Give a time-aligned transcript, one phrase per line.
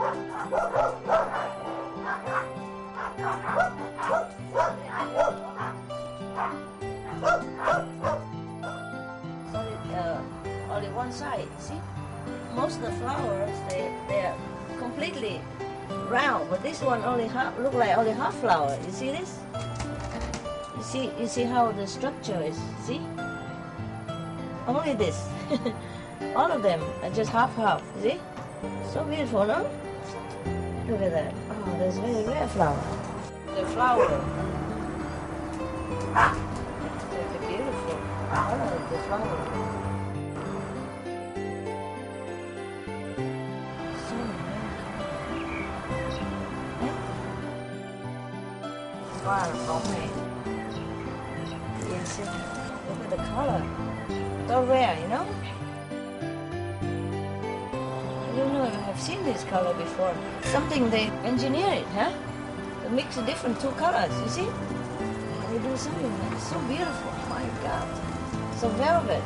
[0.00, 0.16] Only,
[9.92, 10.22] uh,
[10.94, 11.74] one side, see?
[12.54, 14.34] Most of the flowers, they, they're
[14.78, 15.42] completely
[16.08, 18.78] round, but this one only half, look like only half flower.
[18.86, 19.38] You see this?
[20.78, 23.02] You see, you see how the structure is, see?
[24.66, 25.28] Only this.
[26.34, 28.18] All of them are just half half, see?
[28.92, 29.68] So beautiful, no?
[30.90, 31.34] Look at that.
[31.48, 32.76] Oh, there's very rare flower.
[33.54, 34.10] The flower.
[37.12, 37.96] It's beautiful
[38.32, 39.36] Oh, the flower.
[49.22, 50.04] Far from me.
[51.88, 52.18] Yes,
[52.88, 53.62] look at the color.
[54.48, 55.39] So rare, you know?
[59.00, 60.14] I've seen this color before.
[60.42, 62.12] Something they engineer it, huh?
[62.82, 64.48] They mix different two colors, you see?
[65.48, 67.10] They do something that's so beautiful.
[67.30, 67.88] My God.
[68.58, 69.24] So velvet.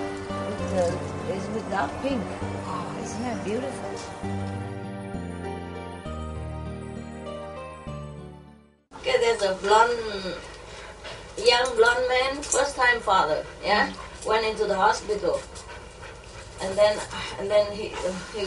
[0.00, 2.20] With, uh, is with dark pink.
[2.66, 3.90] Oh, isn't that beautiful?
[8.98, 9.94] Okay, there's a blonde,
[11.38, 13.92] young blonde man, first time father, yeah?
[14.26, 15.40] Went into the hospital.
[16.64, 16.98] And then,
[17.38, 17.92] and then he,
[18.34, 18.40] he,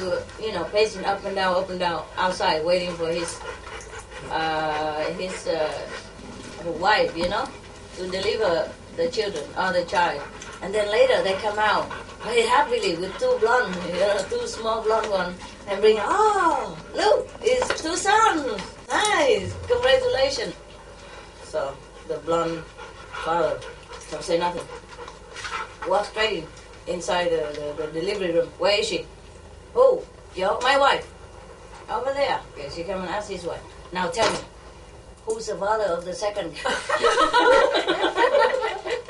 [0.43, 3.39] you know, pacing up and down, up and down, outside, waiting for his,
[4.31, 5.71] uh, his uh,
[6.79, 7.47] wife, you know,
[7.97, 10.23] to deliver the children or the child.
[10.63, 14.81] And then later they come out very happily with two blonde, you know, two small
[14.81, 18.59] blonde ones, and bring, oh, look, it's two sons.
[18.89, 20.55] Nice, congratulations.
[21.43, 22.63] So the blonde
[23.23, 23.59] father
[24.09, 24.65] don't say nothing.
[25.87, 26.47] Walk straight
[26.87, 28.47] inside the, the, the delivery room.
[28.57, 29.05] Where is she?
[29.75, 30.39] Oh, Who?
[30.39, 31.07] Yo, my wife.
[31.89, 32.39] Over there.
[32.57, 33.61] Yes, she come and ask his wife.
[33.93, 34.39] Now tell me,
[35.25, 36.53] who's the father of the second?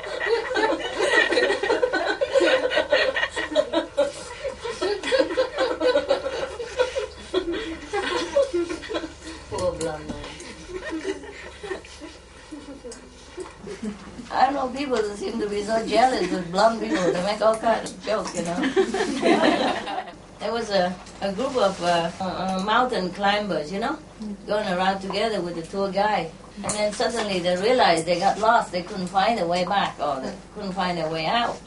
[14.50, 17.12] know, people seem to be so jealous with blonde people.
[17.12, 18.60] They make all kinds of jokes, you know.
[20.40, 23.98] there was a, a group of uh, uh, mountain climbers, you know,
[24.46, 26.30] going around together with the tour guide.
[26.62, 28.72] And then suddenly they realized they got lost.
[28.72, 31.60] They couldn't find their way back or they couldn't find their way out.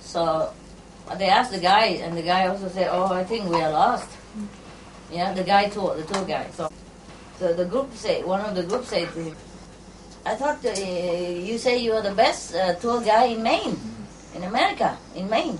[0.00, 0.52] So
[1.18, 4.08] they asked the guy, and the guy also said, "Oh, I think we are lost."
[5.10, 6.52] Yeah, the guy tour, the tour guide.
[6.54, 6.70] So,
[7.38, 9.36] so the group said, one of the group said to him,
[10.24, 13.78] "I thought uh, you say you are the best uh, tour guy in Maine,
[14.34, 15.58] in America, in Maine."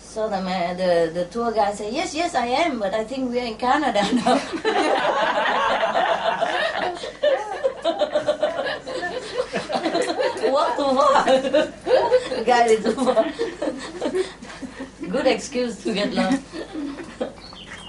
[0.00, 3.30] So the man, the the tour guy said, "Yes, yes, I am, but I think
[3.30, 4.40] we are in Canada now."
[10.80, 11.24] Too far.
[12.44, 13.24] Guide too far.
[15.00, 16.42] Good excuse to get lost.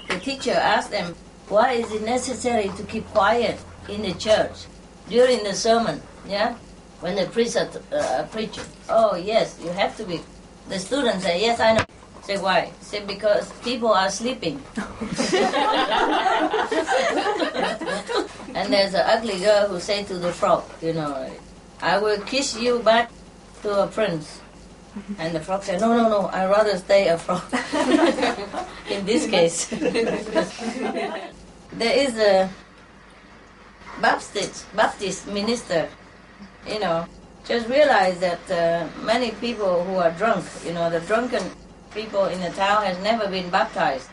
[0.08, 1.14] The teacher asked them,
[1.48, 3.58] why is it necessary to keep quiet
[3.88, 4.66] in the church
[5.12, 6.00] during the sermon?
[6.26, 6.56] Yeah?
[7.00, 8.64] When the priest are uh, preaching.
[8.88, 10.20] Oh, yes, you have to be.
[10.68, 11.84] The students say, yes, I know.
[12.22, 12.72] Say, why?
[12.80, 14.62] Say, because people are sleeping.
[18.54, 21.28] and there's an ugly girl who say to the frog, you know,
[21.82, 23.10] I will kiss you back
[23.62, 24.40] to a prince.
[25.18, 27.42] And the frog said, no, no, no, I'd rather stay a frog.
[28.90, 29.66] In this case.
[31.72, 32.48] there is a
[34.02, 35.88] Baptist, Baptist minister,
[36.66, 37.06] you know,
[37.44, 41.40] just realized that uh, many people who are drunk, you know, the drunken
[41.94, 44.10] people in the town has never been baptized.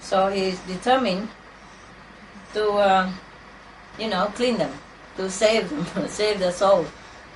[0.00, 1.28] So he's determined
[2.52, 3.10] to, uh,
[3.98, 4.74] you know, clean them,
[5.16, 6.84] to save them, save their soul.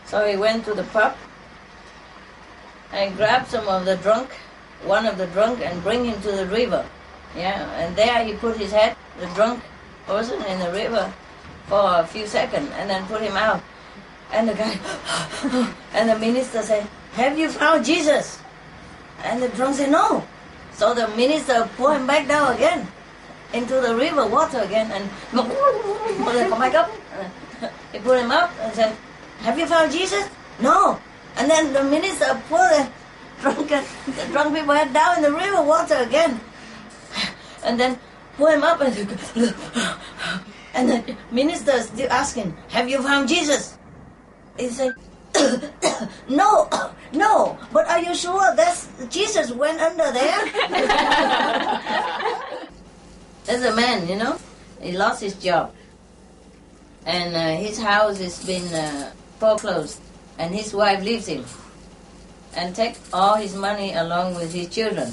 [0.04, 1.16] So he went to the pub
[2.92, 4.28] and grabbed some of the drunk,
[4.84, 6.84] one of the drunk, and bring him to the river.
[7.34, 9.62] Yeah, and there he put his head, the drunk
[10.06, 11.10] person, in the river
[11.72, 13.56] for a few seconds, and then put him out.
[14.28, 14.76] And the guy,
[15.96, 16.84] and the minister said,
[17.16, 18.44] "Have you found Jesus?"
[19.24, 20.20] And the drunk said, "No."
[20.76, 22.84] So the minister put him back down again
[23.56, 25.48] into the river water again, and go,
[26.52, 26.92] come back up.
[27.88, 28.92] He put him up and said,
[29.40, 30.28] "Have you found Jesus?"
[30.60, 31.00] No.
[31.40, 32.84] And then the minister put the
[33.40, 33.80] drunken,
[34.12, 36.36] the drunk people head down in the river water again.
[37.64, 37.96] And then
[38.36, 38.92] pull him up and
[40.74, 43.78] and the minister is still asking, Have you found Jesus?
[44.58, 44.94] He said,
[46.28, 46.68] No,
[47.12, 50.40] no, but are you sure that's Jesus went under there?
[53.62, 54.38] was a man, you know.
[54.80, 55.74] He lost his job.
[57.06, 60.00] And uh, his house has been uh, foreclosed.
[60.38, 61.44] And his wife leaves him.
[62.54, 65.12] And take all his money along with his children.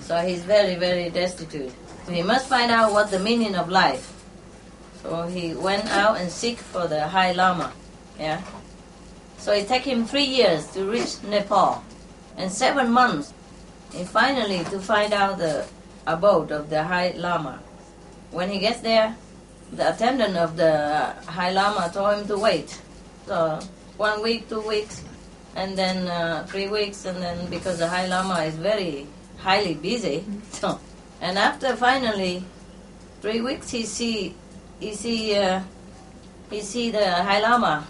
[0.00, 1.72] So he's very, very destitute.
[2.08, 4.21] He must find out what the meaning of life.
[5.02, 7.72] So he went out and seek for the High Lama.
[8.18, 8.40] Yeah.
[9.38, 11.82] So it took him three years to reach Nepal,
[12.36, 13.34] and seven months,
[13.94, 15.66] and finally to find out the
[16.06, 17.58] abode of the High Lama.
[18.30, 19.16] When he gets there,
[19.72, 22.80] the attendant of the High Lama told him to wait.
[23.26, 23.58] So
[23.96, 25.02] one week, two weeks,
[25.56, 29.08] and then uh, three weeks, and then because the High Lama is very
[29.38, 30.78] highly busy, so
[31.20, 32.44] and after finally
[33.20, 34.34] three weeks, he see
[34.82, 35.62] he see uh,
[36.50, 37.86] he see the High Lama,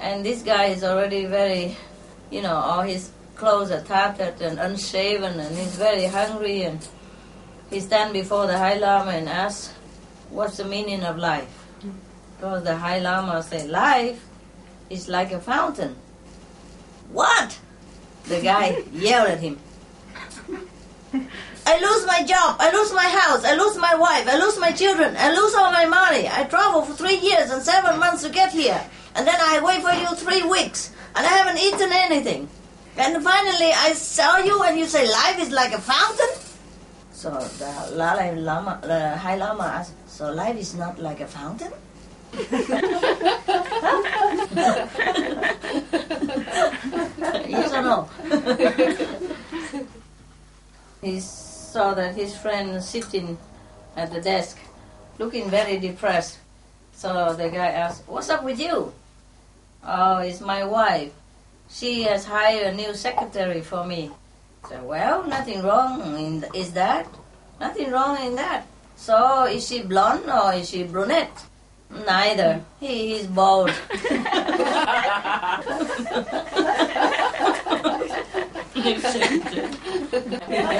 [0.00, 1.76] and this guy is already very,
[2.30, 6.80] you know, all his clothes are tattered and unshaven, and he's very hungry, and
[7.68, 9.72] he stand before the High Lama and ask,
[10.30, 11.52] "What's the meaning of life?"
[12.36, 14.24] Because the High Lama say, "Life
[14.88, 15.96] is like a fountain."
[17.12, 17.58] What?
[18.24, 19.60] The guy yelled at him.
[21.64, 24.72] I lose my job, I lose my house, I lose my wife, I lose my
[24.72, 26.28] children, I lose all my money.
[26.28, 28.82] I travel for three years and seven months to get here.
[29.14, 32.48] And then I wait for you three weeks and I haven't eaten anything.
[32.96, 36.28] And finally I saw you and you say life is like a fountain?
[37.12, 41.72] So the Lama, the High Lama asked, so life is not like a fountain?
[47.48, 48.08] yes or no?
[51.02, 51.20] he
[51.72, 53.38] saw that his friend sitting
[53.96, 54.58] at the desk,
[55.18, 56.38] looking very depressed.
[56.92, 58.92] So the guy asked, What's up with you?
[59.82, 61.12] Oh, it's my wife.
[61.70, 64.10] She has hired a new secretary for me.
[64.68, 67.08] So, well, nothing wrong in is that?
[67.58, 68.66] Nothing wrong in that.
[68.96, 71.42] So, is she blonde or is she brunette?
[71.90, 72.60] Neither.
[72.80, 73.72] He is bald.
[78.82, 78.98] There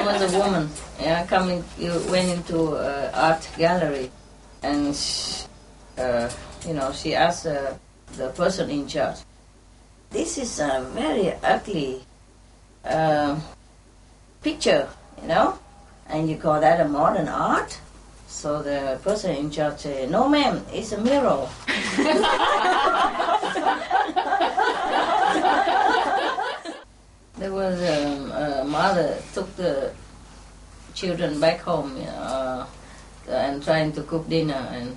[0.05, 0.69] was a woman,
[1.01, 1.63] yeah, coming.
[1.79, 4.11] You went into uh, art gallery,
[4.63, 5.47] and she,
[5.99, 6.29] uh,
[6.67, 7.75] you know she asked uh,
[8.17, 9.19] the person in charge,
[10.11, 12.03] "This is a very ugly
[12.85, 13.39] uh,
[14.43, 14.89] picture,
[15.21, 15.61] you know,
[16.09, 17.79] and you call that a modern art?"
[18.27, 21.49] So the person in charge said, "No, ma'am, it's a mirror."
[27.43, 29.91] There was um, a mother took the
[30.95, 32.65] children back home uh,
[33.29, 34.97] and trying to cook dinner, and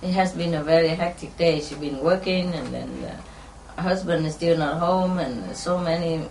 [0.00, 1.58] it has been a very hectic day.
[1.58, 6.28] She's been working, and then the husband is still not home, and so many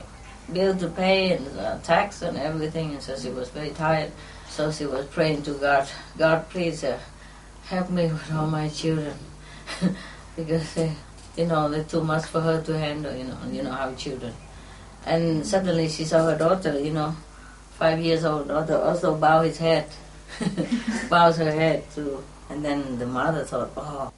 [0.54, 4.14] bills to pay and uh, tax and everything, and so she was very tired.
[4.48, 6.98] So she was praying to God, God, please uh,
[7.66, 9.18] help me with all my children,
[10.38, 10.90] because uh,
[11.36, 13.14] you know they're too much for her to handle.
[13.14, 14.34] You know, you know how children.
[15.06, 17.16] And suddenly she saw her daughter, you know,
[17.78, 19.88] five years old daughter, also bow his head,
[21.10, 22.24] bows her head too.
[22.50, 24.12] And then the mother thought, oh,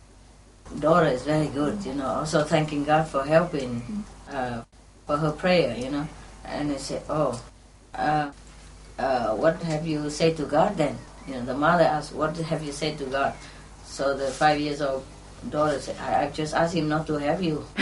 [0.80, 4.63] daughter is very good, you know, also thanking God for helping, uh,
[5.06, 6.07] for her prayer, you know.
[6.45, 7.42] And they said, oh,
[7.94, 8.31] uh,
[8.98, 10.98] uh, what have you said to God then?
[11.28, 13.33] You know, the mother asked, what have you said to God?
[13.85, 15.06] So the five years old
[15.50, 17.66] daughter said, I, I just asked him not to have you.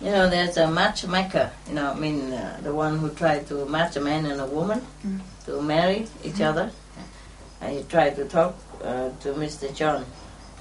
[0.00, 3.64] you know, there's a matchmaker, you know, I mean, uh, the one who tried to
[3.66, 5.20] match a man and a woman Mm.
[5.46, 6.70] to marry each other.
[7.60, 9.74] And he tried to talk uh, to Mr.
[9.74, 10.04] John,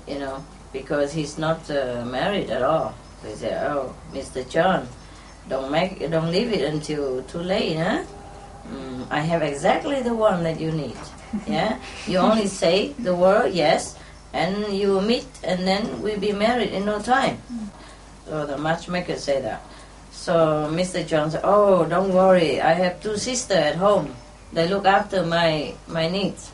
[0.07, 2.93] you know, because he's not uh, married at all.
[3.21, 4.47] So he said, "Oh, Mr.
[4.49, 4.87] John,
[5.49, 8.03] don't make, don't leave it until too late, huh?
[8.71, 10.95] Mm, I have exactly the one that you need.
[11.47, 13.97] Yeah, you only say the word yes,
[14.33, 17.41] and you meet, and then we'll be married in no time."
[18.25, 19.61] So the matchmaker say that.
[20.11, 21.05] So Mr.
[21.05, 22.61] John said, "Oh, don't worry.
[22.61, 24.15] I have two sisters at home.
[24.53, 26.51] They look after my my needs."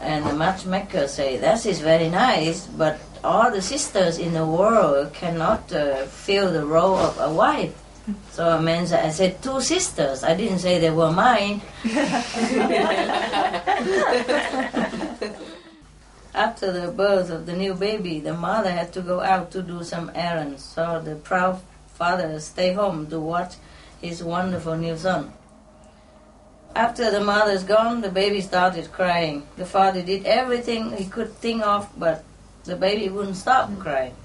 [0.00, 5.14] And the matchmaker say, "That is very nice, but all the sisters in the world
[5.14, 7.83] cannot uh, fill the role of a wife."
[8.32, 10.24] So a man said, "I said two sisters.
[10.24, 11.62] I didn't say they were mine."
[16.34, 19.84] After the birth of the new baby, the mother had to go out to do
[19.84, 21.62] some errands, so the proud
[21.94, 23.54] father stayed home to watch
[24.02, 25.32] his wonderful new son.
[26.74, 29.46] After the mother's gone, the baby started crying.
[29.56, 32.24] The father did everything he could think of, but
[32.64, 34.16] the baby wouldn't stop crying.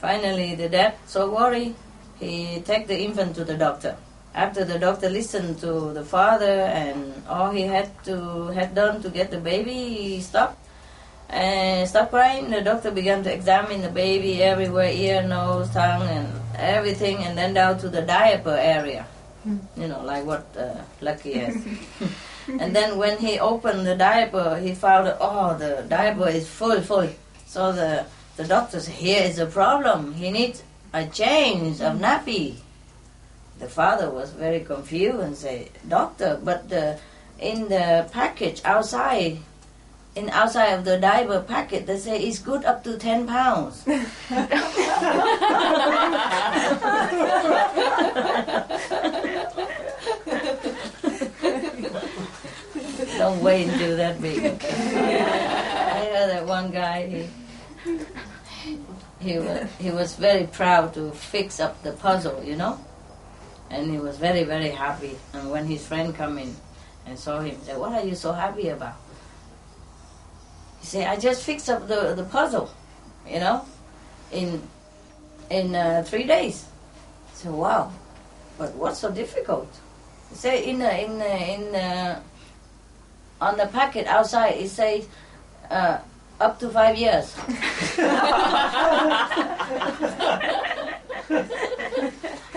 [0.00, 1.74] Finally, the dad, so worried,
[2.24, 3.96] he took the infant to the doctor.
[4.34, 9.08] after the doctor listened to the father and all he had to had done to
[9.08, 10.58] get the baby, he stopped
[11.28, 12.50] and stopped crying.
[12.50, 17.54] The doctor began to examine the baby everywhere, ear, nose, tongue, and everything, and then
[17.54, 19.06] down to the diaper area.
[19.76, 21.54] You know, like what uh, Lucky has.
[22.48, 26.80] and then when he opened the diaper, he found that, oh, the diaper is full,
[26.80, 27.08] full.
[27.46, 30.12] So the the doctor said, here is a problem.
[30.14, 30.64] He needs
[30.94, 32.54] a change of nappy.
[33.58, 37.00] The father was very confused and said, Doctor, but the,
[37.40, 39.38] in the package outside,
[40.14, 43.84] in outside of the diaper packet, they say it's good up to 10 pounds.
[53.18, 54.44] Don't wait until that big.
[54.44, 57.26] I heard that one guy,
[57.84, 57.98] he,
[59.24, 62.78] he, was, he was very proud to fix up the puzzle, you know?
[63.70, 65.16] And he was very, very happy.
[65.32, 66.54] And when his friend come in
[67.06, 68.96] and saw him, said, what are you so happy about?
[70.80, 72.70] He said, I just fixed up the, the puzzle,
[73.26, 73.64] you know,
[74.30, 74.62] in,
[75.48, 76.66] in uh, three days.
[77.32, 77.90] I said, wow,
[78.58, 79.72] but what's so difficult?
[80.28, 82.22] He said, in, uh, in, uh, in,
[83.40, 85.08] on the packet outside, it says,
[85.70, 85.98] uh,
[86.40, 87.32] up to five years.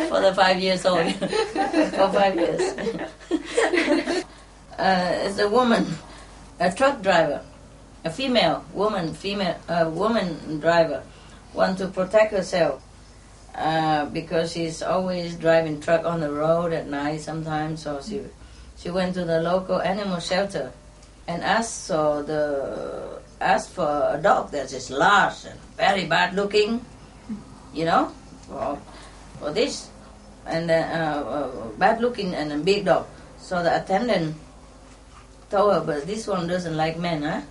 [0.07, 1.13] For the five years old.
[1.13, 2.61] For five years.
[4.77, 5.85] uh, it's a woman,
[6.59, 7.43] a truck driver,
[8.05, 11.03] a female woman, female uh, woman driver,
[11.53, 12.81] want to protect herself
[13.55, 17.81] uh, because she's always driving truck on the road at night sometimes.
[17.83, 18.21] So she
[18.77, 20.71] she went to the local animal shelter
[21.27, 26.83] and asked so the asked for a dog that is large and very bad looking,
[27.73, 28.11] you know,
[28.47, 28.79] for,
[29.39, 29.89] for this
[30.45, 33.05] and uh, uh, bad looking and a big dog.
[33.39, 34.35] So the attendant
[35.49, 37.41] told her, but this one doesn't like men, huh?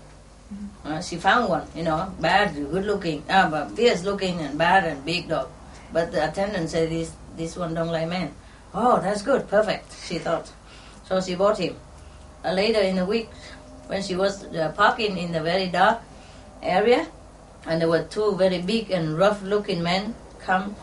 [0.85, 4.85] Uh, she found one, you know, bad, good looking, uh, but fierce looking and bad
[4.85, 5.49] and big dog.
[5.93, 8.33] But the attendant said this this one don't like men.
[8.73, 10.50] Oh, that's good, perfect, she thought.
[11.09, 11.76] So she bought him.
[12.45, 13.28] Uh, later in the week,
[13.87, 16.00] when she was uh, parking in the very dark
[16.62, 17.07] area,
[17.66, 20.76] and there were two very big and rough-looking men come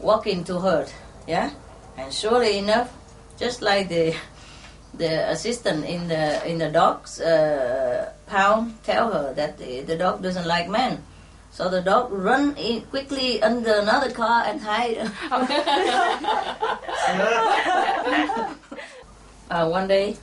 [0.00, 0.86] walking to her,
[1.26, 1.50] yeah,
[1.96, 2.92] and surely enough,
[3.38, 4.14] just like the
[4.94, 10.22] the assistant in the in the dog's uh, pound tell her that the, the dog
[10.22, 11.02] doesn't like men.
[11.52, 14.96] So the dog run in quickly under another car and hide.
[19.50, 20.16] uh, one day,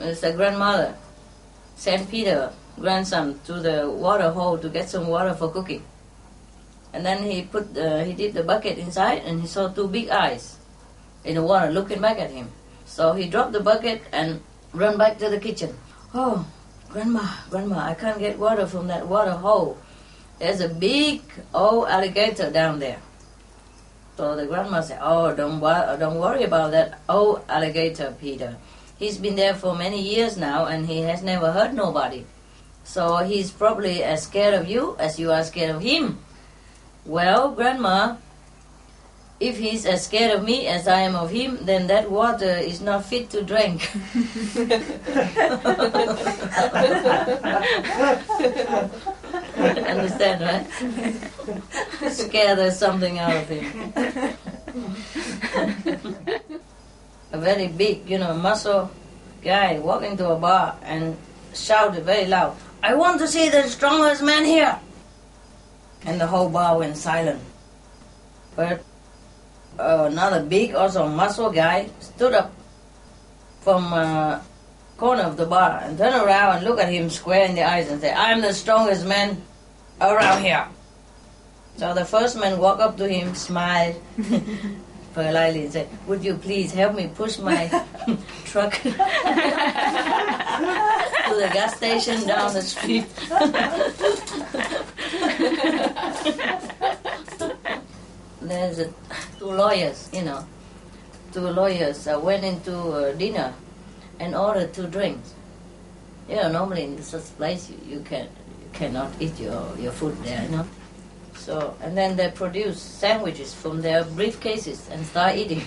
[0.00, 0.96] it's a grandmother
[1.76, 5.82] sent Peter, grandson, to the water hole to get some water for cooking.
[6.92, 10.08] And then he put uh, he dipped the bucket inside, and he saw two big
[10.08, 10.56] eyes
[11.24, 12.50] in the water looking back at him.
[12.86, 14.40] So he dropped the bucket and
[14.72, 15.74] ran back to the kitchen.
[16.14, 16.46] Oh,
[16.88, 19.76] grandma, grandma, I can't get water from that water hole.
[20.38, 23.00] There's a big old alligator down there.
[24.16, 28.54] So the grandma said, "Oh, don't wor- don't worry about that old alligator, Peter.
[28.98, 32.24] He's been there for many years now, and he has never hurt nobody.
[32.84, 36.18] So he's probably as scared of you as you are scared of him."
[37.04, 38.16] Well, grandma,
[39.40, 42.80] if he's as scared of me as I am of him, then that water is
[42.80, 43.90] not fit to drink.
[49.58, 50.66] Understand, right?
[52.10, 53.92] Scare the something out of him.
[57.34, 58.88] A very big, you know, muscle
[59.42, 61.16] guy walked into a bar and
[61.52, 64.78] shouted very loud, I want to see the strongest man here.
[66.06, 67.42] And the whole bar went silent.
[68.54, 68.84] But
[69.80, 72.52] uh, another big, also muscle guy stood up
[73.62, 74.38] from uh,
[74.96, 77.90] corner of the bar and turned around and looked at him square in the eyes
[77.90, 79.42] and said, I'm the strongest man
[80.00, 80.68] around here.
[81.78, 84.00] So the first man walked up to him, smiled
[85.14, 87.68] politely and said, Would you please help me push my
[88.44, 88.90] truck to
[91.30, 93.06] the gas station down the street?
[98.42, 98.92] There's a,
[99.38, 100.44] two lawyers, you know,
[101.32, 103.54] two lawyers uh, went into uh, dinner
[104.20, 105.32] and ordered two drinks.
[106.28, 108.28] You know, normally in such place you, you can
[108.60, 110.66] you cannot eat your, your food there, you know.
[111.36, 115.62] So and then they produce sandwiches from their briefcases and start eating.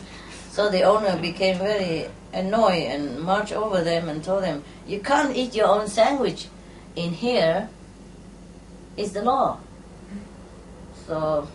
[0.50, 5.36] so the owner became very annoyed and marched over them and told them, "You can't
[5.36, 6.48] eat your own sandwich.
[6.96, 7.68] In here
[8.96, 9.58] is the law."
[11.06, 11.48] So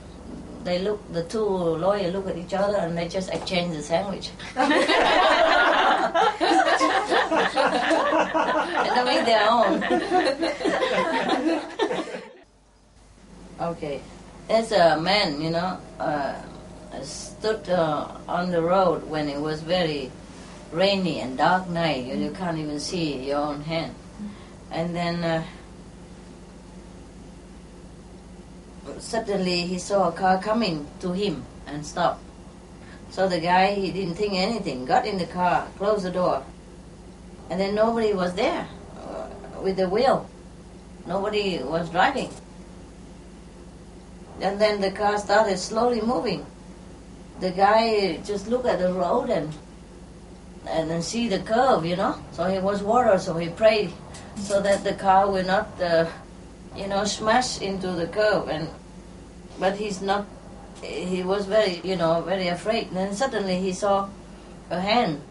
[0.63, 4.29] they look, the two lawyers look at each other and they just exchange the sandwich.
[4.55, 4.71] and
[8.95, 9.83] they make their own.
[13.59, 14.01] okay,
[14.49, 16.35] as a man, you know, uh,
[17.01, 20.11] stood uh, on the road when it was very
[20.71, 22.05] rainy and dark night.
[22.05, 23.95] You, you can't even see your own hand.
[24.71, 25.43] And then uh,
[28.99, 32.21] suddenly he saw a car coming to him and stopped.
[33.11, 36.43] So the guy, he didn't think anything, got in the car, closed the door,
[37.49, 38.67] and then nobody was there
[38.97, 39.27] uh,
[39.61, 40.27] with the wheel.
[41.05, 42.31] Nobody was driving.
[44.41, 46.45] And then the car started slowly moving.
[47.39, 49.53] The guy just looked at the road and
[50.65, 52.15] and then see the curve, you know.
[52.31, 53.91] So he was worried, so he prayed
[54.37, 56.07] so that the car will not, uh,
[56.75, 58.47] you know, smash into the curve.
[58.47, 58.69] And
[59.59, 60.25] but he's not.
[60.81, 62.87] He was very, you know, very afraid.
[62.87, 64.09] And then suddenly he saw
[64.69, 65.21] a hand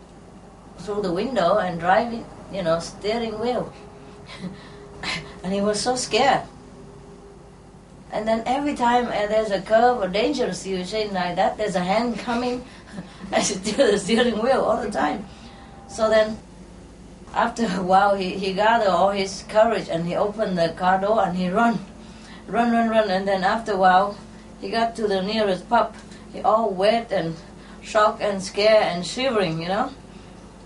[0.78, 3.72] through the window and driving, you know, steering wheel.
[5.44, 6.42] and he was so scared.
[8.12, 11.80] And then every time uh, there's a curve or dangerous situation like that, there's a
[11.80, 12.64] hand coming
[13.32, 15.24] and steer the steering wheel all the time.
[15.88, 16.38] So then,
[17.32, 21.24] after a while, he, he gathered all his courage and he opened the car door
[21.24, 21.80] and he run,
[22.46, 23.10] run, run, run.
[23.10, 24.18] And then after a while,
[24.60, 25.96] he got to the nearest pub.
[26.34, 27.34] He all wet and
[27.80, 29.90] shocked and scared and shivering, you know.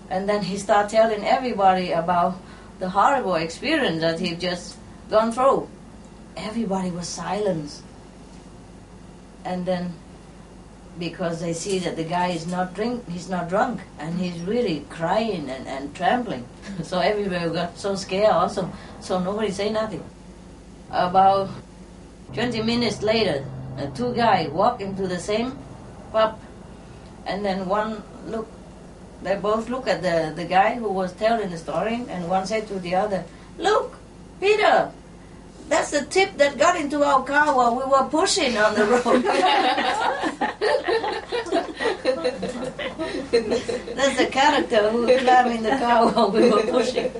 [0.09, 2.39] And then he started telling everybody about
[2.79, 4.77] the horrible experience that he'd just
[5.09, 5.69] gone through
[6.37, 7.81] everybody was silent.
[9.43, 9.93] And then
[10.99, 14.83] because they see that the guy is not drink he's not drunk and he's really
[14.89, 16.43] crying and, and trembling.
[16.83, 18.71] so everybody got so scared also.
[18.99, 20.03] So nobody say nothing.
[20.89, 21.49] About
[22.33, 23.45] twenty minutes later,
[23.95, 25.57] two guys walk into the same
[26.11, 26.39] pub
[27.25, 28.47] and then one look
[29.21, 32.67] they both look at the, the guy who was telling the story and one said
[32.67, 33.25] to the other,
[33.57, 33.97] Look,
[34.39, 34.91] Peter,
[35.67, 39.23] that's the tip that got into our car while we were pushing on the road.
[43.31, 47.11] That's the character who climbed in the car while we were pushing.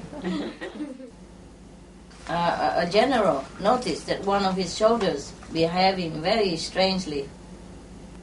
[2.30, 7.30] Uh, a general noticed that one of his soldiers behaving very strangely.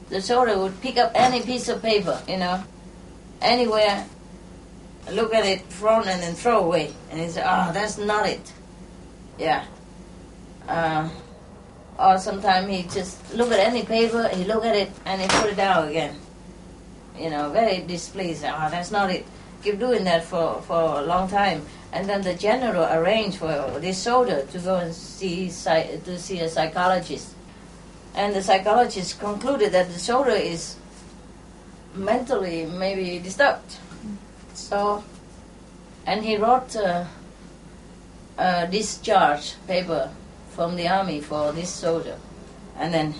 [0.09, 2.63] The soldier would pick up any piece of paper, you know,
[3.41, 4.05] anywhere,
[5.11, 6.93] look at it, front, and then throw away.
[7.09, 8.53] And he said, "Oh, that's not it."
[9.39, 9.65] Yeah,
[10.67, 11.09] uh,
[11.97, 15.51] or sometimes he just look at any paper, he look at it and he put
[15.51, 16.15] it down again.
[17.17, 18.43] You know, very displeased.
[18.43, 19.25] Oh, that's not it.
[19.63, 21.65] Keep doing that for, for a long time.
[21.93, 26.49] And then the general arranged for this soldier to go and see to see a
[26.49, 27.33] psychologist.
[28.13, 30.75] And the psychologist concluded that the soldier is
[31.95, 33.77] mentally maybe disturbed.
[34.53, 35.03] So,
[36.05, 37.07] and he wrote a,
[38.37, 40.11] a discharge paper
[40.55, 42.17] from the army for this soldier.
[42.77, 43.13] And then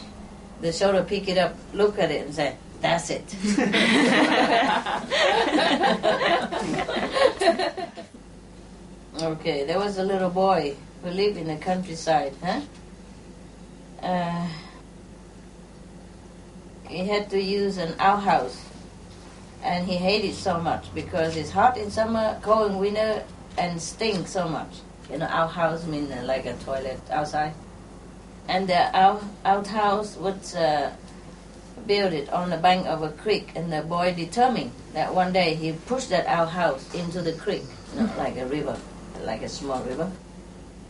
[0.61, 3.35] the soldier pick it up, look at it, and say, "That's it."
[9.21, 12.61] okay, there was a little boy who lived in the countryside, huh?
[14.01, 14.47] Uh,
[16.87, 18.63] he had to use an outhouse,
[19.61, 23.25] and he hated so much because it's hot in summer, cold in winter,
[23.57, 27.53] and stinks so much you know, outhouse mean uh, like a toilet outside.
[28.47, 30.91] And the out, outhouse was uh,
[31.87, 35.73] built on the bank of a creek, and the boy determined that one day he
[35.73, 37.63] pushed that outhouse into the creek,
[37.93, 38.77] you know, like a river,
[39.23, 40.11] like a small river.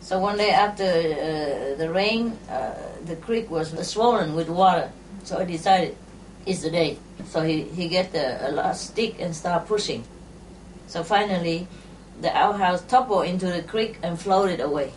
[0.00, 2.74] So one day after uh, the rain, uh,
[3.06, 4.92] the creek was swollen with water.
[5.24, 5.96] So he decided
[6.46, 6.98] it's the day.
[7.26, 10.04] So he, he get a, a stick and start pushing.
[10.86, 11.66] So finally,
[12.20, 14.92] the outhouse toppled into the creek and floated away.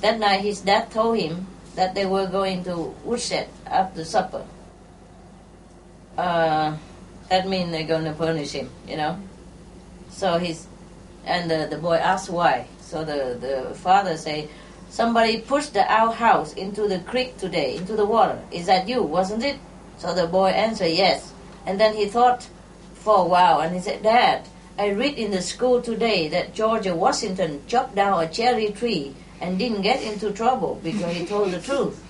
[0.00, 4.44] That night, his dad told him that they were going to woodshed after supper.
[6.16, 6.76] Uh,
[7.28, 9.18] that means they're going to punish him, you know.
[10.10, 10.66] So he's,
[11.24, 12.66] and the, the boy asked why.
[12.80, 14.48] So the, the father say,
[14.88, 18.40] somebody pushed the outhouse into the creek today, into the water.
[18.50, 19.58] Is that you, wasn't it?
[19.98, 21.32] So the boy answered yes.
[21.66, 22.48] And then he thought
[22.94, 26.88] for a while and he said, Dad, I read in the school today that George
[26.88, 31.60] Washington chopped down a cherry tree and didn't get into trouble because he told the
[31.60, 32.02] truth.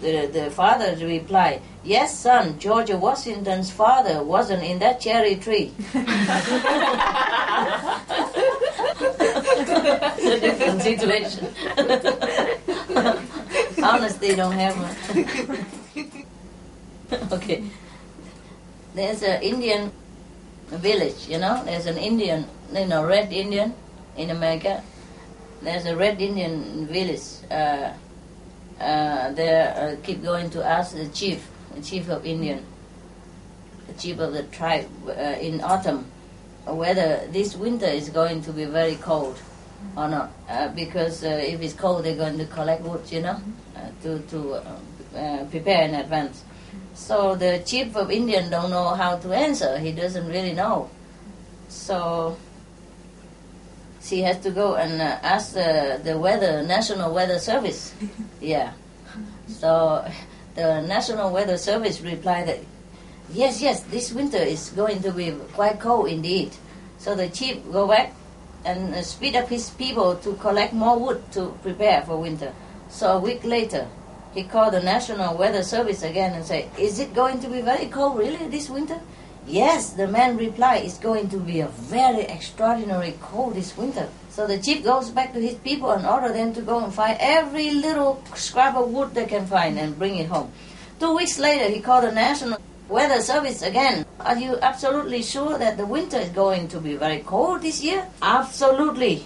[0.00, 5.72] The, the father replied, Yes, son, George Washington's father wasn't in that cherry tree.
[10.16, 11.48] it's a different situation.
[13.82, 14.96] Honestly, don't have one.
[17.32, 17.64] okay.
[18.94, 19.92] There's an Indian
[20.70, 21.62] village, you know.
[21.64, 23.74] There's an Indian, you know, red Indian
[24.16, 24.82] in America.
[25.62, 27.22] There's a red Indian village.
[27.50, 27.92] Uh,
[28.80, 32.64] uh, they uh, keep going to ask the chief, the chief of Indian,
[33.86, 36.06] the chief of the tribe uh, in autumn,
[36.66, 39.38] whether this winter is going to be very cold
[39.96, 40.32] or not.
[40.48, 43.38] Uh, because uh, if it's cold, they're going to collect wood, you know,
[44.02, 44.54] to to
[45.16, 46.44] uh, prepare in advance.
[46.94, 49.78] So the chief of Indian don't know how to answer.
[49.78, 50.90] He doesn't really know.
[51.68, 52.36] So
[54.02, 57.94] she has to go and uh, ask the, the weather national weather service.
[58.40, 58.72] yeah.
[59.46, 60.04] So
[60.54, 62.60] the national weather service replied that
[63.32, 66.52] yes, yes, this winter is going to be quite cold indeed.
[66.98, 68.12] So the chief go back
[68.64, 72.52] and uh, speed up his people to collect more wood to prepare for winter.
[72.88, 73.88] So a week later,
[74.34, 77.86] he called the National Weather Service again and said, Is it going to be very
[77.86, 79.00] cold really this winter?
[79.46, 84.08] Yes, the man replied, It's going to be a very extraordinary cold this winter.
[84.28, 87.16] So the chief goes back to his people and order them to go and find
[87.18, 90.52] every little scrap of wood they can find and bring it home.
[91.00, 94.06] Two weeks later, he called the National Weather Service again.
[94.20, 98.06] Are you absolutely sure that the winter is going to be very cold this year?
[98.22, 99.24] Absolutely.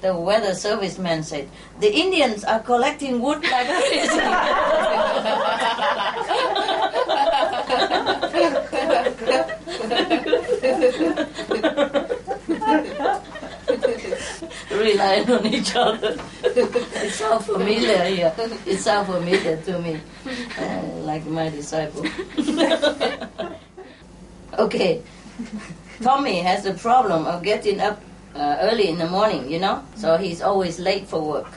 [0.00, 1.48] The weather service man said,
[1.80, 4.20] The Indians are collecting wood like crazy.
[14.70, 16.16] Relying on each other.
[16.44, 18.32] it sounds familiar here.
[18.66, 20.00] It sounds familiar to me,
[20.58, 22.04] uh, like my disciple.
[24.58, 25.02] okay.
[26.02, 28.00] Tommy has a problem of getting up
[28.36, 31.48] uh, early in the morning, you know, so he's always late for work.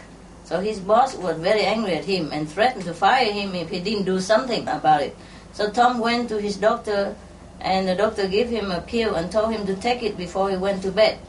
[0.45, 3.79] So his boss was very angry at him and threatened to fire him if he
[3.79, 5.15] didn't do something about it.
[5.53, 7.15] So Tom went to his doctor,
[7.59, 10.55] and the doctor gave him a pill and told him to take it before he
[10.55, 11.19] went to bed,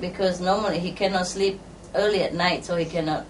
[0.00, 1.60] because normally he cannot sleep
[1.94, 3.26] early at night, so he cannot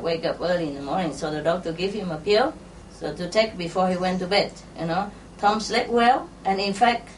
[0.00, 1.12] wake up early in the morning.
[1.12, 2.54] So the doctor gave him a pill,
[2.92, 4.52] so to take before he went to bed.
[4.78, 7.10] You know, Tom slept well, and in fact,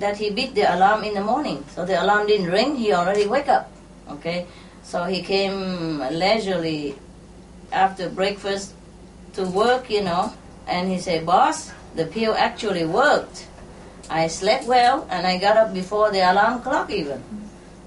[0.00, 1.64] that he beat the alarm in the morning.
[1.74, 3.70] So the alarm didn't ring, he already wake up.
[4.10, 4.46] Okay,
[4.82, 6.96] so he came leisurely
[7.72, 8.72] after breakfast
[9.34, 10.32] to work, you know,
[10.66, 13.46] and he said, "Boss, the pill actually worked.
[14.08, 17.22] I slept well, and I got up before the alarm clock even."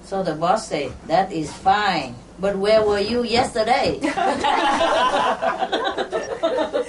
[0.03, 3.99] So the boss said, "That is fine." But where were you yesterday?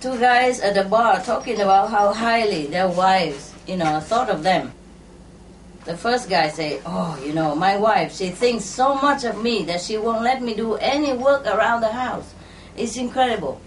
[0.00, 4.42] Two guys at the bar talking about how highly their wives, you know, thought of
[4.42, 4.72] them.
[5.84, 9.62] The first guy say, "Oh, you know, my wife, she thinks so much of me
[9.64, 12.32] that she won't let me do any work around the house.
[12.76, 13.60] It's incredible.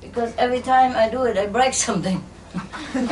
[0.00, 2.24] Because every time I do it, I break something."
[2.94, 3.08] and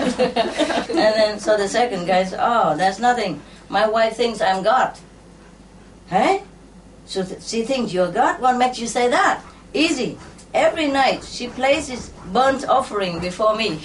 [0.96, 3.40] then so the second guy says, "Oh, that's nothing.
[3.68, 4.96] My wife thinks I'm God."
[6.08, 6.42] Hey?
[7.04, 8.40] So th- she thinks you're God?
[8.40, 9.42] What makes you say that?
[9.72, 10.18] Easy.
[10.52, 13.80] Every night she places burnt offering before me.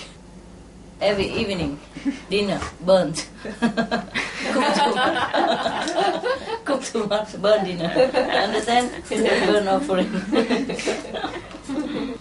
[1.00, 1.80] Every evening,
[2.30, 3.30] dinner, burnt.
[3.44, 6.24] Cook too much.
[6.66, 7.90] Cook too much, burnt dinner.
[7.90, 8.92] Understand?
[9.10, 10.10] burnt offering.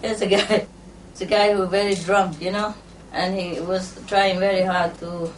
[0.00, 0.66] There's a guy.
[1.12, 2.74] It's a guy who very drunk, you know,
[3.12, 5.30] and he was trying very hard to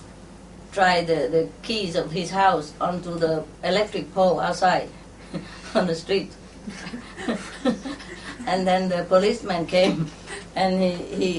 [0.73, 4.89] try the, the keys of his house onto the electric pole outside
[5.75, 6.33] on the street.
[8.51, 10.11] And then the policeman came
[10.57, 11.33] and he, he,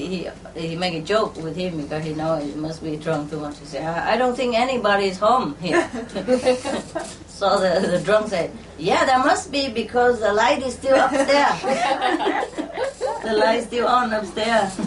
[0.54, 3.38] he, he made a joke with him because he know he must be drunk too
[3.38, 3.58] much.
[3.58, 5.86] He said, I, I don't think anybody is home here.
[7.28, 11.60] so the, the drunk said, yeah, there must be because the light is still upstairs.
[13.22, 14.80] the light is still on upstairs.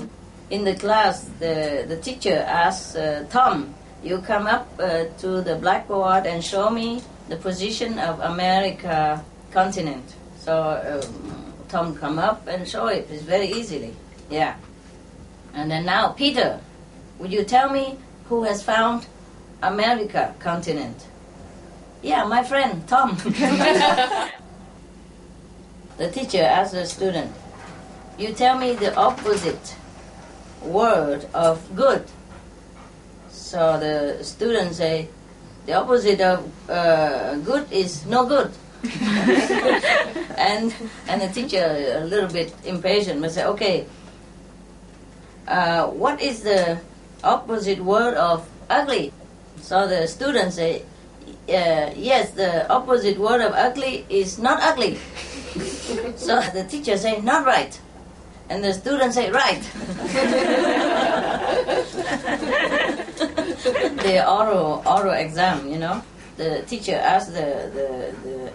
[0.50, 5.56] In the class, the, the teacher asked uh, Tom, you come up uh, to the
[5.56, 10.06] blackboard and show me the position of America continent.
[10.40, 11.45] So um,
[11.76, 13.06] Tom come up and show it.
[13.12, 13.94] It's very easily.
[14.30, 14.56] Yeah.
[15.54, 16.62] And then now, Peter,
[17.20, 17.98] would you tell me
[18.30, 19.08] who has found
[19.62, 21.06] America continent?
[22.02, 23.18] Yeah, my friend Tom.
[25.98, 27.36] the teacher asked the student,
[28.18, 29.76] "You tell me the opposite
[30.64, 32.06] word of good."
[33.28, 35.10] So the student say,
[35.66, 38.52] "The opposite of uh, good is no good."
[40.38, 40.74] and
[41.08, 43.86] and the teacher a little bit impatient but say, "Okay,
[45.48, 46.80] uh, what is the
[47.24, 49.14] opposite word of ugly?"
[49.62, 50.84] So the students say,
[51.50, 54.98] uh, "Yes, the opposite word of ugly is not ugly."
[56.16, 57.80] so the teacher say, "Not right.
[58.50, 59.62] And the students say, right.
[64.04, 66.04] the oral oral exam, you know,
[66.38, 68.52] the teacher asked the the, the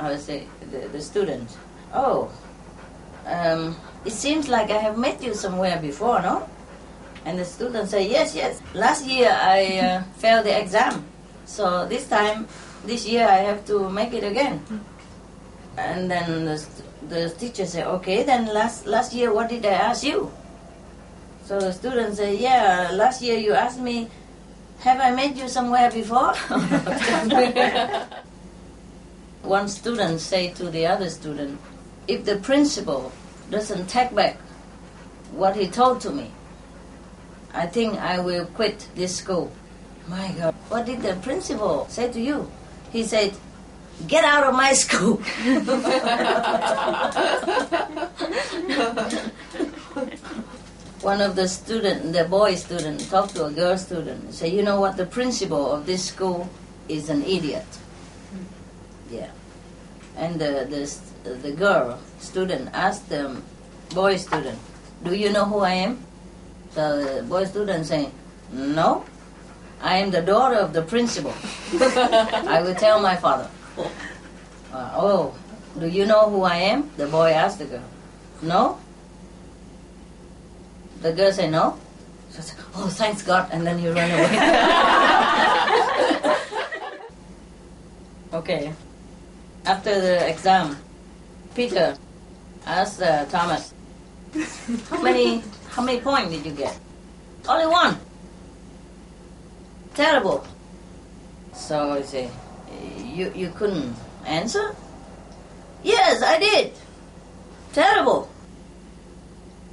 [0.00, 1.56] I would say the, the student,
[1.92, 2.30] oh,
[3.26, 6.48] um, it seems like I have met you somewhere before, no?
[7.26, 8.62] And the student say, yes, yes.
[8.72, 11.04] Last year I uh, failed the exam,
[11.44, 12.48] so this time,
[12.86, 14.64] this year I have to make it again.
[15.76, 16.66] And then the,
[17.08, 20.32] the teacher say, okay, then last last year what did I ask you?
[21.44, 24.08] So the student say, yeah, last year you asked me,
[24.80, 26.32] have I met you somewhere before?
[29.42, 31.60] One student say to the other student,
[32.06, 33.12] if the principal
[33.50, 34.36] doesn't take back
[35.32, 36.30] what he told to me,
[37.52, 39.50] I think I will quit this school.
[40.08, 42.50] My God, what did the principal say to you?
[42.92, 43.32] He said,
[44.06, 45.16] get out of my school.
[51.02, 54.34] One of the student, the boy student, talked to a girl student.
[54.34, 54.96] Say, you know what?
[54.98, 56.48] The principal of this school
[56.88, 57.64] is an idiot.
[60.20, 63.40] And the the the girl student asked the
[63.96, 64.60] boy student,
[65.02, 66.04] "Do you know who I am?"
[66.76, 68.12] The boy student saying,
[68.52, 69.08] "No,
[69.80, 71.32] I am the daughter of the principal.
[71.80, 73.48] I will tell my father."
[74.72, 75.34] Uh, oh,
[75.80, 76.90] do you know who I am?
[76.96, 77.88] The boy asked the girl.
[78.42, 78.78] No.
[81.02, 81.78] The girl said no.
[82.34, 84.30] She said, oh, thanks God, and then he run away.
[88.38, 88.72] okay.
[89.64, 90.76] After the exam,
[91.54, 91.96] Peter
[92.66, 93.74] asked uh, Thomas,
[94.88, 96.78] how many how many points did you get?
[97.48, 97.98] Only one.
[99.94, 100.46] Terrible.
[101.52, 102.30] So he said,
[103.04, 103.94] you you couldn't
[104.24, 104.74] answer?
[105.82, 106.72] Yes, I did.
[107.72, 108.30] Terrible.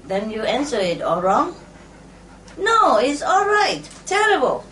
[0.06, 1.56] Then you answer it all wrong?
[2.58, 3.82] No, it's all right.
[4.06, 4.66] Terrible.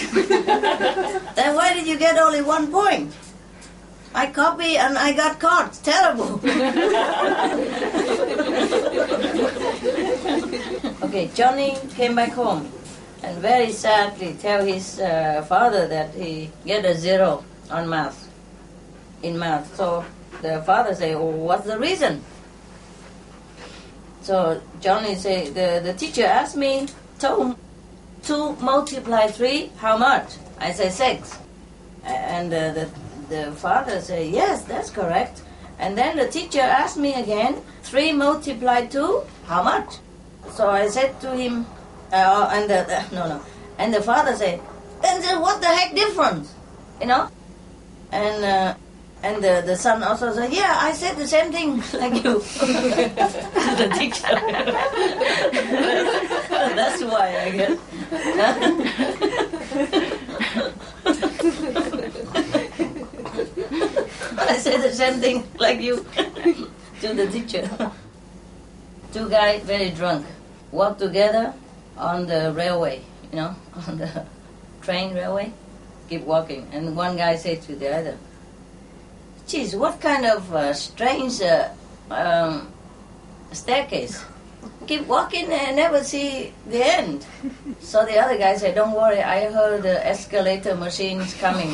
[0.14, 3.12] then why did you get only one point?
[4.14, 5.74] I copy and I got caught.
[5.84, 6.34] Terrible.
[11.04, 12.70] okay, Johnny came back home
[13.22, 18.28] and very sadly tell his uh, father that he get a zero on math,
[19.22, 19.76] in math.
[19.76, 20.04] So
[20.42, 22.24] the father say, oh, what's the reason?
[24.22, 27.56] So Johnny say, the, the teacher asked me, two,
[28.22, 30.34] two multiply three, how much?
[30.58, 31.38] I say six.
[32.04, 32.90] And uh, the,
[33.30, 35.40] the father said, yes, that's correct.
[35.78, 39.94] And then the teacher asked me again, three multiplied two, how much?
[40.52, 41.64] So I said to him,
[42.12, 43.40] uh, and the, uh, no, no.
[43.78, 44.60] And the father said,
[45.00, 46.54] then, then what the heck difference?
[47.00, 47.30] You know?
[48.12, 48.74] And uh,
[49.22, 52.40] and the, the son also said, yeah, I said the same thing like you.
[52.40, 54.26] the teacher.
[56.74, 57.78] That's why I guess.
[64.48, 66.04] I said the same thing like you
[67.00, 67.68] to the teacher.
[69.12, 70.26] Two guys very drunk
[70.72, 71.52] walk together
[71.96, 73.54] on the railway, you know,
[73.88, 74.24] on the
[74.82, 75.52] train railway,
[76.08, 76.68] keep walking.
[76.72, 78.18] And one guy said to the other,
[79.46, 81.68] Geez, what kind of uh, strange uh,
[82.10, 82.72] um,
[83.52, 84.24] staircase?
[84.86, 87.26] Keep walking and never see the end.
[87.80, 91.70] So the other guy said, Don't worry, I heard the escalator machines coming.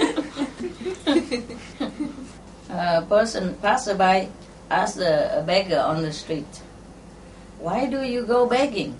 [2.70, 4.28] a person, passerby,
[4.70, 6.62] asked a, beggar on the street,
[7.58, 8.96] Why do you go begging?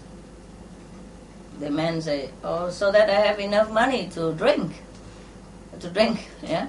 [1.59, 4.73] The man said, Oh, so that I have enough money to drink
[5.81, 6.69] to drink, yeah.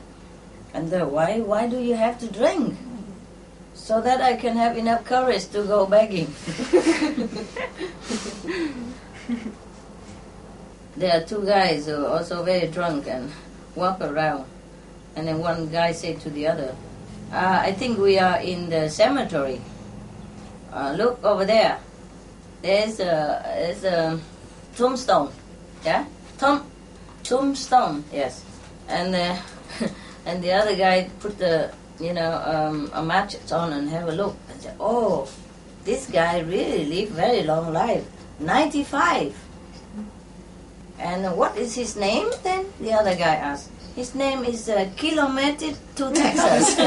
[0.73, 2.77] And the, why why do you have to drink?
[3.73, 6.27] So that I can have enough courage to go begging.
[10.97, 13.31] there are two guys who are also very drunk and
[13.75, 14.45] walk around.
[15.17, 16.77] And then one guy said to the other,
[17.33, 19.59] uh, I think we are in the cemetery.
[20.71, 21.79] Uh, look over there.
[22.61, 24.19] There's a, there's a
[24.77, 25.33] tombstone.
[25.83, 26.05] Yeah?
[26.37, 26.69] Tomb,
[27.23, 28.45] tombstone, yes
[28.87, 29.37] and uh,
[30.25, 34.11] and the other guy put the you know um, a match on and have a
[34.11, 35.29] look and said, "Oh,
[35.83, 38.05] this guy really lived very long life,
[38.39, 39.35] ninety five.
[40.99, 42.65] And what is his name then?
[42.81, 43.69] The other guy asked.
[43.97, 46.77] His name is uh, Kilometer to Texas.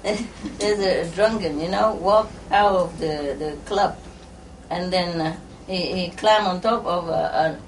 [0.58, 3.98] There's a drunken, you know, walk out of the, the club,
[4.70, 5.36] and then uh,
[5.66, 7.60] he, he climb on top of a,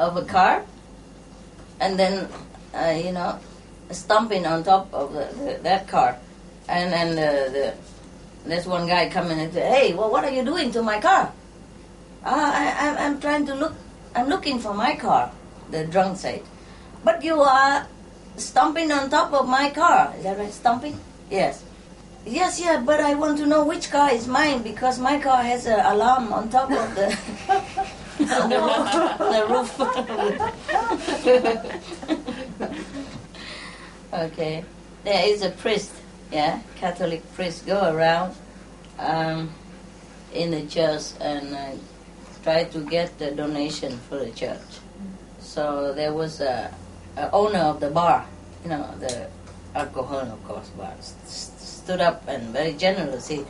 [0.00, 0.64] a of a car,
[1.80, 2.26] and then
[2.72, 3.38] uh, you know,
[3.90, 6.16] stomping on top of the, the, that car,
[6.66, 7.74] And then the, the
[8.48, 11.30] there's one guy coming and say, "Hey, well, what are you doing to my car?"
[12.24, 13.74] Ah, I, I'm, I'm trying to look.
[14.16, 15.30] I'm looking for my car.
[15.70, 16.42] The drunk said,
[17.04, 17.86] "But you are
[18.36, 20.14] stomping on top of my car.
[20.16, 20.52] Is that right?
[20.52, 20.98] Stomping?
[21.30, 21.64] Yes.
[22.26, 22.80] Yes, yeah.
[22.84, 26.32] But I want to know which car is mine because my car has an alarm
[26.32, 27.16] on top of the
[28.18, 28.88] the roof.
[29.32, 29.70] The roof.
[34.32, 34.64] okay.
[35.04, 35.92] There is a priest
[36.30, 38.34] yeah, Catholic priest, go around
[38.98, 39.50] um,
[40.32, 41.70] in the church and uh,
[42.42, 44.60] try to get the donation for the church.
[45.58, 46.72] So there was a,
[47.16, 48.24] a owner of the bar,
[48.62, 49.26] you know, the
[49.74, 53.44] alcohol, of course, bar, st- stood up and very generously,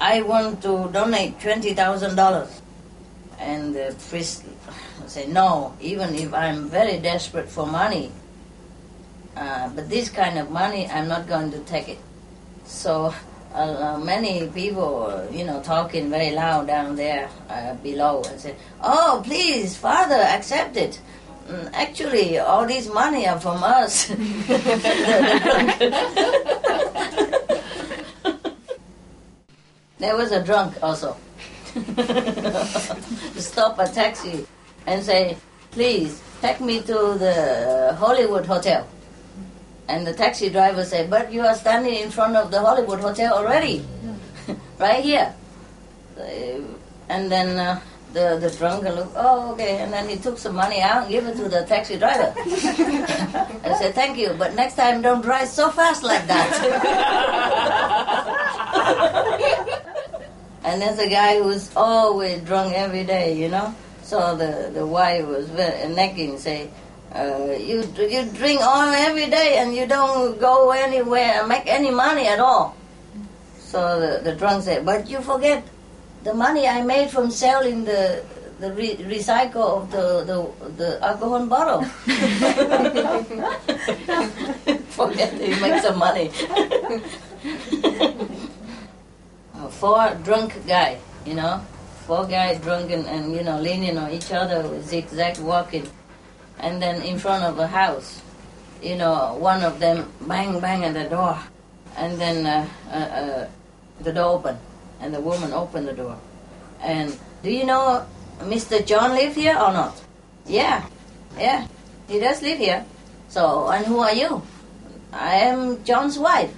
[0.00, 2.62] I want to donate twenty thousand dollars.
[3.40, 4.44] And the priest
[5.08, 8.12] said, No, even if I'm very desperate for money,
[9.36, 11.98] uh, but this kind of money, I'm not going to take it.
[12.64, 13.12] So
[13.54, 19.20] uh, many people, you know, talking very loud down there uh, below and say, "Oh,
[19.24, 21.00] please, Father, accept it."
[21.50, 24.06] Mm, Actually, all this money are from us.
[29.98, 31.16] there was a drunk also.
[33.36, 34.46] Stop a taxi
[34.86, 35.36] and say,
[35.70, 38.86] "Please, take me to the Hollywood Hotel."
[39.88, 43.34] And the taxi driver said, But you are standing in front of the Hollywood Hotel
[43.34, 43.84] already,
[44.78, 45.34] right here.
[47.08, 47.80] And then uh,
[48.12, 49.78] the, the drunken looked, Oh, okay.
[49.78, 52.34] And then he took some money out and gave it to the taxi driver.
[52.36, 56.50] I said, Thank you, but next time don't drive so fast like that.
[60.64, 63.74] and there's a guy who's always drunk every day, you know.
[64.02, 66.70] So the, the wife was very nagging, say,
[67.14, 71.90] uh, you you drink all every day and you don't go anywhere and make any
[71.90, 72.76] money at all.
[73.58, 75.64] So the, the drunk said, but you forget
[76.24, 78.22] the money I made from selling the
[78.60, 81.84] the re- recycle of the, the the alcohol bottle.
[84.90, 86.30] forget he make some money.
[89.70, 91.64] Four drunk guy, you know,
[92.06, 95.88] four guys drunk and, and you know leaning on each other, zigzag walking
[96.60, 98.20] and then in front of a house,
[98.82, 101.38] you know, one of them bang bang at the door,
[101.96, 103.48] and then uh, uh, uh,
[104.00, 104.58] the door opened,
[105.00, 106.16] and the woman opened the door,
[106.80, 108.06] and do you know
[108.40, 108.84] Mr.
[108.84, 110.00] John live here or not?
[110.46, 110.84] Yeah,
[111.38, 111.66] yeah,
[112.08, 112.84] he does live here.
[113.28, 114.42] So, and who are you?
[115.12, 116.52] I am John's wife.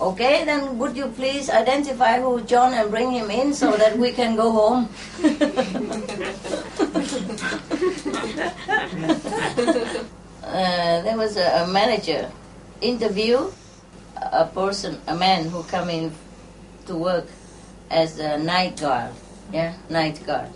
[0.00, 4.12] Okay, then would you please identify who John and bring him in so that we
[4.12, 4.88] can go home?
[10.44, 12.30] uh, there was a, a manager
[12.80, 13.50] interview
[14.32, 16.12] a person, a man who come in
[16.86, 17.26] to work
[17.90, 19.12] as a night guard.
[19.52, 20.48] Yeah, night guard.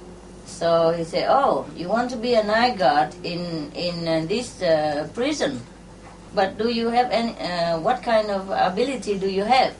[0.47, 4.61] So he said, "Oh, you want to be a night guard in in uh, this
[4.63, 5.61] uh, prison?
[6.35, 7.37] But do you have any?
[7.39, 9.75] Uh, what kind of ability do you have?"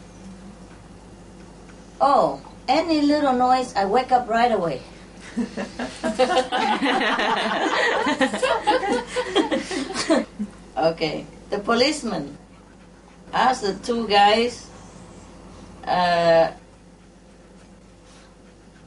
[2.01, 4.83] Oh, any little noise, I wake up right away.
[10.77, 12.37] okay, the policeman
[13.33, 14.69] asked the two guys,
[15.87, 16.51] uh,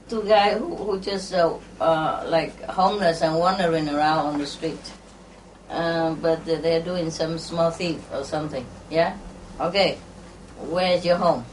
[0.10, 4.80] two guys who, who just uh, uh, like homeless and wandering around on the street,
[5.70, 8.66] uh, but they're doing some small thief or something.
[8.90, 9.18] Yeah,
[9.60, 9.98] okay.
[10.60, 11.46] Where's your home?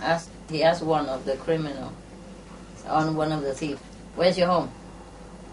[0.00, 1.92] Asked, he asked one of the criminal,
[2.86, 3.78] on one of the thief.
[4.16, 4.70] Where's your home?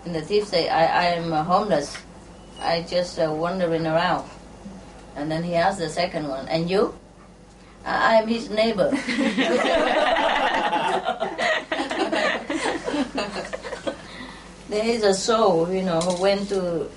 [0.05, 1.97] And the thief say, I, I am uh, homeless.
[2.59, 4.29] I just uh, wandering around.
[5.15, 6.93] And then he asked the second one, and you?
[7.83, 8.91] I am his neighbor.
[14.69, 16.89] there is a soul, you know, who went to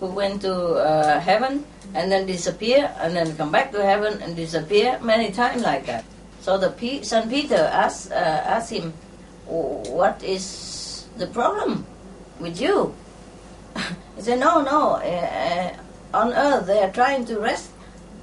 [0.00, 4.36] who went to uh, heaven and then disappear and then come back to heaven and
[4.36, 6.04] disappear many times like that.
[6.40, 8.92] So the P- Saint Peter asked uh, asked him,
[9.46, 11.86] "What is the problem
[12.38, 12.94] with you?"
[14.16, 15.00] he said, "No, no.
[15.00, 15.72] Uh,
[16.14, 17.70] on earth they are trying to rest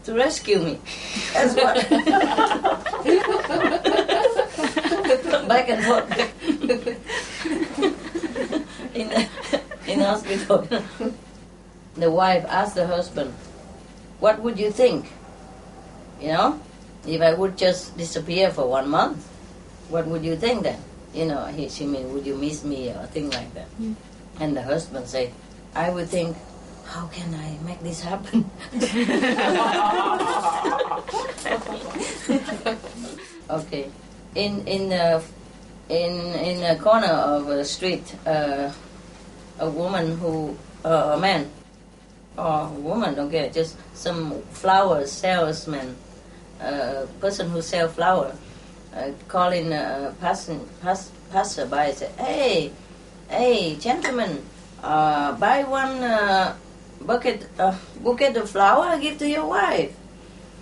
[0.06, 0.80] to rescue me.
[1.34, 3.04] That's what."
[5.48, 6.43] back and forth
[8.96, 9.12] in
[9.84, 10.64] in hospital.
[12.00, 13.36] the wife asked the husband,
[14.24, 15.12] "What would you think?
[16.24, 16.56] You know,
[17.04, 19.28] if I would just disappear for one month,
[19.92, 20.80] what would you think then?
[21.12, 24.00] You know, he, she mean, would you miss me or thing like that?" Hmm.
[24.40, 25.36] And the husband said,
[25.76, 26.38] "I would think."
[26.84, 28.44] How can I make this happen?
[33.50, 33.88] okay.
[34.36, 35.24] In in the
[35.94, 38.72] in in a corner of a street, uh,
[39.60, 41.50] a woman who uh, a man
[42.38, 45.96] or a woman, okay, just some flower salesman,
[46.60, 48.34] uh, person who sell flower,
[48.96, 52.72] uh, calling a passing pass, passerby, say, "Hey,
[53.30, 54.42] hey, gentlemen,
[54.82, 56.56] uh, buy one uh,
[57.06, 59.94] bucket uh, bouquet of flower, give to your wife."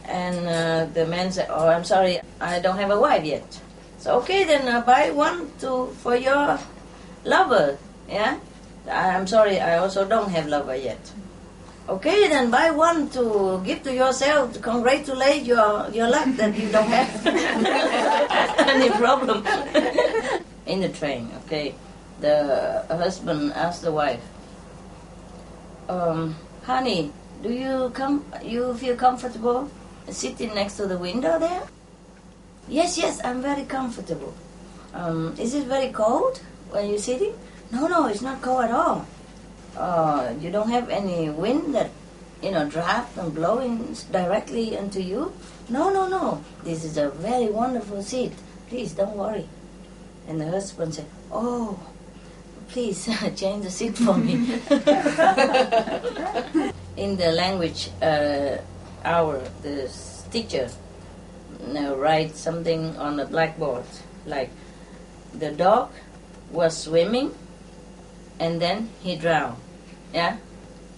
[0.03, 3.47] And uh, the man said, "Oh, I'm sorry, I don't have a wife yet."
[4.01, 6.57] So okay, then uh, buy one to for your
[7.23, 7.77] lover.
[8.09, 8.41] Yeah,
[8.89, 10.97] I'm sorry, I also don't have lover yet.
[11.87, 16.73] Okay, then buy one to give to yourself to congratulate your your luck that you
[16.73, 17.13] don't have
[18.73, 19.45] any problem
[20.65, 21.29] in the train.
[21.45, 21.77] Okay,
[22.25, 24.25] the husband asked the wife,
[25.93, 26.33] um,
[26.65, 27.13] "Honey,
[27.45, 28.25] do you come?
[28.41, 29.69] You feel comfortable
[30.09, 31.69] sitting next to the window there?"
[32.71, 34.33] Yes, yes, I'm very comfortable.
[34.93, 37.33] Um, is it very cold when you're sitting?
[37.69, 39.05] No, no, it's not cold at all.
[39.75, 41.89] Uh, you don't have any wind that,
[42.41, 45.33] you know, draft and blowing directly into you?
[45.67, 46.41] No, no, no.
[46.63, 48.31] This is a very wonderful seat.
[48.69, 49.49] Please don't worry.
[50.29, 51.77] And the husband said, Oh,
[52.69, 53.03] please
[53.35, 54.33] change the seat for me.
[56.95, 58.59] In the language uh,
[59.03, 59.91] hour, the
[60.31, 60.69] teacher
[62.01, 63.85] write something on the blackboard.
[64.25, 64.49] Like
[65.33, 65.91] the dog
[66.51, 67.33] was swimming
[68.39, 69.57] and then he drowned.
[70.13, 70.37] Yeah?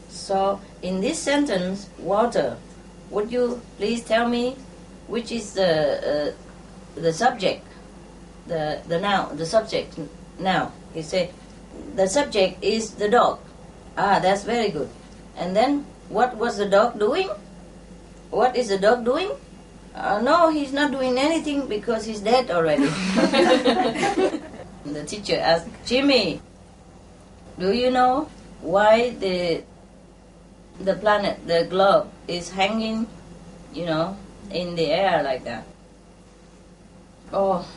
[0.10, 2.58] So in this sentence water
[3.10, 4.56] would you please tell me
[5.08, 7.66] which is the uh, the subject?
[8.48, 10.00] The the noun the subject
[10.40, 11.32] now he said
[11.96, 13.40] the subject is the dog.
[13.98, 14.90] Ah that's very good.
[15.38, 17.30] And then what was the dog doing?
[18.30, 19.30] What is the dog doing
[19.96, 22.86] uh, no, he's not doing anything because he's dead already.
[24.86, 26.42] the teacher asked, Jimmy,
[27.60, 28.28] do you know
[28.62, 29.64] why the
[30.80, 33.06] the planet, the globe, is hanging,
[33.74, 34.18] you know,
[34.50, 35.64] in the air like that?
[37.32, 37.68] Oh,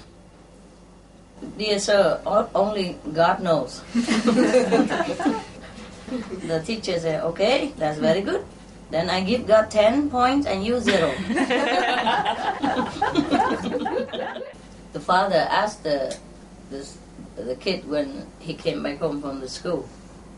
[1.59, 2.21] dear sir,
[2.55, 3.83] only God knows.
[3.93, 5.43] the
[6.65, 8.43] teacher said, okay, that's very good.
[8.91, 11.13] Then I give God 10 points and you zero.
[14.93, 16.17] the father asked the,
[16.71, 16.87] the,
[17.37, 19.89] the kid when he came back home from the school,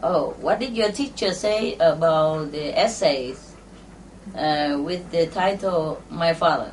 [0.00, 3.56] Oh, what did your teacher say about the essays
[4.36, 6.72] uh, with the title My Father?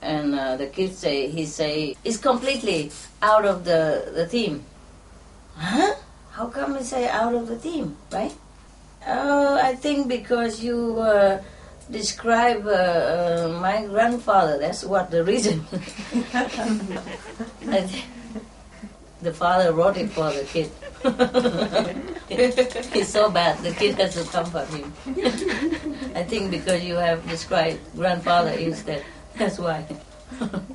[0.00, 4.64] And uh, the kid say, he say, it's completely out of the, the theme.
[5.56, 5.96] Huh?
[6.30, 8.34] How come he say out of the theme, right?
[9.06, 11.42] Oh, I think because you uh,
[11.90, 14.58] describe uh, uh, my grandfather.
[14.58, 15.64] That's what the reason.
[19.24, 20.68] The father wrote it for the kid.
[22.92, 23.56] He's so bad.
[23.64, 24.92] The kid has to comfort him.
[26.14, 29.02] I think because you have described grandfather instead.
[29.38, 29.86] That's why.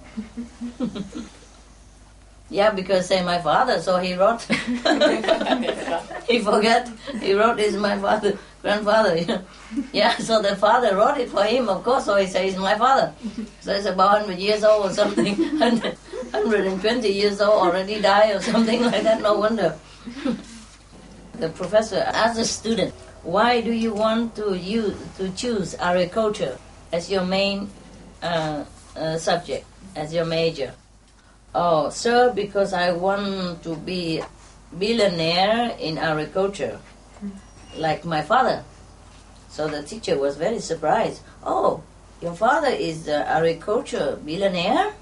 [2.49, 4.41] yeah, because say my father, so he wrote.
[6.27, 6.89] he forgot.
[7.21, 9.17] He wrote is my father, grandfather.
[9.17, 9.41] You know?
[9.93, 12.05] Yeah, so the father wrote it for him, of course.
[12.05, 13.13] So he says my father.
[13.61, 15.35] So it's about hundred years old or something.
[16.31, 19.21] 120 years old already died or something like that.
[19.21, 19.77] No wonder.
[21.33, 26.57] the professor asked the student, "Why do you want to use to choose agriculture
[26.91, 27.69] as your main
[28.23, 30.73] uh, uh, subject, as your major?"
[31.53, 34.21] Oh, sir, because I want to be
[34.77, 36.79] billionaire in agriculture,
[37.75, 38.63] like my father.
[39.49, 41.21] So the teacher was very surprised.
[41.43, 41.81] Oh,
[42.21, 44.93] your father is the agriculture billionaire?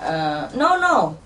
[0.00, 1.18] Uh, no, no.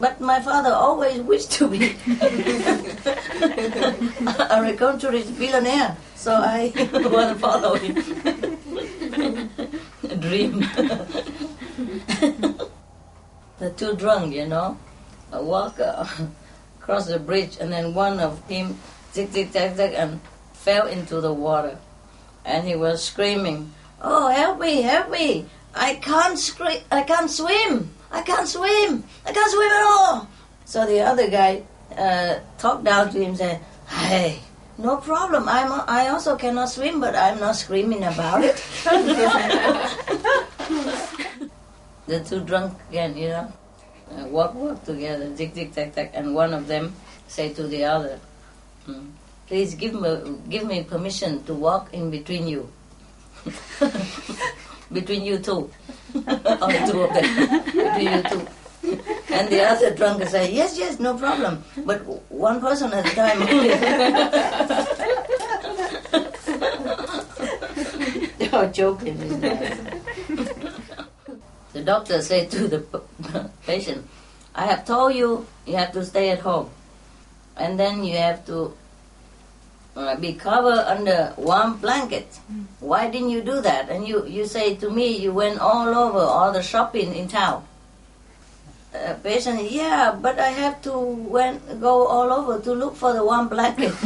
[0.00, 1.78] But- my father always wished to be
[4.50, 7.94] agriculturist billionaire, so I want to follow him.
[10.14, 10.60] Dream.
[13.58, 14.78] the two drunk, you know,
[15.32, 16.06] walk uh,
[16.80, 18.78] across the bridge, and then one of him
[19.12, 20.20] zig zig zag zag and
[20.52, 21.78] fell into the water,
[22.44, 24.82] and he was screaming, "Oh, help me!
[24.82, 25.46] Help me!
[25.74, 26.80] I can't scream!
[26.90, 27.90] I can't swim!
[28.10, 29.04] I can't swim!
[29.26, 30.28] I can't swim at all!"
[30.64, 31.62] So the other guy
[31.96, 34.40] uh, talked down to him, said, "Hey."
[34.78, 35.48] No problem.
[35.48, 35.70] I'm.
[35.86, 38.56] I also cannot swim, but I'm not screaming about it.
[42.06, 43.52] the two drunk again, you know,
[44.10, 46.92] uh, walk walk together, zig zig zag zag, and one of them
[47.28, 48.18] say to the other,
[48.86, 49.14] "Hmm,
[49.46, 52.66] "Please give me give me permission to walk in between you."
[54.92, 55.70] between you two,
[56.60, 57.30] only two of them,
[57.70, 58.42] between you two.
[59.30, 63.42] And the other drunk say, yes, yes, no problem, but one person at a time
[63.42, 63.68] only.
[68.38, 69.20] You're joking.
[69.20, 69.78] isn't it?
[71.72, 74.06] the doctor said to the patient,
[74.54, 76.70] I have told you you have to stay at home.
[77.56, 78.74] And then you have to
[79.96, 82.38] uh, be covered under one blanket.
[82.80, 83.88] Why didn't you do that?
[83.88, 87.64] And you, you say to me you went all over all the shopping in town.
[88.94, 93.48] Patient, yeah, but I have to went, go all over to look for the one
[93.48, 93.90] blanket.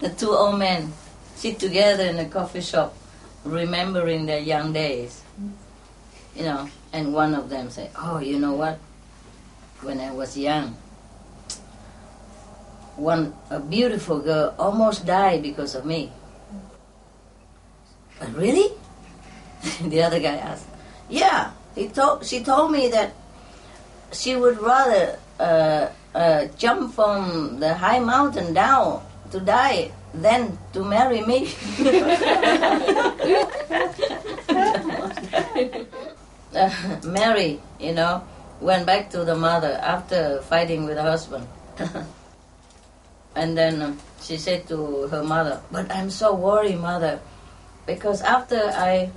[0.00, 0.90] the two old men
[1.36, 2.96] sit together in a coffee shop,
[3.44, 5.20] remembering their young days.
[6.34, 8.80] You know, and one of them say, "Oh, you know what?
[9.84, 10.80] When I was young,
[12.96, 16.08] one a beautiful girl almost died because of me."
[18.18, 18.72] But really?
[19.82, 20.64] the other guy asked.
[21.08, 22.26] Yeah, he told.
[22.26, 23.14] She told me that
[24.10, 30.82] she would rather uh, uh, jump from the high mountain down to die than to
[30.82, 31.54] marry me.
[36.54, 36.70] uh,
[37.04, 38.24] Mary, you know,
[38.60, 41.46] went back to the mother after fighting with her husband.
[43.36, 47.20] and then um, she said to her mother, But I'm so worried, mother,
[47.86, 49.10] because after I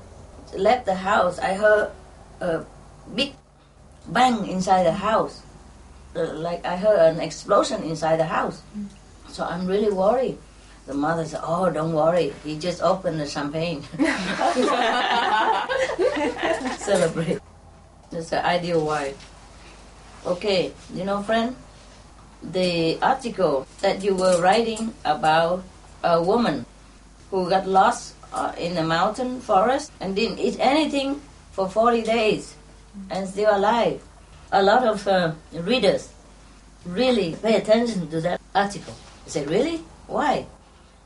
[0.56, 1.92] left the house, I heard
[2.42, 2.66] a
[3.16, 3.34] big
[4.10, 5.42] bang inside the house.
[6.16, 8.62] Uh, like I heard an explosion inside the house.
[9.30, 10.38] So I'm really worried.
[10.88, 12.34] The mother said, Oh, don't worry.
[12.44, 13.84] He just opened the champagne.
[16.80, 17.40] Celebrate.
[18.10, 19.16] That's the ideal wife.
[20.26, 21.56] Okay, you know, friend,
[22.44, 25.64] the article that you were writing about
[26.04, 26.66] a woman
[27.30, 31.22] who got lost uh, in the mountain forest and didn't eat anything
[31.52, 32.56] for 40 days
[33.10, 34.02] and still alive.
[34.52, 36.10] A lot of uh, readers
[36.86, 38.94] really pay attention to that article.
[39.26, 39.78] They say, really?
[40.08, 40.46] Why?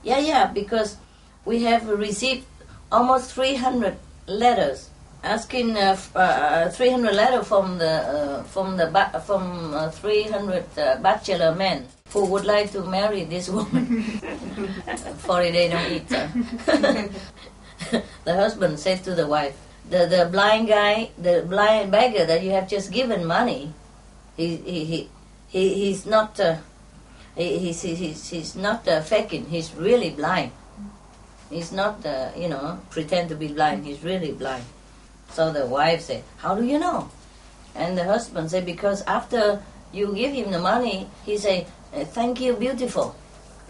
[0.04, 0.98] Yeah, yeah, because
[1.46, 2.46] we have received
[2.92, 4.90] almost 300 letters
[5.24, 8.86] asking uh, f- uh, 300 letters from the uh, from the
[9.26, 14.04] from uh, 300 uh, bachelor men who would like to marry this woman.
[15.18, 16.12] 40 they don't eat.
[16.14, 16.28] uh.
[18.24, 19.58] the husband said to the wife,
[19.90, 23.74] the, the blind guy, the blind beggar that you have just given money,
[24.36, 25.10] he, he, he,
[25.48, 26.58] he he's not uh,
[27.36, 29.48] he, he's, he's, he's not uh, faking.
[29.48, 30.52] He's really blind.
[31.50, 33.86] He's not, uh, you know, pretend to be blind.
[33.86, 34.66] He's really blind.
[35.32, 37.10] So the wife said, "How do you know?"
[37.76, 39.62] And the husband said, "Because after
[39.92, 43.16] you give him the money, he say, "Uh, "Thank you, beautiful."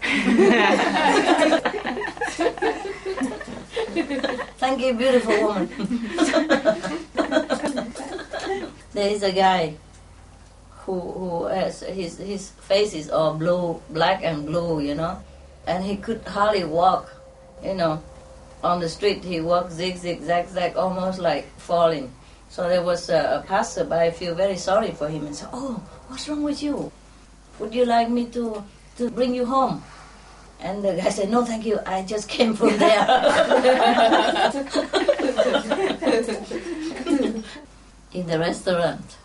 [4.60, 5.72] Thank you, beautiful woman.
[8.92, 9.72] there is a guy
[10.84, 15.16] who who has his his face is all blue, black and blue, you know,
[15.66, 17.08] and he could hardly walk,
[17.64, 18.02] you know,
[18.62, 19.24] on the street.
[19.24, 22.12] He walked zig zig zag zag, almost like falling.
[22.52, 25.80] So there was a, a passerby I feel very sorry for him and said, "Oh,
[26.08, 26.92] what's wrong with you?
[27.60, 28.60] Would you like me to
[29.00, 29.80] to bring you home?"
[30.60, 31.78] And the guy said, "No, thank you.
[31.84, 33.06] I just came from there."
[38.12, 39.16] In the restaurant,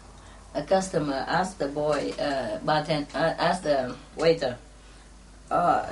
[0.53, 4.57] a customer asked the boy, uh, bartender, uh, asked the waiter,
[5.49, 5.85] uh,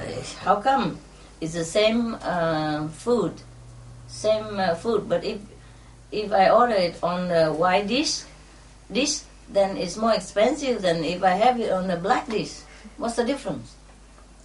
[0.43, 0.99] "How come
[1.39, 3.39] it's the same uh, food,
[4.07, 5.39] same uh, food, but if
[6.11, 8.23] if I order it on the white dish,
[8.91, 12.59] dish, then it's more expensive than if I have it on the black dish.
[12.97, 13.78] What's the difference?"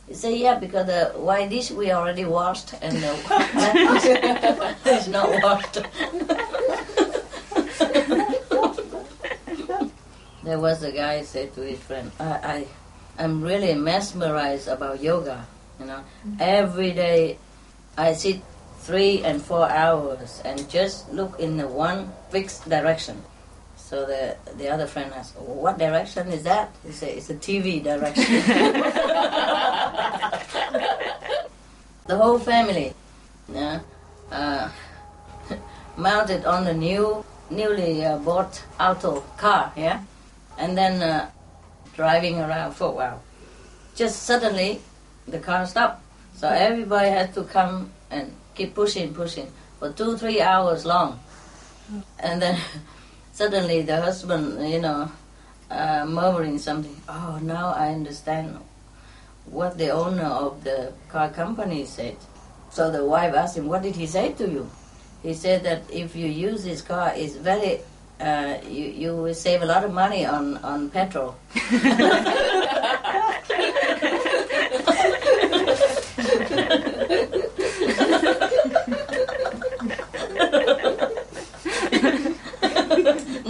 [0.09, 3.16] He say, "Yeah, because uh, the white dish we already washed and uh,
[4.84, 5.78] dish is not washed."
[10.44, 12.66] there was a guy said to his friend, I, I,
[13.18, 15.46] I'm really mesmerized about yoga.
[15.80, 16.36] You know, mm-hmm.
[16.38, 17.38] every day
[17.96, 18.42] I sit
[18.80, 23.22] three and four hours and just look in the one fixed direction.
[23.85, 27.85] So the the other friend asked, "What direction is that?" He said, "It's a TV
[27.85, 28.24] direction."
[32.09, 32.95] the whole family,
[33.53, 33.80] yeah,
[34.32, 34.70] uh,
[35.99, 40.01] mounted on the new, newly uh, bought auto car, yeah,
[40.57, 41.28] and then uh,
[41.93, 43.22] driving around for a while.
[43.95, 44.80] Just suddenly,
[45.28, 46.01] the car stopped.
[46.37, 51.20] So everybody had to come and keep pushing, pushing for two, three hours long,
[52.18, 52.59] and then
[53.35, 55.11] suddenly the husband, you know,
[55.70, 56.97] uh, murmuring something.
[57.09, 58.57] Oh, now I understand
[59.45, 62.16] what the owner of the car company said.
[62.70, 64.70] So the wife asked him, "What did he say to you?"
[65.22, 67.80] He said that if you use this car, it's very
[68.20, 71.35] uh, you you will save a lot of money on on petrol.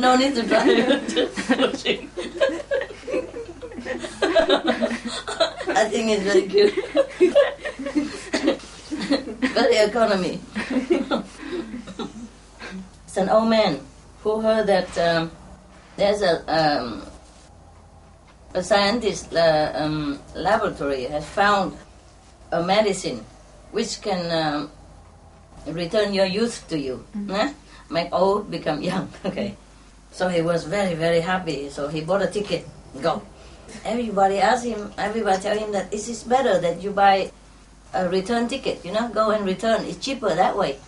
[0.04, 1.08] no need to drive.
[1.08, 2.10] Just pushing.
[5.80, 6.72] I think it's very good.
[9.56, 10.40] very economy.
[13.06, 13.80] it's an old man
[14.22, 15.30] who heard that um,
[15.96, 17.02] there's a um,
[18.52, 21.76] a scientist uh, um, laboratory has found
[22.52, 23.24] a medicine
[23.72, 24.70] which can um,
[25.72, 27.52] return your youth to you, eh?
[27.90, 29.08] make old become young.
[29.24, 29.56] Okay,
[30.14, 31.68] so he was very very happy.
[31.68, 32.64] So he bought a ticket,
[33.02, 33.20] go.
[33.84, 34.94] Everybody asked him.
[34.96, 37.32] Everybody tell him that this is better that you buy
[37.92, 38.84] a return ticket.
[38.86, 39.84] You know, go and return.
[39.84, 40.78] It's cheaper that way.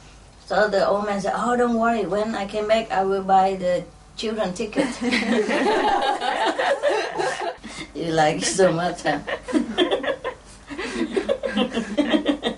[0.47, 2.07] So the old man said, "Oh, don't worry.
[2.07, 3.83] When I came back, I will buy the
[4.15, 4.87] children ticket."
[7.99, 9.19] you like so much, huh?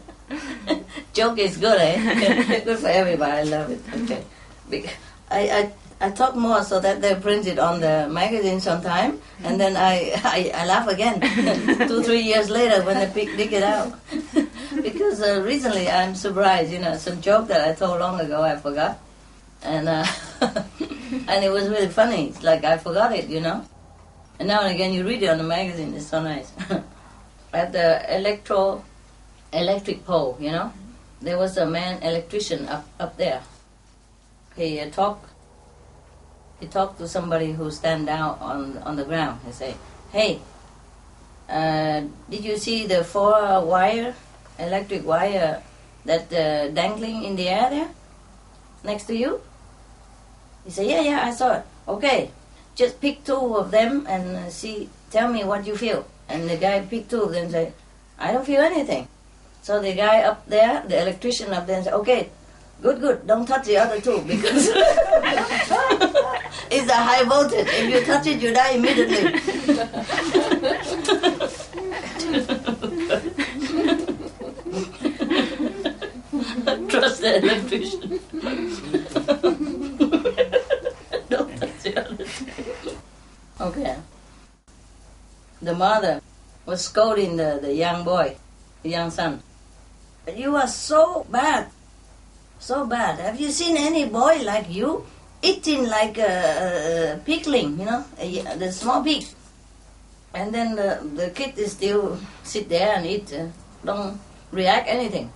[1.17, 2.61] Joke is good, eh?
[2.69, 3.33] good for everybody.
[3.33, 3.81] I love it.
[4.05, 4.21] Okay,
[5.33, 9.59] I, I I talk more so that they print it on the magazine sometime, and
[9.59, 11.21] then I I, I laugh again
[11.89, 13.99] two three years later when they pick, dig it out.
[14.83, 18.57] because uh, recently I'm surprised, you know, some joke that I told long ago I
[18.57, 19.01] forgot,
[19.63, 20.07] and uh,
[21.27, 22.29] and it was really funny.
[22.29, 23.65] It's like I forgot it, you know.
[24.39, 25.95] And now and again you read it on the magazine.
[25.95, 26.53] It's so nice.
[27.53, 28.85] At the electro
[29.53, 30.73] electric pole, you know,
[31.21, 33.43] there was a man electrician up up there.
[34.55, 35.27] He uh, talked.
[36.61, 39.39] He talked to somebody who stand down on on the ground.
[39.47, 39.79] He say,
[40.11, 40.43] "Hey,
[41.47, 44.15] uh, did you see the four wire
[44.59, 45.63] electric wire
[46.05, 47.91] that uh, dangling in the air there
[48.83, 49.39] next to you?"
[50.67, 51.65] He said, "Yeah, yeah, I saw it.
[51.87, 52.35] Okay,
[52.75, 54.91] just pick two of them and uh, see.
[55.15, 57.71] Tell me what you feel." And the guy picked two of them and said,
[58.19, 59.07] "I don't feel anything."
[59.63, 62.35] So the guy up there, the electrician up there, said, "Okay,
[62.83, 63.27] good, good.
[63.31, 64.75] Don't touch the other two because
[66.71, 67.67] it's a high voltage.
[67.69, 69.41] If you touch it, you die immediately."
[76.89, 78.21] Trust the electrician.
[81.29, 82.27] Don't touch the other.
[83.61, 83.97] Okay.
[85.61, 86.21] The mother
[86.67, 88.37] was scolding the, the young boy,
[88.83, 89.43] the young son.
[90.35, 91.71] You are so bad.
[92.59, 93.19] So bad.
[93.19, 95.07] Have you seen any boy like you
[95.43, 99.25] eating like a, a pigling, you know, a, the small pig?
[100.35, 103.47] And then the, the kid is still sit there and eat, uh,
[103.85, 104.21] don't
[104.53, 105.33] react anything.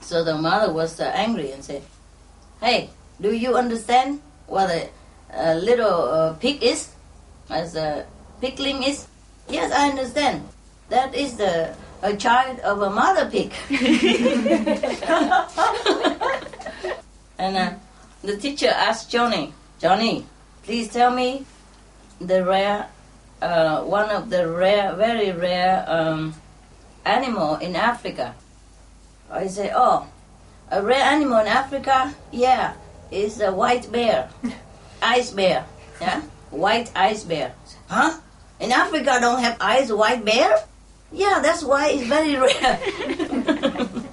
[0.00, 1.82] So the mother was uh, angry and said,
[2.60, 4.88] Hey, do you understand what a,
[5.32, 6.90] a little uh, pig is?
[7.50, 8.06] As a
[8.40, 9.06] pigling is?
[9.48, 10.46] Yes, I understand.
[10.88, 13.52] That is the a child of a mother pig.
[17.38, 17.72] and uh,
[18.22, 20.26] the teacher asked Johnny, Johnny,
[20.62, 21.44] please tell me
[22.20, 22.88] the rare,
[23.40, 26.34] uh, one of the rare, very rare um,
[27.04, 28.34] animal in Africa.
[29.30, 30.06] I say, oh,
[30.70, 32.14] a rare animal in Africa?
[32.32, 32.74] Yeah,
[33.10, 34.30] is a white bear,
[35.02, 35.64] ice bear.
[36.00, 37.54] Yeah, white ice bear.
[37.88, 38.18] Huh?
[38.60, 40.56] In Africa, don't have ice white bear?
[41.12, 42.78] Yeah, that's why it's very rare.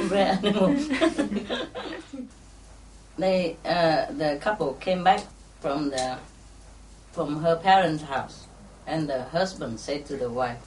[0.10, 0.76] rare animal.
[3.20, 5.20] They, uh, the couple came back
[5.60, 6.18] from the,
[7.12, 8.46] from her parents' house,
[8.86, 10.58] and the husband said to the wife,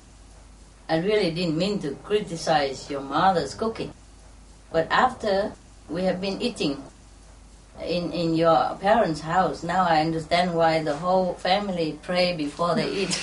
[0.88, 3.94] "I really didn't mean to criticize your mother's cooking,
[4.72, 5.54] but after
[5.90, 6.84] we have been eating
[7.82, 9.64] in, in your parents' house.
[9.64, 13.14] Now I understand why the whole family pray before they eat.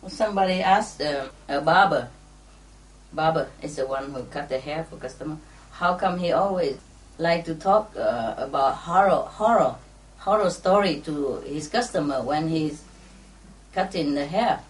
[0.08, 2.08] Somebody asked uh, a barber,
[3.12, 5.36] barber is the one who cut the hair for customer,
[5.72, 6.78] how come he always
[7.18, 9.76] like to talk uh, about horror, horror,
[10.18, 12.82] horror story to his customer when he's
[13.72, 14.60] cutting the hair?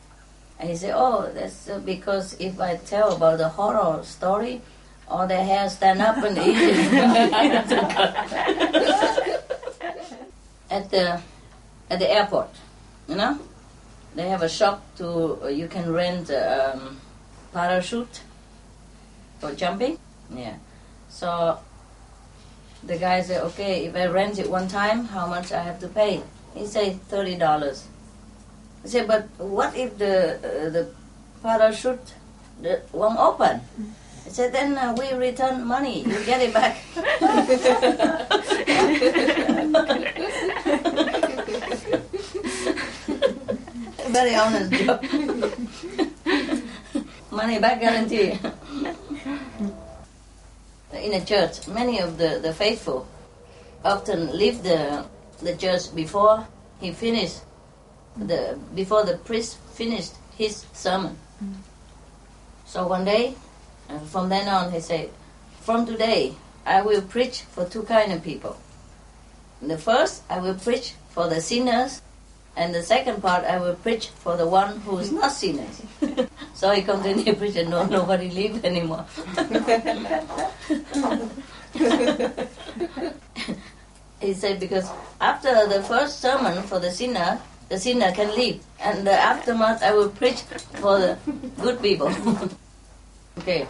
[0.58, 4.60] And he said, oh, that's uh, because if I tell about the horror story,
[5.08, 6.96] all the hair stand up and easy.
[10.70, 11.20] at the
[11.90, 12.50] at the airport,
[13.08, 13.38] you know,
[14.14, 17.00] they have a shop to you can rent um,
[17.52, 18.20] parachute
[19.40, 19.98] for jumping.
[20.32, 20.54] Yeah,
[21.08, 21.58] so
[22.84, 25.88] the guy said, okay, if I rent it one time, how much I have to
[25.88, 26.22] pay?
[26.54, 27.86] He said thirty dollars.
[28.84, 30.88] I said, but what if the uh, the
[31.72, 32.14] shoot
[32.60, 33.60] the won't open.
[34.26, 36.02] I said, then uh, we return money.
[36.02, 36.76] You get it back.
[44.10, 45.02] Very honest job.
[47.30, 48.38] money back guarantee.
[50.92, 53.06] In a church, many of the, the faithful
[53.84, 55.06] often leave the
[55.42, 56.46] the church before
[56.80, 57.40] he finished
[58.16, 61.16] the before the priest finished his sermon.
[62.66, 63.34] So one day,
[63.88, 65.10] uh, from then on, he said,
[65.60, 66.34] "From today,
[66.66, 68.56] I will preach for two kind of people.
[69.62, 72.02] The first, I will preach for the sinners,
[72.56, 75.82] and the second part, I will preach for the one who is not sinners."
[76.60, 77.70] so he comes continued preaching.
[77.70, 79.06] No, nobody lived anymore.
[84.20, 84.90] he said because
[85.22, 87.40] after the first sermon for the sinner,
[87.70, 90.42] the sinner can leave, and the aftermath I will preach
[90.84, 91.16] for the
[91.62, 92.08] good people.
[93.38, 93.66] okay.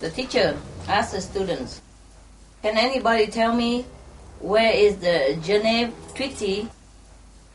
[0.00, 1.82] The teacher asked the students,
[2.62, 3.86] "Can anybody tell me
[4.40, 6.68] where is the Geneva Treaty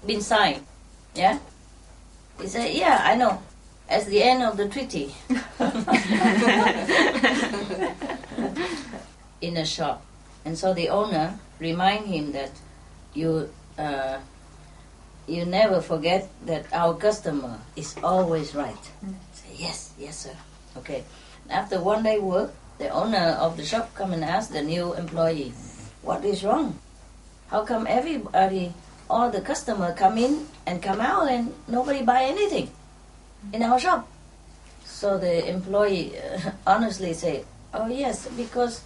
[0.05, 0.63] been signed?"
[1.15, 1.37] Yeah.
[2.39, 3.41] He said, "Yeah, I know.
[3.89, 5.15] At the end of the treaty."
[9.39, 10.03] In a shop,
[10.45, 12.51] and so the owner remind him that
[13.13, 14.17] you uh,
[15.27, 18.83] you never forget that our customer is always right.
[19.33, 20.35] Say yes, yes, sir.
[20.77, 21.03] Okay.
[21.49, 25.53] After one day work, the owner of the shop come and ask the new employee,
[26.01, 26.79] "What is wrong?
[27.47, 28.73] How come everybody,
[29.09, 32.71] all the customer come in and come out and nobody buy anything
[33.53, 34.07] in our shop?"
[34.85, 38.81] So the employee uh, honestly say, "Oh yes, because."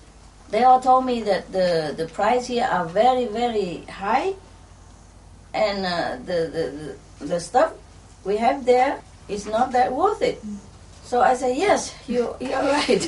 [0.52, 4.36] They all told me that the, the price here are very very high,
[5.54, 7.72] and uh, the, the, the stuff
[8.26, 10.44] we have there is not that worth it.
[11.04, 13.02] So I said, yes, you you're right.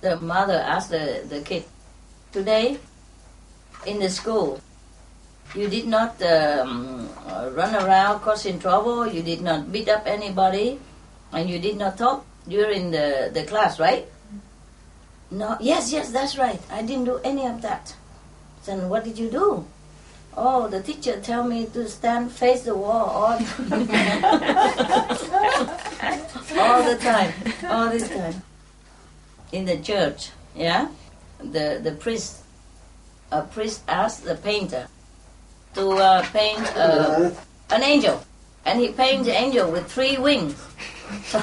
[0.00, 1.64] the mother asked the, the kid,
[2.32, 2.78] today
[3.86, 4.60] in the school,
[5.54, 7.08] you did not um,
[7.54, 10.78] run around causing trouble, you did not beat up anybody,
[11.32, 14.06] and you did not talk during the, the class, right?
[15.30, 16.60] No, yes, yes, that's right.
[16.70, 17.94] I didn't do any of that.
[18.66, 19.64] Then what did you do?
[20.36, 23.32] Oh, the teacher tell me to stand face the wall all,
[26.58, 27.32] all the time,
[27.68, 28.42] all this time.
[29.52, 30.88] In the church, yeah,
[31.40, 32.44] the the priest,
[33.32, 34.86] a priest asked the painter
[35.74, 37.30] to uh, paint uh,
[37.70, 38.24] an angel,
[38.64, 40.54] and he painted the angel with three wings.
[41.26, 41.40] So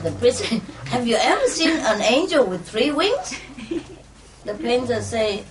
[0.00, 3.36] the priest said, "Have you ever seen an angel with three wings?"
[4.44, 5.44] The painter say,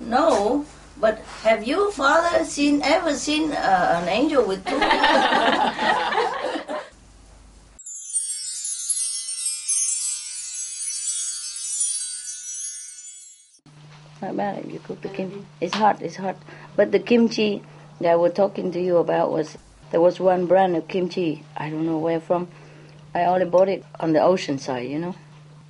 [0.00, 0.66] "No."
[0.98, 4.96] But have you, father, seen ever seen uh, an angel with two wings?
[14.22, 15.44] Not bad if you cook the kimchi.
[15.60, 16.36] It's hot, it's hot.
[16.74, 17.62] But the kimchi
[18.00, 19.58] that I was talking to you about was
[19.90, 21.44] there was one brand of kimchi.
[21.56, 22.48] I don't know where from.
[23.14, 25.14] I only bought it on the ocean side, you know.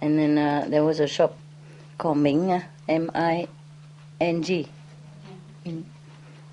[0.01, 1.37] And then uh, there was a shop
[1.99, 3.49] called Ming, M I
[4.21, 4.69] N G.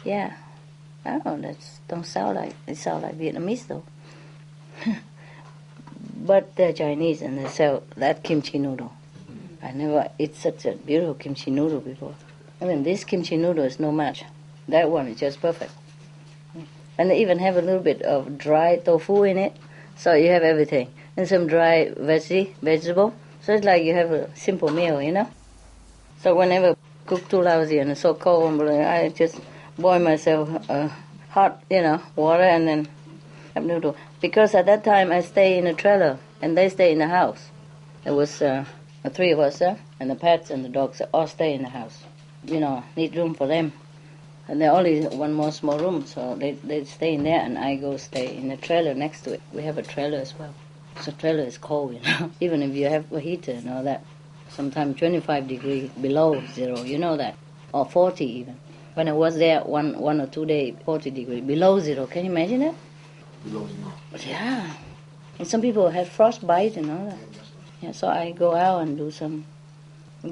[0.04, 0.34] Yeah.
[1.06, 3.84] Oh, that's don't sound like it sound like Vietnamese though.
[6.16, 8.94] but they're Chinese and they sell that kimchi noodle.
[9.64, 12.16] I never eat such a beautiful kimchi noodle before.
[12.62, 14.26] I mean, this kimchi noodle is no match.
[14.68, 15.72] That one is just perfect.
[16.98, 19.56] And they even have a little bit of dry tofu in it,
[19.96, 20.90] so you have everything.
[21.16, 23.16] And some dry veggie, vegetable.
[23.42, 25.30] So it's like you have a simple meal, you know?
[26.20, 29.40] So whenever cook too lousy and it's so cold, I just
[29.78, 30.90] boil myself uh,
[31.30, 32.88] hot, you know, water and then
[33.54, 33.96] have noodle.
[34.22, 37.50] Because at that time I stay in a trailer and they stay in the house.
[38.06, 38.66] It was uh,
[39.04, 41.70] the three of us there, and the pets and the dogs all stay in the
[41.70, 42.04] house.
[42.46, 43.74] You know, need room for them.
[44.48, 47.76] And there only one more small room, so they, they stay in there and I
[47.76, 49.42] go stay in the trailer next to it.
[49.54, 50.54] We have a trailer as well.
[51.02, 54.04] So trailer is cold, you know, even if you have a heater and all that.
[54.50, 57.36] Sometimes 25 degree below zero, you know that,
[57.74, 58.60] or 40 even.
[58.94, 62.06] When I was there one one or two days, 40 degree below zero.
[62.06, 62.76] Can you imagine that?
[63.46, 64.30] Below zero.
[64.30, 64.74] Yeah.
[65.40, 67.18] And some people have frostbite and all that.
[67.84, 69.44] Yeah, so I go out and do some,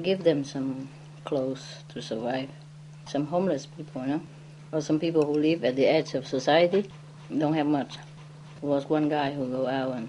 [0.00, 0.88] give them some
[1.26, 2.48] clothes to survive.
[3.06, 4.22] Some homeless people, you know,
[4.72, 6.90] or some people who live at the edge of society,
[7.28, 7.98] don't have much.
[8.62, 10.08] There was one guy who go out and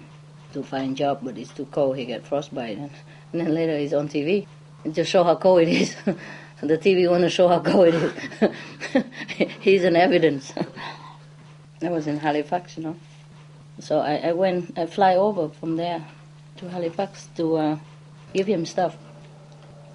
[0.54, 1.98] to find job, but it's too cold.
[1.98, 2.90] He get frostbite, and,
[3.32, 4.46] and then later he's on TV
[4.94, 5.94] to show how cold it is.
[6.62, 9.04] the TV want to show how cold it is.
[9.60, 10.50] he's an evidence.
[11.82, 12.96] I was in Halifax, you know.
[13.80, 16.06] So I, I went, I fly over from there
[16.56, 17.78] to Halifax to uh,
[18.32, 18.96] give him stuff.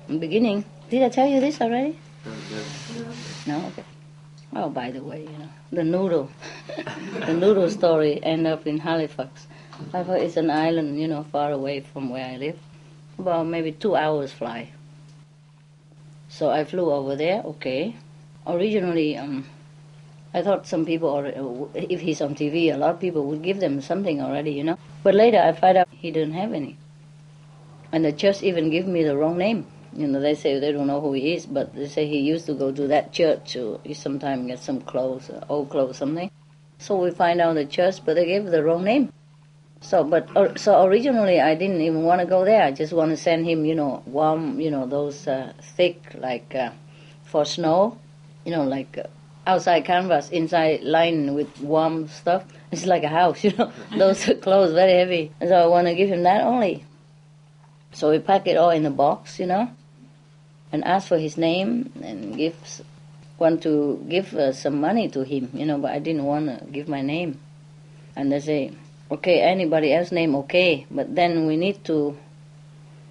[0.08, 1.98] In beginning, did I tell you this already?
[3.46, 3.84] No, okay.
[4.56, 6.30] Oh, by the way, you know, the noodle,
[7.26, 9.46] the noodle story end up in Halifax.
[9.92, 12.58] Halifax is an island, you know, far away from where I live,
[13.20, 14.72] about maybe two hours fly.
[16.30, 17.42] So I flew over there.
[17.44, 17.96] Okay.
[18.48, 19.46] Originally, um,
[20.34, 23.82] I thought some people, if he's on TV, a lot of people would give them
[23.82, 24.78] something already, you know.
[25.04, 26.78] But later I find out he didn't have any,
[27.92, 29.68] and the church even give me the wrong name.
[29.92, 32.46] You know, they say they don't know who he is, but they say he used
[32.46, 36.30] to go to that church to sometimes get some clothes, uh, old clothes, something.
[36.78, 39.12] So we find out the church, but they gave the wrong name.
[39.82, 42.64] So, but uh, so originally I didn't even want to go there.
[42.64, 46.54] I just want to send him, you know, warm, you know, those uh, thick like
[46.54, 46.72] uh,
[47.24, 47.98] for snow,
[48.46, 49.08] you know, like uh,
[49.48, 52.44] outside canvas, inside lined with warm stuff.
[52.72, 53.72] It's like a house, you know.
[53.96, 55.32] those clothes very heavy.
[55.42, 56.86] So I want to give him that only.
[57.92, 59.72] So we pack it all in a box, you know,
[60.72, 62.56] and ask for his name and give
[63.40, 66.66] want to give uh, some money to him, you know, but I didn't want to
[66.66, 67.40] give my name.
[68.16, 68.74] And they say,
[69.10, 72.18] okay, anybody else name okay, but then we need to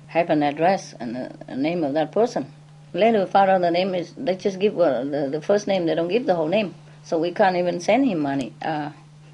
[0.08, 2.52] have an address and a, a name of that person.
[2.92, 5.94] Later we found out the name is, they just give the, the first name, they
[5.94, 6.74] don't give the whole name.
[7.04, 8.90] So we can't even send him money uh,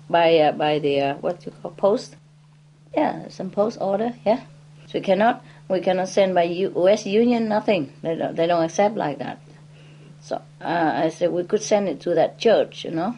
[0.09, 2.17] by uh, by the, uh, what you call, post.
[2.97, 4.45] Yeah, some post order, yeah.
[4.87, 7.07] So we cannot, we cannot send by U.S.
[7.07, 7.93] Union, nothing.
[8.03, 9.41] They don't, they don't accept like that.
[10.21, 13.17] So uh, I said we could send it to that church, you know.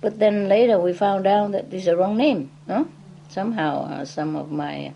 [0.00, 2.88] But then later we found out that this is the wrong name, no?
[3.28, 4.92] Somehow uh, some of my,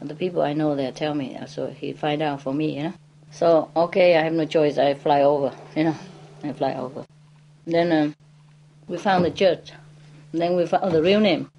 [0.00, 2.76] uh, the people I know there tell me, uh, so he find out for me,
[2.76, 2.94] you know.
[3.30, 5.96] So, okay, I have no choice, I fly over, you know.
[6.42, 7.04] I fly over.
[7.66, 8.16] Then um,
[8.88, 9.72] we found the church.
[10.32, 11.50] Then we found the real name,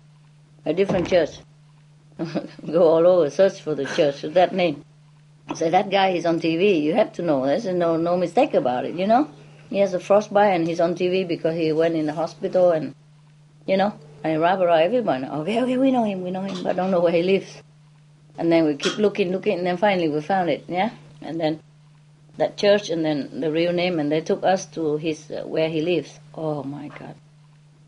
[0.66, 1.40] a different church.
[2.66, 4.84] Go all over, search for the church with that name.
[5.56, 6.82] So that guy is on TV.
[6.82, 7.46] You have to know.
[7.46, 8.96] There's no no mistake about it.
[8.96, 9.30] You know,
[9.70, 12.94] he has a frostbite and he's on TV because he went in the hospital and,
[13.66, 13.94] you know,
[14.24, 15.26] and robber everyone.
[15.26, 17.62] Okay, okay, we know him, we know him, but don't know where he lives.
[18.38, 20.66] And then we keep looking, looking, and then finally we found it.
[20.68, 20.92] Yeah,
[21.22, 21.60] and then
[22.38, 25.70] that church and then the real name, and they took us to his uh, where
[25.70, 26.20] he lives.
[26.36, 27.16] Oh my God,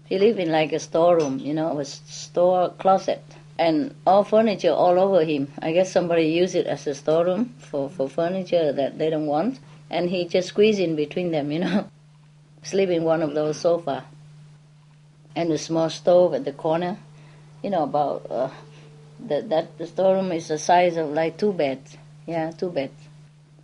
[0.10, 1.40] he lived in like a storeroom.
[1.40, 3.24] You know, a store closet.
[3.58, 5.52] And all furniture all over him.
[5.62, 9.60] I guess somebody used it as a storeroom for, for furniture that they don't want,
[9.90, 11.90] and he just squeezed in between them, you know,
[12.64, 14.06] sleep in one of those sofa,
[15.36, 17.00] and a small stove at the corner,
[17.62, 18.50] you know, about uh,
[19.28, 23.10] that that the storeroom is the size of like two beds, yeah, two beds,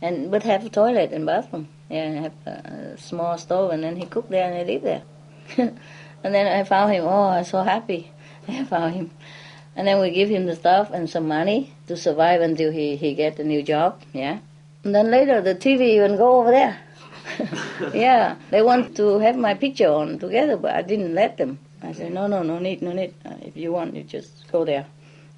[0.01, 4.05] and but have a toilet and bathroom, yeah, have a small stove, and then he
[4.05, 5.73] cooked there and he lived there,
[6.25, 7.05] and then I found him.
[7.05, 8.11] Oh, I'm so happy,
[8.49, 9.11] I found him
[9.75, 13.13] and then we give him the stuff and some money to survive until he, he
[13.13, 14.39] get a new job, yeah.
[14.83, 16.79] And then later the TV even go over there.
[17.93, 21.59] yeah, they want to have my picture on together, but I didn't let them.
[21.81, 23.13] I said, no, no, no need, no need.
[23.25, 24.85] Uh, if you want, you just go there.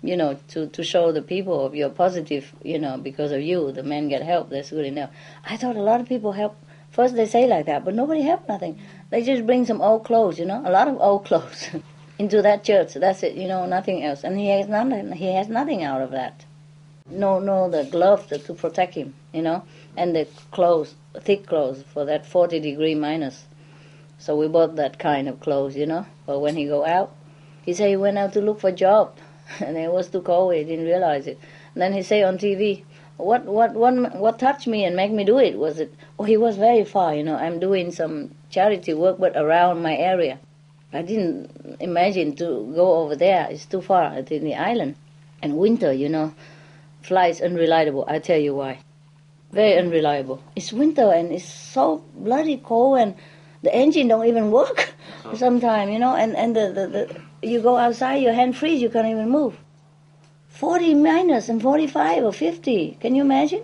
[0.03, 3.71] You know, to, to show the people of your positive, you know, because of you,
[3.71, 5.09] the men get help, that's good enough.
[5.43, 6.55] I thought a lot of people help.
[6.91, 8.79] First they say like that, but nobody help nothing.
[9.09, 11.69] They just bring some old clothes, you know, a lot of old clothes.
[12.19, 12.93] into that church.
[12.93, 14.23] That's it, you know, nothing else.
[14.23, 15.11] And he has nothing.
[15.13, 16.45] He has nothing out of that.
[17.09, 19.63] No, no, the gloves to protect him, you know,
[19.95, 23.45] and the clothes, thick clothes for that 40 degree minus.
[24.19, 26.05] So we bought that kind of clothes, you know.
[26.25, 27.13] But when he go out,
[27.63, 29.15] he say he went out to look for a job,
[29.59, 30.53] and it was too cold.
[30.53, 31.39] He didn't realize it.
[31.73, 32.83] And then he say on TV,
[33.15, 35.93] what what what what touched me and make me do it was it?
[36.19, 37.35] Oh, he was very far, you know.
[37.35, 40.39] I'm doing some charity work, but around my area.
[40.91, 43.47] I didn't imagine to go over there.
[43.51, 44.17] It's too far.
[44.17, 44.95] It's in the island.
[45.43, 46.33] And winter, you know,
[47.03, 48.03] flights unreliable.
[48.07, 48.79] I tell you why.
[49.51, 50.41] Very unreliable.
[50.55, 51.45] It's winter and it's
[51.75, 53.13] so bloody cold and
[53.61, 54.91] the engine don't even work
[55.25, 55.35] oh.
[55.45, 58.89] sometimes, you know, and, and the, the, the, you go outside, your hand freeze, you
[58.89, 59.55] can't even move.
[60.49, 62.97] 40 minus and 45 or 50.
[62.99, 63.61] Can you imagine?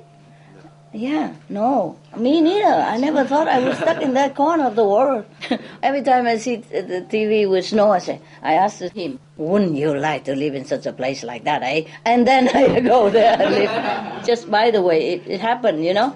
[0.93, 2.67] Yeah, no, me neither.
[2.67, 5.25] I never thought I was stuck in that corner of the world.
[5.81, 9.97] Every time I see the TV with snow, I say, I asked him, wouldn't you
[9.97, 11.85] like to live in such a place like that, eh?
[12.05, 14.23] And then I go there and live.
[14.23, 16.15] Just by the way, it, it happened, you know,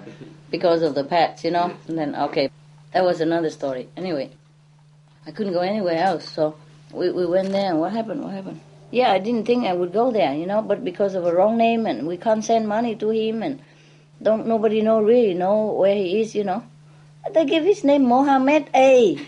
[0.52, 1.74] because of the pets, you know.
[1.88, 2.48] And then, okay,
[2.92, 3.88] that was another story.
[3.96, 4.30] Anyway,
[5.26, 6.54] I couldn't go anywhere else, so
[6.92, 8.22] we, we went there, and what happened?
[8.22, 8.60] What happened?
[8.92, 11.58] Yeah, I didn't think I would go there, you know, but because of a wrong
[11.58, 13.60] name, and we can't send money to him, and
[14.22, 16.62] don't nobody know really know where he is, you know.
[17.32, 19.18] They give his name Mohammed A.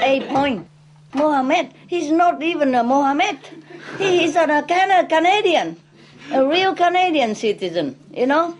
[0.00, 0.66] A point.
[1.14, 1.72] Mohammed.
[1.88, 3.38] He's not even a Mohammed.
[3.98, 5.76] He is a Can- Canadian,
[6.32, 8.56] a real Canadian citizen, you know,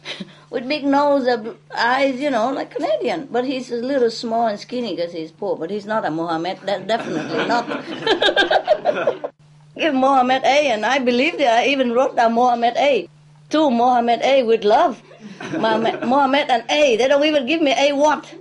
[0.50, 3.28] with big nose, uh, eyes, you know, like Canadian.
[3.30, 5.56] But he's a little small and skinny because he's poor.
[5.56, 6.60] But he's not a Mohammed.
[6.64, 7.66] That's definitely not.
[9.76, 11.48] Give Mohammed A, and I believed it.
[11.48, 13.08] I even wrote down Mohammed A.
[13.50, 15.02] To Mohammed A with love.
[15.52, 16.96] Mohammed, and A.
[16.96, 18.32] They don't even give me A what?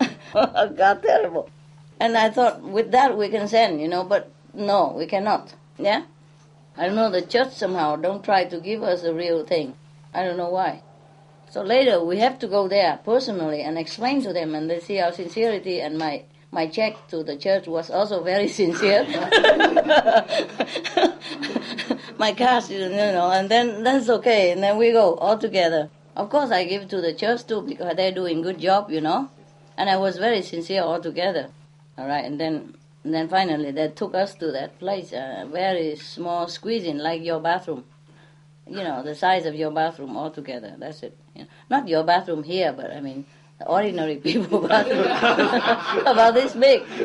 [0.34, 1.50] oh, God, terrible.
[1.98, 5.54] And I thought, with that we can send, you know, but no, we cannot.
[5.78, 6.04] Yeah?
[6.76, 9.74] I don't know, the church somehow don't try to give us a real thing.
[10.12, 10.82] I don't know why.
[11.48, 15.00] So later we have to go there personally and explain to them, and they see
[15.00, 19.04] our sincerity and my my check to the church was also very sincere.
[22.18, 25.90] my cash, you know, and then that's okay, and then we go all together.
[26.14, 29.30] Of course, I give to the church too because they're doing good job, you know,
[29.76, 31.50] and I was very sincere altogether.
[31.98, 32.74] All right, and then
[33.04, 37.22] and then finally they took us to that place, a uh, very small squeezing like
[37.22, 37.84] your bathroom,
[38.66, 40.74] you know, the size of your bathroom altogether.
[40.78, 41.16] That's it.
[41.34, 43.26] You know, not your bathroom here, but I mean
[43.64, 45.06] ordinary people bathroom
[46.06, 46.82] about this big,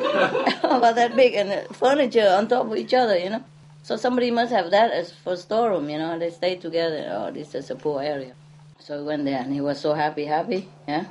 [0.64, 3.43] about that big, and furniture on top of each other, you know.
[3.84, 6.20] So somebody must have that as for storeroom, you know.
[6.20, 7.10] They stay together.
[7.12, 8.34] Oh, this is a poor area.
[8.80, 11.06] So we went there, and he was so happy, happy, yeah.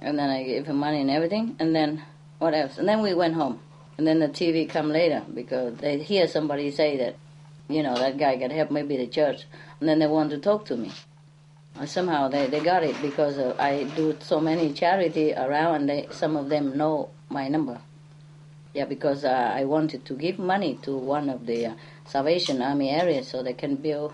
[0.00, 2.02] And then I gave him money and everything, and then
[2.38, 2.78] what else?
[2.78, 3.60] And then we went home,
[3.96, 7.16] and then the TV come later because they hear somebody say that,
[7.68, 9.44] you know, that guy got help, maybe the church,
[9.80, 10.92] and then they want to talk to me
[11.86, 16.08] somehow they, they got it because uh, I do so many charity around and they,
[16.10, 17.80] some of them know my number.
[18.74, 21.74] Yeah, because uh, I wanted to give money to one of the uh,
[22.04, 24.12] Salvation Army areas so they can build.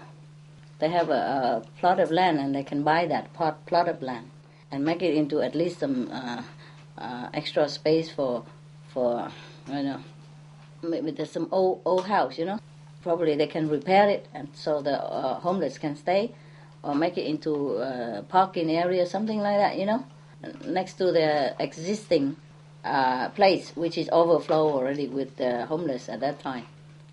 [0.78, 4.02] They have a, a, plot of land and they can buy that plot, plot of
[4.02, 4.30] land
[4.70, 6.42] and make it into at least some uh,
[6.98, 8.44] uh, extra space for
[8.88, 9.30] for
[9.68, 10.00] you know
[10.82, 12.58] maybe there's some old old house you know
[13.02, 16.32] probably they can repair it and so the uh, homeless can stay
[16.84, 20.04] or make it into a parking area, something like that, you know,
[20.66, 22.36] next to the existing
[22.84, 26.66] uh, place, which is overflow already with the homeless at that time.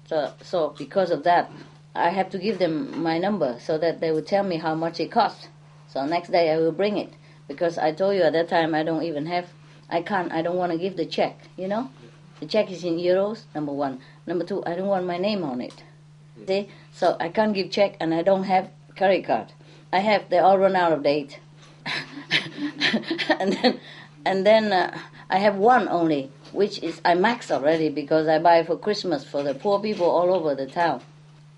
[0.07, 1.49] So, so because of that,
[1.95, 4.99] I have to give them my number so that they will tell me how much
[4.99, 5.47] it costs.
[5.87, 7.13] So next day I will bring it
[7.47, 9.47] because I told you at that time I don't even have,
[9.89, 11.89] I can't, I don't want to give the check, you know.
[12.39, 13.99] The check is in euros, number one.
[14.25, 15.83] Number two, I don't want my name on it.
[16.47, 19.53] See, so I can't give check and I don't have credit card.
[19.93, 21.39] I have they all run out of date,
[23.39, 23.79] and then
[24.25, 24.97] and then uh,
[25.29, 29.43] I have one only, which is I max already because I buy for Christmas for
[29.43, 31.01] the poor people all over the town.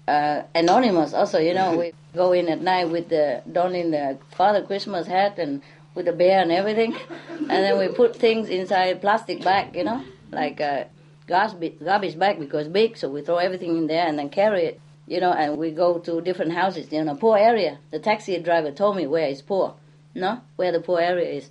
[0.07, 4.63] Uh, anonymous also, you know, we go in at night with the donning the Father
[4.63, 5.61] Christmas hat and
[5.95, 6.95] with the bear and everything,
[7.29, 10.87] and then we put things inside plastic bag, you know, like a
[11.27, 14.81] garbage garbage bag because big, so we throw everything in there and then carry it
[15.07, 17.79] you know, and we go to different houses in a poor area.
[17.91, 19.75] The taxi driver told me where is poor,
[20.15, 21.49] no, where the poor area is,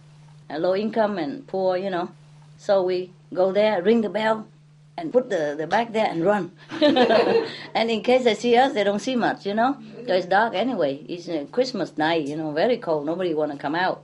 [0.48, 2.10] a low income and poor, you know.
[2.56, 4.46] So we go there, ring the bell,
[4.96, 6.52] and put the, the bag there and run.
[7.74, 10.54] and in case they see us, they don't see much, you know, because it's dark
[10.54, 10.96] anyway.
[11.08, 13.06] It's a Christmas night, you know, very cold.
[13.06, 14.02] Nobody want to come out.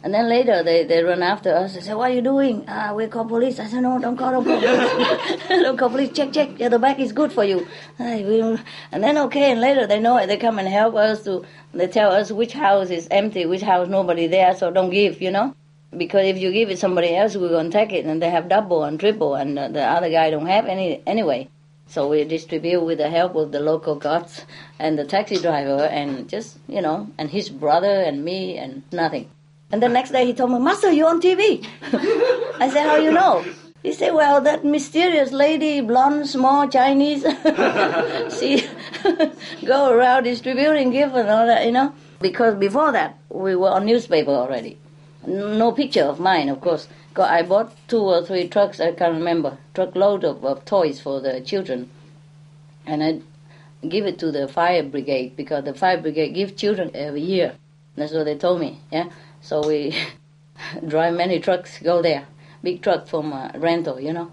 [0.00, 1.74] And then later they, they run after us.
[1.74, 3.58] They say, "What are you doing?" Ah, we call police.
[3.58, 4.62] I said, "No, don't call police.
[5.48, 6.12] don't call police.
[6.12, 6.50] Check, check.
[6.56, 7.66] Yeah, the bag is good for you."
[7.98, 10.28] And then okay, and later they know it.
[10.28, 11.44] They come and help us to.
[11.74, 14.54] They tell us which house is empty, which house nobody there.
[14.54, 15.54] So don't give, you know,
[15.96, 18.84] because if you give it somebody else, we're gonna take it, and they have double
[18.84, 21.48] and triple, and the other guy don't have any anyway.
[21.88, 24.44] So we distribute with the help of the local gods
[24.78, 29.28] and the taxi driver, and just you know, and his brother and me, and nothing.
[29.70, 31.66] And the next day he told me, Master, you're on TV.
[32.60, 33.44] I said, How you know?
[33.82, 37.22] He said, Well, that mysterious lady, blonde, small, Chinese,
[38.38, 38.66] she
[39.66, 41.92] go around distributing gifts and all that, you know.
[42.20, 44.78] Because before that, we were on newspaper already.
[45.26, 46.88] No picture of mine, of course.
[47.14, 51.20] Cause I bought two or three trucks, I can't remember, truckload of, of toys for
[51.20, 51.90] the children.
[52.86, 53.20] And I
[53.86, 57.54] give it to the fire brigade because the fire brigade give children every year.
[57.96, 59.08] That's what they told me, yeah.
[59.40, 59.96] So we
[60.86, 62.26] drive many trucks, go there,
[62.62, 64.30] big truck from uh, rental, you know,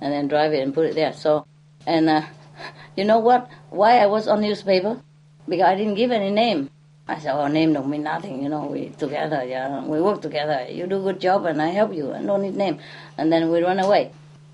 [0.00, 1.12] and then drive it and put it there.
[1.12, 1.46] So,
[1.86, 2.22] and uh,
[2.96, 3.48] you know what?
[3.70, 5.00] Why I was on newspaper?
[5.48, 6.70] Because I didn't give any name.
[7.08, 8.66] I said, "Oh, name don't mean nothing, you know.
[8.66, 10.66] We together, yeah, we work together.
[10.70, 12.12] You do good job, and I help you.
[12.12, 12.78] I don't need name."
[13.18, 14.12] And then we run away.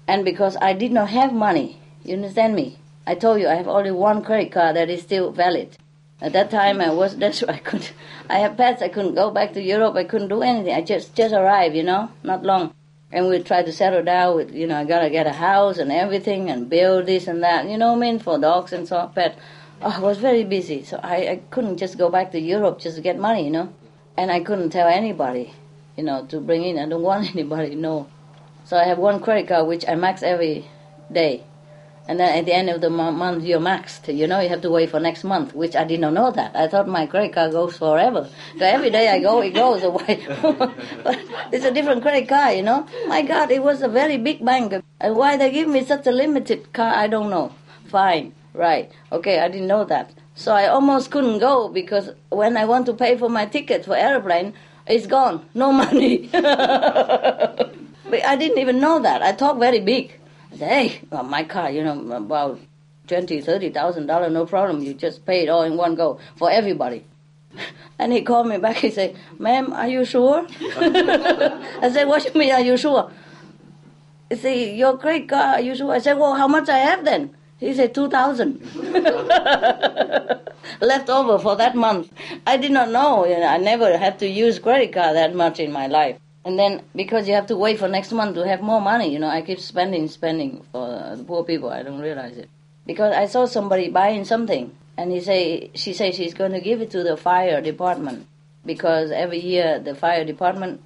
[0.09, 2.79] And because I did not have money, you understand me?
[3.07, 5.77] I told you I have only one credit card that is still valid.
[6.21, 7.51] At that time, I was desperate.
[7.51, 7.89] I could,
[8.29, 8.83] I had pets.
[8.83, 9.97] I couldn't go back to Europe.
[9.97, 10.75] I couldn't do anything.
[10.75, 12.75] I just just arrived, you know, not long.
[13.13, 15.93] and we try to settle down with, you know, I gotta get a house and
[15.93, 18.97] everything and build this and that, you know what I mean, for dogs and so
[18.97, 19.37] on, But
[19.81, 22.97] oh, I was very busy, so I, I couldn't just go back to Europe just
[22.97, 23.73] to get money, you know.
[24.17, 25.55] And I couldn't tell anybody,
[25.97, 26.79] you know, to bring in.
[26.79, 28.09] I don't want anybody know.
[28.65, 30.69] So I have one credit card which I max every
[31.13, 31.45] day.
[32.09, 34.15] And then at the end of the month, you're maxed.
[34.15, 36.55] You know, you have to wait for next month, which I did not know that.
[36.55, 38.29] I thought my credit card goes forever.
[38.59, 40.25] So every day I go, it goes away.
[40.43, 41.19] but
[41.53, 42.87] it's a different credit card, you know.
[43.09, 44.73] My God, it was a very big bank.
[45.01, 47.53] And why they give me such a limited card, I don't know.
[47.89, 48.91] Fine, right.
[49.11, 50.13] Okay, I didn't know that.
[50.37, 53.97] So I almost couldn't go because when I want to pay for my ticket for
[53.97, 54.55] airplane,
[54.87, 55.45] it's gone.
[55.55, 56.29] No money.
[56.33, 57.75] but
[58.25, 59.23] I didn't even know that.
[59.23, 60.21] I talk very big.
[60.53, 62.61] I said, hey, well, my car, you know, about
[63.07, 64.83] twenty, thirty thousand dollars, no problem.
[64.83, 67.05] You just pay it all in one go for everybody.
[67.99, 68.77] And he called me back.
[68.77, 72.53] He said, "Ma'am, are you sure?" I said, "What do you mean?
[72.53, 73.11] Are you sure?"
[74.29, 77.07] He said, "Your credit card, are you sure?" I said, "Well, how much I have
[77.07, 78.61] then?" He said, 2000
[80.81, 82.13] left over for that month.
[82.47, 83.25] I did not know.
[83.25, 83.47] You know.
[83.47, 86.19] I never had to use credit card that much in my life.
[86.47, 89.19] And then because you have to wait for next month to have more money, you
[89.19, 91.71] know, I keep spending, spending for the poor people.
[91.71, 92.49] I don't realize it
[92.87, 96.81] because I saw somebody buying something, and he say she say she's going to give
[96.81, 98.29] it to the fire department
[98.65, 100.81] because every year the fire department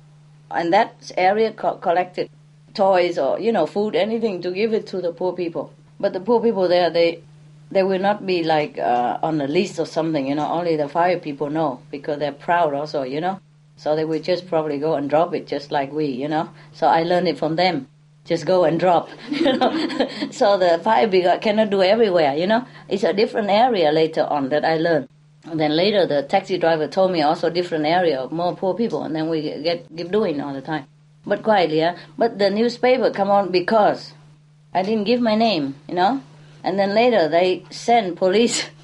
[0.50, 2.30] and that area co- collected
[2.72, 5.74] toys or you know food, anything to give it to the poor people.
[5.98, 7.22] But the poor people there, they
[7.70, 10.48] they will not be like uh, on the list or something, you know.
[10.48, 13.40] Only the fire people know because they're proud also, you know.
[13.80, 16.50] So they will just probably go and drop it just like we, you know.
[16.70, 17.88] So I learned it from them.
[18.26, 19.70] Just go and drop, you know.
[20.30, 22.66] so the fire brigade cannot do everywhere, you know.
[22.90, 25.08] It's a different area later on that I learned.
[25.44, 29.16] And then later the taxi driver told me also different area more poor people, and
[29.16, 30.84] then we get keep doing all the time,
[31.24, 31.78] but quietly.
[31.78, 31.96] Yeah?
[32.18, 34.12] But the newspaper come on because
[34.74, 36.20] I didn't give my name, you know.
[36.62, 38.68] And then later they send police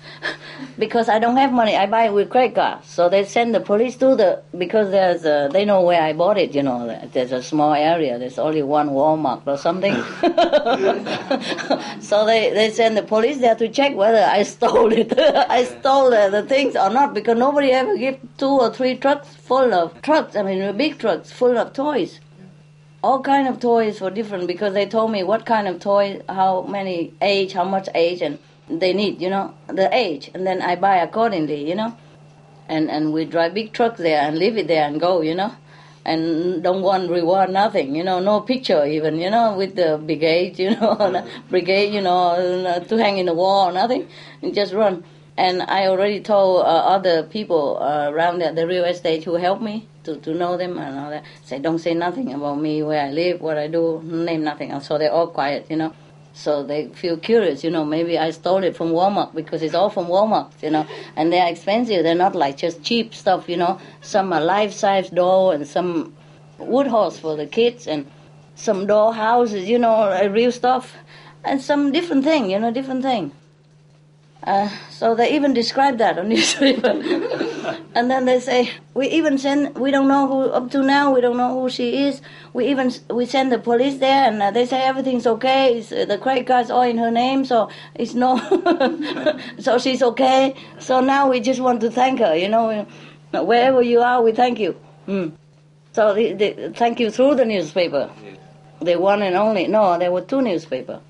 [0.78, 1.76] because I don't have money.
[1.76, 5.24] I buy it with credit card, so they send the police to the because there's
[5.24, 6.54] a, they know where I bought it.
[6.54, 8.18] You know, there's a small area.
[8.18, 9.94] There's only one Walmart or something.
[12.00, 15.18] so they they send the police there to check whether I stole it.
[15.18, 19.34] I stole the, the things or not because nobody ever give two or three trucks
[19.34, 20.36] full of trucks.
[20.36, 22.20] I mean, big trucks full of toys
[23.02, 26.62] all kind of toys for different because they told me what kind of toy, how
[26.62, 28.36] many age, how much age, and
[28.68, 31.96] they need, you know, the age, and then I buy accordingly, you know,
[32.68, 35.52] and and we drive big trucks there and leave it there and go, you know,
[36.04, 40.58] and don't want reward nothing, you know, no picture even, you know, with the brigade,
[40.64, 44.08] you know, brigade, you know, to hang in the wall, or nothing,
[44.42, 45.04] and just run.
[45.38, 49.60] And I already told uh, other people uh, around there, the real estate who helped
[49.60, 51.24] me to, to know them and all that.
[51.44, 54.70] Say, don't say nothing about me, where I live, what I do, name nothing.
[54.70, 55.92] And so they're all quiet, you know.
[56.36, 59.88] So they feel curious, you know, maybe I stole it from Walmart because it's all
[59.88, 62.04] from Walmart, you know, and they're expensive.
[62.04, 63.80] They're not like just cheap stuff, you know.
[64.02, 66.14] Some are life-size doll and some
[66.58, 68.06] wood horse for the kids and
[68.54, 70.94] some doll houses, you know, real stuff,
[71.42, 73.32] and some different thing, you know, different thing.
[74.46, 76.90] Uh, so they even describe that on newspaper.
[77.96, 81.20] and then they say, we even send, we don't know who, up to now, we
[81.20, 82.22] don't know who she is.
[82.52, 85.80] We even, we send the police there and uh, they say everything's okay.
[85.80, 88.38] Uh, the credit card's all in her name, so it's no,
[89.58, 90.54] so she's okay.
[90.78, 92.86] So now we just want to thank her, you know,
[93.32, 94.76] wherever you are, we thank you.
[95.08, 95.32] Mm.
[95.92, 98.10] So the, the, thank you through the newspaper.
[98.80, 101.00] The one and only, no, there were two newspapers.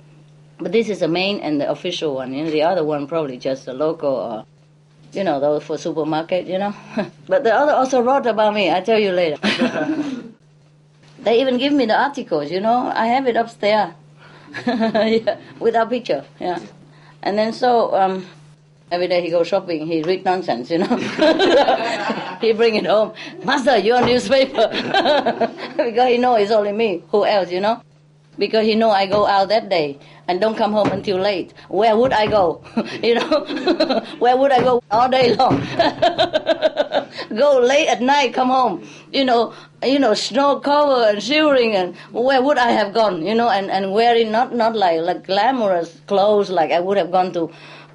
[0.58, 2.32] But this is the main and the official one.
[2.32, 4.44] You know, the other one probably just the local, or, uh,
[5.12, 6.46] you know, those for supermarket.
[6.46, 6.74] You know,
[7.28, 8.70] but the other also wrote about me.
[8.70, 9.36] I tell you later.
[11.20, 12.50] they even give me the articles.
[12.50, 13.92] You know, I have it upstairs,
[14.66, 16.24] yeah, without picture.
[16.40, 16.58] Yeah,
[17.22, 18.24] and then so um,
[18.90, 19.86] every day he goes shopping.
[19.86, 20.70] He read nonsense.
[20.70, 20.96] You know,
[22.40, 23.12] he bring it home.
[23.44, 24.68] Master, your newspaper,
[25.76, 27.02] because he know it's only me.
[27.10, 27.50] Who else?
[27.52, 27.82] You know
[28.38, 31.54] because he know I go out that day and don't come home until late.
[31.68, 32.62] Where would I go?
[33.02, 35.60] you know, where would I go all day long?
[37.34, 38.86] go late at night, come home.
[39.12, 43.24] You know, you know, snow cover and shivering, and where would I have gone?
[43.24, 47.10] You know, and and wearing not not like like glamorous clothes like I would have
[47.10, 47.50] gone to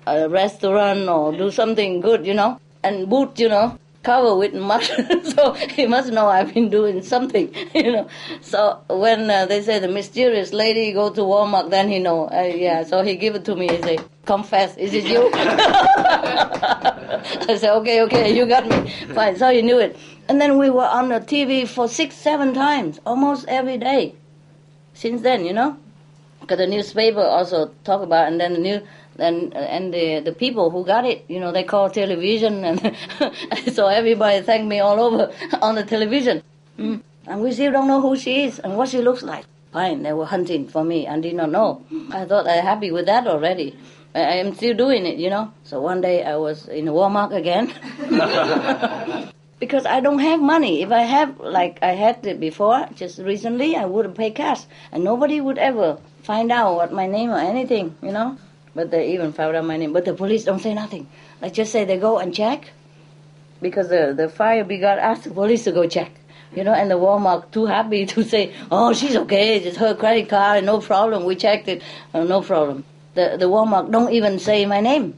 [0.07, 2.25] a restaurant or do something good.
[2.25, 3.39] You know, and boot.
[3.39, 4.83] You know, covered with mud,
[5.35, 8.07] so he must know I've been doing something, you know.
[8.41, 12.29] So when uh, they say the mysterious lady go to Walmart, then he know.
[12.29, 13.69] Uh, yeah, so he give it to me.
[13.69, 19.37] He say, "Confess, is it you?" I said, "Okay, okay, you got me." Fine.
[19.37, 19.97] So he knew it.
[20.27, 24.15] And then we were on the TV for six, seven times, almost every day.
[24.93, 25.77] since then, you know,
[26.41, 28.81] because the newspaper also talk about, and then the new
[29.21, 32.95] and and the the people who got it, you know, they call television, and
[33.73, 35.31] so everybody thanked me all over
[35.61, 36.43] on the television.
[36.77, 37.01] Mm.
[37.27, 39.45] And we still don't know who she is and what she looks like.
[39.71, 41.81] Fine, they were hunting for me and did not know.
[42.11, 43.77] I thought I'm happy with that already.
[44.13, 45.53] I am still doing it, you know.
[45.63, 47.71] So one day I was in Walmart again.
[49.61, 50.81] because I don't have money.
[50.81, 54.63] If I have, like I had it before, just recently, I would pay cash.
[54.91, 58.37] And nobody would ever find out what my name or anything, you know.
[58.73, 59.93] But they even found out my name.
[59.93, 61.07] But the police don't say nothing.
[61.41, 62.71] They just say they go and check.
[63.61, 66.11] Because the, the fire brigade asked the police to go check
[66.55, 70.29] you know, and the Walmart too happy to say, oh, she's okay, it's her credit
[70.29, 71.81] card, no problem, we checked it,
[72.13, 72.83] uh, no problem.
[73.13, 75.15] The, the Walmart don't even say my name.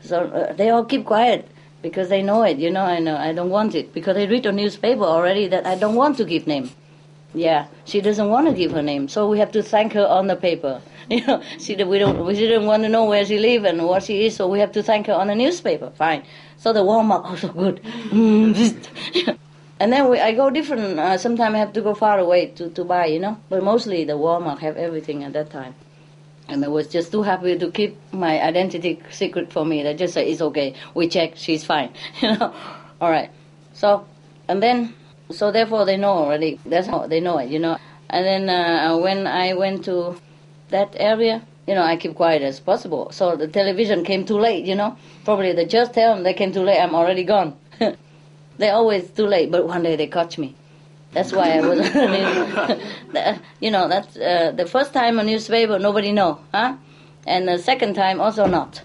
[0.00, 1.48] So uh, they all keep quiet
[1.82, 4.44] because they know it, you know, I know I don't want it because they read
[4.44, 6.70] the newspaper already that I don't want to give name.
[7.34, 10.28] Yeah, she doesn't want to give her name, so we have to thank her on
[10.28, 10.80] the paper.
[11.10, 14.02] You know, she we don't we didn't want to know where she live and what
[14.02, 15.90] she is, so we have to thank her on the newspaper.
[15.96, 16.24] Fine.
[16.58, 17.80] So the Walmart also good.
[19.80, 20.98] And then we, I go different.
[20.98, 23.38] Uh, sometimes I have to go far away to, to buy, you know.
[23.48, 25.74] But mostly the Walmart have everything at that time.
[26.48, 29.82] And I was just too happy to keep my identity secret for me.
[29.82, 30.74] They just say it's okay.
[30.94, 31.36] We check.
[31.36, 31.92] She's fine.
[32.20, 32.52] You know.
[33.00, 33.30] All right.
[33.72, 34.04] So,
[34.48, 34.94] and then,
[35.30, 36.58] so therefore they know already.
[36.66, 37.48] That's how they know it.
[37.48, 37.78] You know.
[38.10, 40.20] And then uh, when I went to
[40.70, 43.10] that area, you know, I keep quiet as possible.
[43.12, 44.64] So the television came too late.
[44.64, 44.96] You know.
[45.24, 46.80] Probably they just tell them they came too late.
[46.80, 47.56] I'm already gone.
[48.58, 50.54] They always too late, but one day they catch me.
[51.12, 51.78] That's why I was,
[53.60, 56.76] you know, that's uh, the first time a newspaper, nobody know, huh?
[57.26, 58.82] And the second time also not.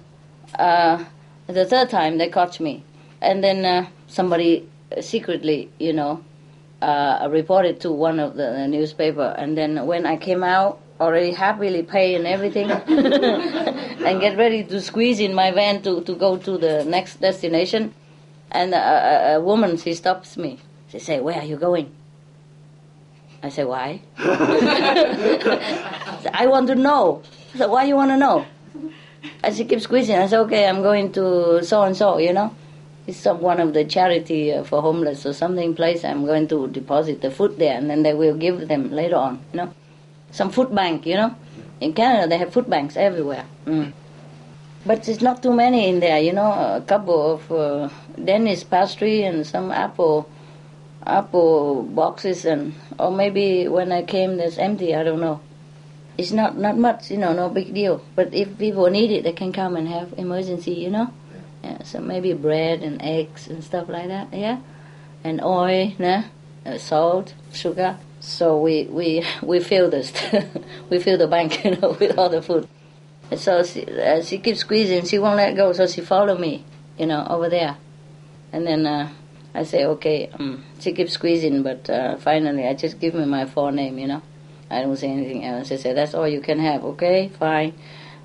[0.58, 1.04] Uh,
[1.48, 2.84] the third time they catch me,
[3.20, 4.70] and then uh, somebody
[5.02, 6.24] secretly, you know,
[6.82, 11.32] uh, reported to one of the, the, newspaper, and then when I came out, already
[11.32, 12.70] happily pay and everything,
[14.08, 17.94] and get ready to squeeze in my van to, to go to the next destination
[18.54, 20.60] and a, a, a woman, she stops me.
[20.90, 21.92] She say, where are you going?
[23.42, 24.02] I say, why?
[26.34, 27.24] I want to know.
[27.56, 28.46] I said, why you want to know?
[29.44, 30.16] And she keeps squeezing.
[30.16, 32.56] I said, okay, I'm going to so and so, you know.
[33.06, 36.06] It's some one of the charity uh, for homeless or something place.
[36.06, 39.44] I'm going to deposit the food there, and then they will give them later on,
[39.52, 39.74] you know.
[40.34, 41.36] Some food bank, you know.
[41.80, 43.46] In Canada, they have food banks everywhere.
[43.66, 43.94] Mm.
[44.84, 47.90] But it's not too many in there, you know, a couple of uh,
[48.22, 50.28] Danish pastry and some apple
[51.06, 55.40] apple boxes and or maybe when I came there's empty, I don't know.
[56.18, 58.04] It's not not much, you know, no big deal.
[58.16, 61.14] But if people need it, they can come and have emergency, you know.
[61.64, 64.60] Yeah, so maybe bread and eggs and stuff like that, yeah,
[65.24, 66.24] and oil, nah?
[66.66, 67.98] Uh, salt, sugar.
[68.24, 70.14] So we we we fill this,
[70.90, 72.70] we fill the bank, you know, with all the food.
[73.30, 75.06] And so she, uh, she keeps squeezing.
[75.06, 75.74] She won't let go.
[75.74, 76.64] So she follow me,
[76.98, 77.76] you know, over there.
[78.54, 79.10] And then uh,
[79.54, 80.30] I say, okay.
[80.40, 84.08] Um, she keeps squeezing, but uh, finally I just give me my full name, you
[84.08, 84.22] know.
[84.72, 85.70] I don't say anything else.
[85.72, 86.86] I say that's all you can have.
[86.86, 87.74] Okay, fine.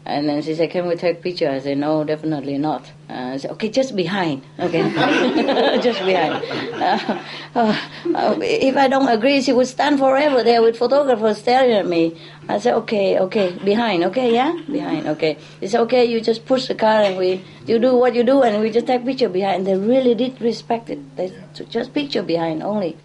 [0.05, 3.37] And then she said, "Can we take picture?" I said, "No, definitely not." Uh, I
[3.37, 4.83] said, "Okay, just behind." Okay,
[5.87, 6.43] just behind.
[6.81, 7.23] Uh,
[7.55, 7.77] uh,
[8.15, 12.17] uh, if I don't agree, she would stand forever there with photographers staring at me.
[12.49, 14.05] I said, "Okay, okay, behind.
[14.05, 15.07] Okay, yeah, behind.
[15.09, 16.05] Okay." It's okay.
[16.05, 18.87] You just push the car and we you do what you do and we just
[18.87, 19.67] take picture behind.
[19.67, 21.01] They really did respect it.
[21.17, 21.33] They
[21.69, 22.97] just picture behind only.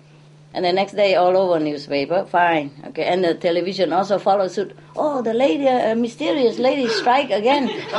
[0.55, 3.05] And the next day, all over newspaper, fine, okay.
[3.05, 4.77] And the television also follows suit.
[4.95, 7.67] Oh, the lady, uh, mysterious lady, strike again,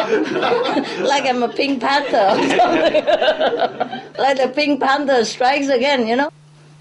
[1.02, 2.36] like I'm a Pink Panther,
[4.18, 6.30] like the Pink Panther strikes again, you know.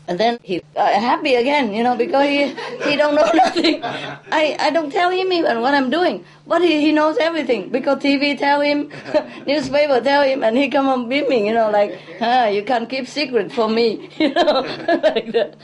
[0.06, 2.48] And then he uh, happy again, you know, because he
[2.84, 3.82] he don't know nothing.
[3.84, 8.00] I, I don't tell him even what I'm doing, but he, he knows everything because
[8.00, 8.92] TV tell him,
[9.48, 13.08] newspaper tell him, and he come on beaming, you know, like, ah, you can't keep
[13.08, 14.60] secret from me, you know,
[15.04, 15.56] like that.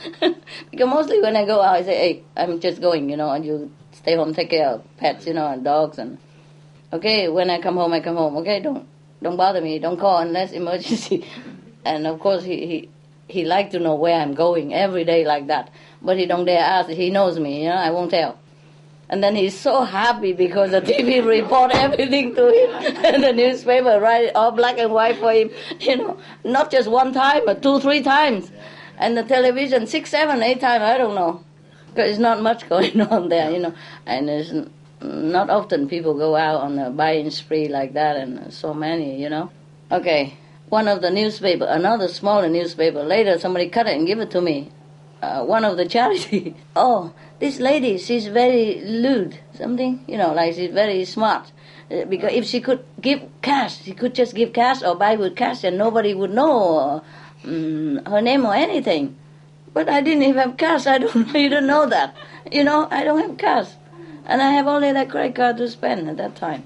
[0.70, 3.44] because mostly when I go out, I say, hey, I'm just going, you know, and
[3.44, 6.16] you stay home, take care of pets, you know, and dogs, and
[6.94, 8.38] okay, when I come home, I come home.
[8.38, 8.88] Okay, don't
[9.22, 11.26] don't bother me, don't call unless emergency.
[11.84, 12.88] and of course, he he
[13.30, 15.70] he like to know where I'm going every day like that.
[16.02, 16.88] But he don't dare ask.
[16.90, 18.38] He knows me, you know, I won't tell.
[19.08, 23.98] And then he's so happy because the TV report everything to him and the newspaper
[24.00, 25.50] write it all black and white for him,
[25.80, 28.52] you know, not just one time, but two, three times.
[28.98, 31.44] And the television, six, seven, eight times, I don't know.
[31.88, 33.74] Because it's not much going on there, you know.
[34.06, 34.52] And it's
[35.00, 39.28] not often people go out on a buying spree like that and so many, you
[39.28, 39.50] know.
[39.90, 40.36] Okay,
[40.70, 43.02] one of the newspaper, another smaller newspaper.
[43.02, 44.70] Later, somebody cut it and give it to me.
[45.22, 46.54] uh, one of the charity.
[46.76, 51.52] oh, this lady, she's very lewd, something, you know, like she's very smart.
[51.90, 55.36] Uh, because if she could give cash, she could just give cash or buy with
[55.36, 57.02] cash, and nobody would know
[57.44, 59.16] um, her name or anything.
[59.72, 60.86] But I didn't even have cash.
[60.86, 62.14] I don't even know that.
[62.50, 63.68] You know, I don't have cash,
[64.26, 66.64] and I have only that credit card to spend at that time.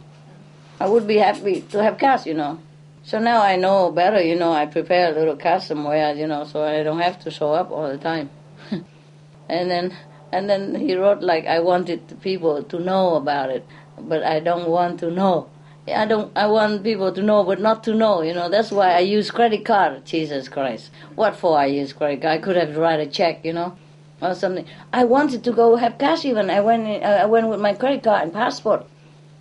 [0.81, 2.59] I would be happy to have cash, you know.
[3.05, 4.53] So now I know better, you know.
[4.53, 7.71] I prepare a little custom somewhere, you know, so I don't have to show up
[7.71, 8.31] all the time.
[9.49, 9.97] and then,
[10.33, 13.67] and then he wrote like I wanted people to know about it
[13.99, 15.51] but I don't want to know.
[15.87, 16.37] I don't.
[16.37, 18.23] I want people to know, but not to know.
[18.23, 20.07] You know, that's why I use credit card.
[20.07, 21.59] Jesus Christ, what for?
[21.59, 22.39] I use credit card.
[22.39, 23.77] I could have write a check, you know,
[24.23, 24.67] or something.
[24.93, 26.25] I wanted to go have cash.
[26.25, 26.87] Even I went.
[27.05, 28.87] I went with my credit card and passport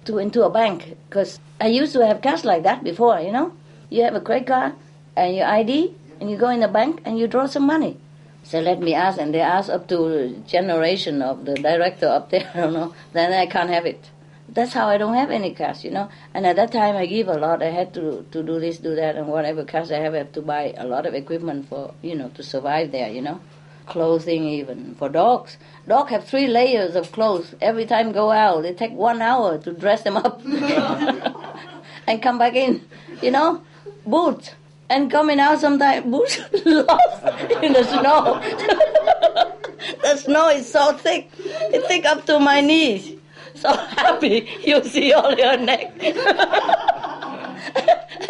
[0.06, 3.20] to into a bank because I used to have cash like that before.
[3.20, 3.54] You know,
[3.90, 4.74] you have a credit card
[5.16, 7.98] and your ID, and you go in the bank and you draw some money.
[8.44, 12.52] So let me ask, and they ask up to generation of the director up there.
[12.54, 12.94] I don't know.
[13.14, 14.10] Then I can't have it
[14.54, 16.10] that's how I don't have any cash, you know.
[16.34, 17.64] And at that time, I give a lot.
[17.64, 20.32] I had to to do this, do that, and whatever cash I have, I have
[20.34, 23.40] to buy a lot of equipment for you know to survive there, you know.
[23.88, 25.58] Clothing even for dogs.
[25.88, 27.54] Dog have three layers of clothes.
[27.62, 30.42] Every time go out, they take one hour to dress them up
[32.08, 32.82] and come back in,
[33.22, 33.62] you know.
[34.06, 34.52] Boots
[34.90, 37.24] and coming out sometimes boots lost
[37.62, 38.40] in the snow.
[40.02, 43.18] the snow is so thick, it's thick up to my knees
[43.56, 45.94] so happy you see all your neck.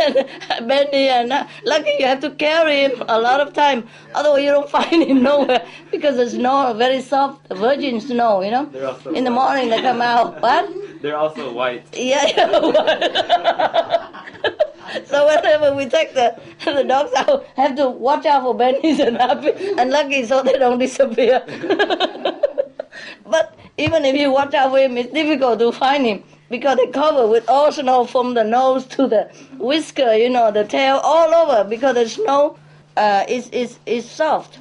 [0.06, 0.28] And
[0.68, 3.88] Benny and uh, lucky you have to carry him a lot of time.
[4.14, 8.42] Otherwise you don't find him nowhere because the snow very soft, virgin snow.
[8.42, 8.66] You know.
[9.14, 10.42] In the morning they come out.
[10.44, 11.02] What?
[11.02, 11.86] They're also white.
[11.94, 12.26] Yeah.
[12.26, 14.14] yeah
[15.06, 16.36] so whenever we take the
[16.66, 20.54] the dogs out, have to watch out for Benny's and Happy and Lucky so they
[20.54, 21.42] don't disappear.
[23.26, 26.24] but even if you watch out for him, it's difficult to find him
[26.54, 29.24] because they cover with all snow from the nose to the
[29.58, 32.56] whisker, you know, the tail, all over because the snow
[32.96, 34.60] uh, is, is, is soft.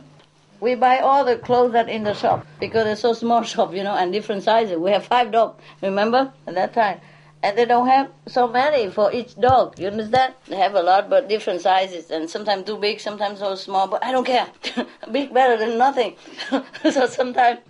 [0.60, 3.84] We buy all the clothes that in the shop because it's so small shop, you
[3.84, 4.78] know, and different sizes.
[4.78, 6.98] We have five dogs, remember, at that time.
[7.42, 9.78] And they don't have so many for each dog.
[9.78, 10.32] You understand?
[10.48, 13.86] They have a lot, but different sizes, and sometimes too big, sometimes so small.
[13.86, 14.46] But I don't care.
[15.12, 16.16] big better than nothing.
[16.90, 17.60] so sometimes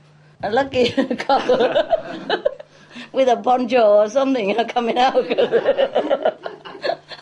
[0.44, 2.44] lucky couple
[3.12, 5.14] with a poncho or something you know, coming out.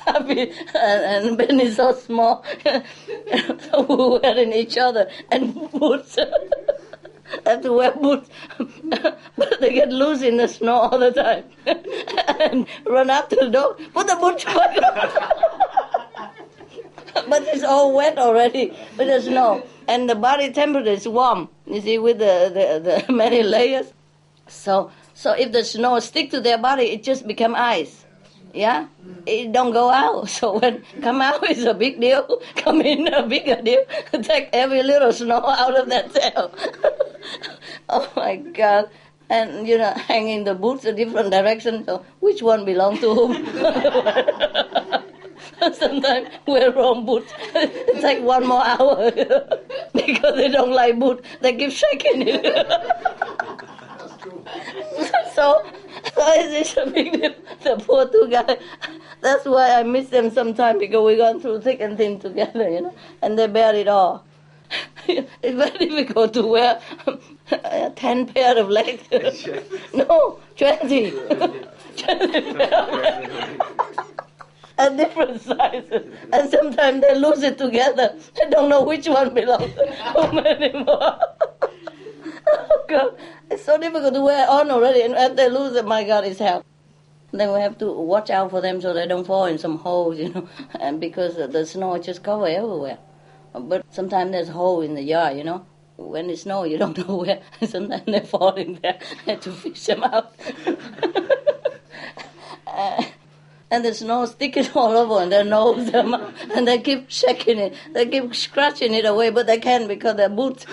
[0.07, 6.19] Happy and, and Ben is so small, we're wearing each other and boots.
[7.47, 8.29] have to wear boots,
[9.37, 11.45] but they get loose in the snow all the time
[12.41, 13.81] and run after the dog.
[13.93, 14.77] Put the boots back
[17.29, 21.49] but it's all wet already with the snow and the body temperature is warm.
[21.67, 23.93] You see, with the, the, the many layers.
[24.47, 24.91] So,
[25.21, 28.07] so if the snow stick to their body, it just become ice.
[28.55, 28.87] Yeah,
[29.27, 30.31] it don't go out.
[30.41, 32.41] So when come out is a big deal.
[32.57, 33.85] Come in a bigger deal.
[34.23, 36.51] Take every little snow out of that tail.
[37.91, 38.89] oh my God!
[39.29, 41.85] And you know, hanging the boots a different direction.
[41.85, 43.45] So which one belong to whom?
[45.75, 47.31] Sometimes wear wrong boots.
[47.55, 49.11] It takes one more hour
[49.93, 51.29] because they don't like boots.
[51.43, 53.77] They keep shaking it.
[55.35, 55.65] so,
[56.15, 57.35] so it's a big deal.
[57.63, 58.59] The poor two guys.
[59.21, 62.81] That's why I miss them sometimes because we gone through thick and thin together, you
[62.83, 64.25] know, and they bear it all.
[65.09, 66.81] it's very difficult to wear
[67.97, 69.03] ten pair of legs.
[69.95, 71.11] no, twenty.
[71.11, 71.67] 20
[74.81, 78.17] at different sizes, and sometimes they lose it together.
[78.43, 81.19] I don't know which one belongs to whom anymore.
[82.71, 83.17] oh God,
[83.51, 86.39] it's so difficult to wear on already, and if they lose it, my God, it's
[86.39, 86.65] hell.
[87.33, 90.19] Then we have to watch out for them so they don't fall in some holes,
[90.23, 90.49] you know,
[90.79, 92.99] and because the snow just cover everywhere.
[93.53, 95.67] But sometimes there's hole in the yard, you know.
[95.97, 97.43] When it snows, you don't know where.
[97.67, 98.99] Sometimes they fall in there.
[99.37, 100.35] To fish them out.
[102.67, 103.05] uh,
[103.71, 107.75] and the snow sticking all over and their nose and they keep shaking it.
[107.93, 110.67] They keep scratching it away, but they can't because their boots.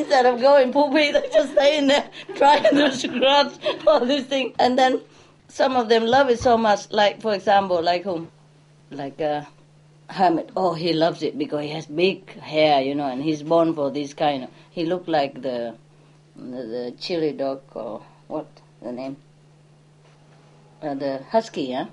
[0.00, 3.52] Instead of going poopy, they just stay in there trying to scratch
[3.86, 4.54] all these things.
[4.58, 5.00] And then
[5.48, 8.30] some of them love it so much, like, for example, like whom?
[8.90, 9.42] Like uh,
[10.08, 10.50] Hermit.
[10.56, 13.90] Oh, he loves it because he has big hair, you know, and he's born for
[13.90, 14.50] this kind of.
[14.70, 15.74] He looked like the,
[16.36, 18.46] the, the chili dog or what
[18.82, 19.16] the name?
[20.82, 21.86] uh, the husky, yeah,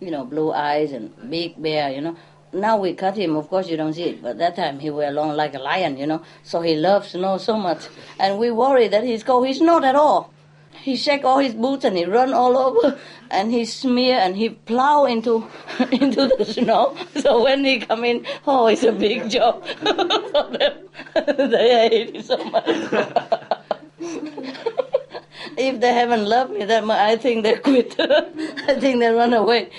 [0.00, 2.16] you know, blue eyes and big bear, you know.
[2.52, 5.10] Now we cut him, of course you don't see it, but that time he were
[5.10, 6.22] long like a lion, you know.
[6.42, 7.88] So he loves snow so much.
[8.18, 9.46] And we worry that he's cold.
[9.46, 10.32] He's not at all.
[10.82, 12.98] He shake all his boots and he run all over
[13.30, 15.46] and he smear and he plow into
[15.92, 16.96] into the snow.
[17.18, 20.88] So when he come in, oh, it's a big job for them.
[21.14, 22.64] they hate it so much.
[25.58, 27.96] if they haven't loved me that much, I think they quit.
[27.98, 29.70] I think they run away.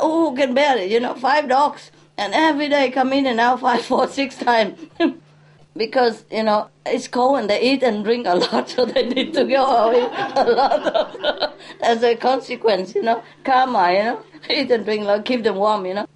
[0.00, 0.90] Who can bear it?
[0.90, 4.78] You know, five dogs, and every day come in and out five, four, six times.
[5.76, 9.32] because you know it's cold and they eat and drink a lot, so they need
[9.34, 10.02] to go away
[10.36, 12.94] a lot of, as a consequence.
[12.94, 13.92] You know, karma.
[13.92, 15.86] You know, eat and drink a lot, keep them warm.
[15.86, 16.06] You know,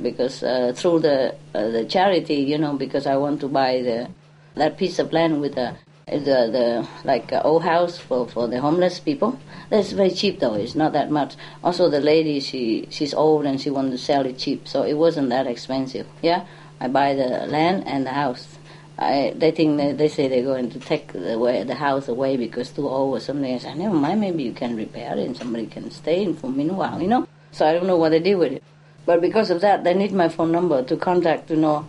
[0.00, 4.08] because uh, through the uh, the charity, you know, because I want to buy the
[4.54, 5.76] that piece of land with the
[6.10, 9.38] the, the like uh, old house for, for the homeless people.
[9.68, 10.54] That's very cheap though.
[10.54, 11.36] It's not that much.
[11.62, 14.94] Also, the lady she she's old and she wanted to sell it cheap, so it
[14.94, 16.06] wasn't that expensive.
[16.22, 16.46] Yeah,
[16.80, 18.56] I buy the land and the house.
[18.98, 22.36] I, they think they, they say they're going to take the, way, the house away
[22.36, 23.54] because too old or something.
[23.54, 26.50] I said, never mind, maybe you can repair it and somebody can stay in for
[26.50, 27.26] meanwhile, you know.
[27.50, 28.62] So I don't know what they did with it.
[29.06, 31.86] But because of that, they need my phone number to contact to know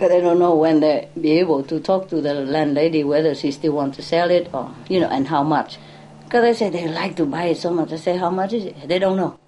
[0.00, 3.50] because I don't know when they be able to talk to the landlady whether she
[3.50, 5.76] still want to sell it or you know and how much.
[6.24, 7.92] Because they say they like to buy it so much.
[7.92, 8.88] I say how much is it?
[8.88, 9.38] They don't know.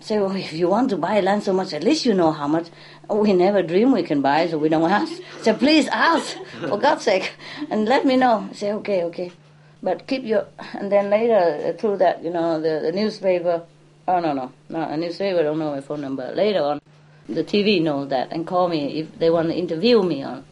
[0.00, 2.32] I say well if you want to buy land so much, at least you know
[2.32, 2.66] how much.
[3.08, 5.12] We never dream we can buy, so we don't ask.
[5.42, 6.36] So please ask
[6.68, 7.32] for God's sake
[7.70, 8.48] and let me know.
[8.50, 9.30] I say okay, okay,
[9.84, 13.62] but keep your and then later uh, through that you know the, the newspaper.
[14.08, 16.32] Oh no no no a newspaper don't know my phone number.
[16.34, 16.80] Later on
[17.34, 20.44] the TV knows that and call me if they want to interview me on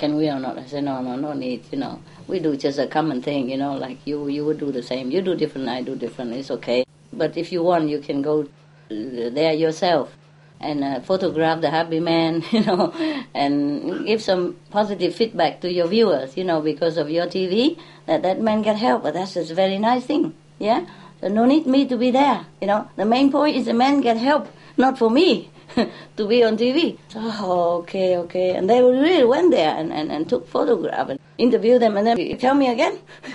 [0.00, 0.58] can we or not.
[0.58, 1.62] I say no, no, no need.
[1.70, 3.50] You know, we do just a common thing.
[3.50, 5.10] You know, like you, you would do the same.
[5.10, 6.32] You do different, I do different.
[6.32, 6.84] It's okay.
[7.12, 8.48] But if you want, you can go
[8.88, 10.16] there yourself
[10.58, 12.42] and uh, photograph the happy man.
[12.52, 12.92] You know,
[13.34, 16.34] and give some positive feedback to your viewers.
[16.34, 19.02] You know, because of your TV, that that man get help.
[19.02, 20.32] But that's just a very nice thing.
[20.58, 20.86] Yeah.
[21.20, 22.46] So no need me to be there.
[22.62, 24.48] You know, the main point is the man get help,
[24.78, 25.50] not for me.
[26.16, 26.98] to be on TV.
[27.14, 28.54] Oh, okay, okay.
[28.54, 32.18] And they really went there and, and, and took photograph and interviewed them and then
[32.18, 32.98] you tell me again.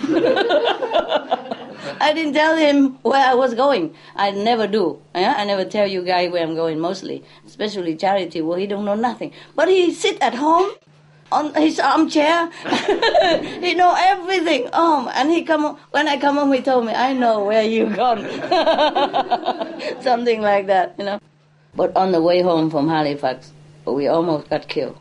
[2.00, 3.94] I didn't tell him where I was going.
[4.14, 5.00] I never do.
[5.14, 5.34] Yeah?
[5.36, 8.94] I never tell you guys where I'm going mostly, especially charity where he don't know
[8.94, 9.32] nothing.
[9.54, 10.70] But he sit at home
[11.32, 12.50] on his armchair.
[13.60, 14.68] he know everything.
[14.72, 17.86] Um, and he come when I come home, he told me, "I know where you
[17.94, 18.22] gone."
[20.02, 21.20] Something like that, you know.
[21.76, 23.52] But on the way home from Halifax,
[23.84, 24.98] we almost got killed.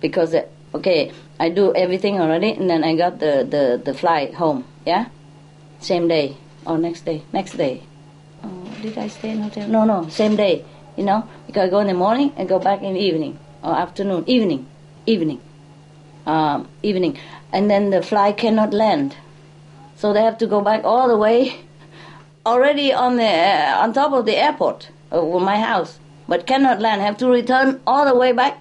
[0.00, 0.44] Because, uh,
[0.74, 5.06] okay, I do everything already, and then I got the, the, the flight home, yeah?
[5.78, 6.36] Same day,
[6.66, 7.84] or next day, next day.
[8.42, 9.68] Oh, did I stay in hotel?
[9.68, 10.64] No, no, same day,
[10.96, 11.28] you know?
[11.46, 14.66] Because I go in the morning and go back in the evening, or afternoon, evening,
[15.06, 15.40] evening,
[16.26, 17.18] um, evening.
[17.52, 19.16] And then the flight cannot land.
[19.94, 21.60] So they have to go back all the way,
[22.46, 25.98] already on the uh, on top of the airport uh, my house,
[26.28, 28.58] but cannot land, have to return all the way back.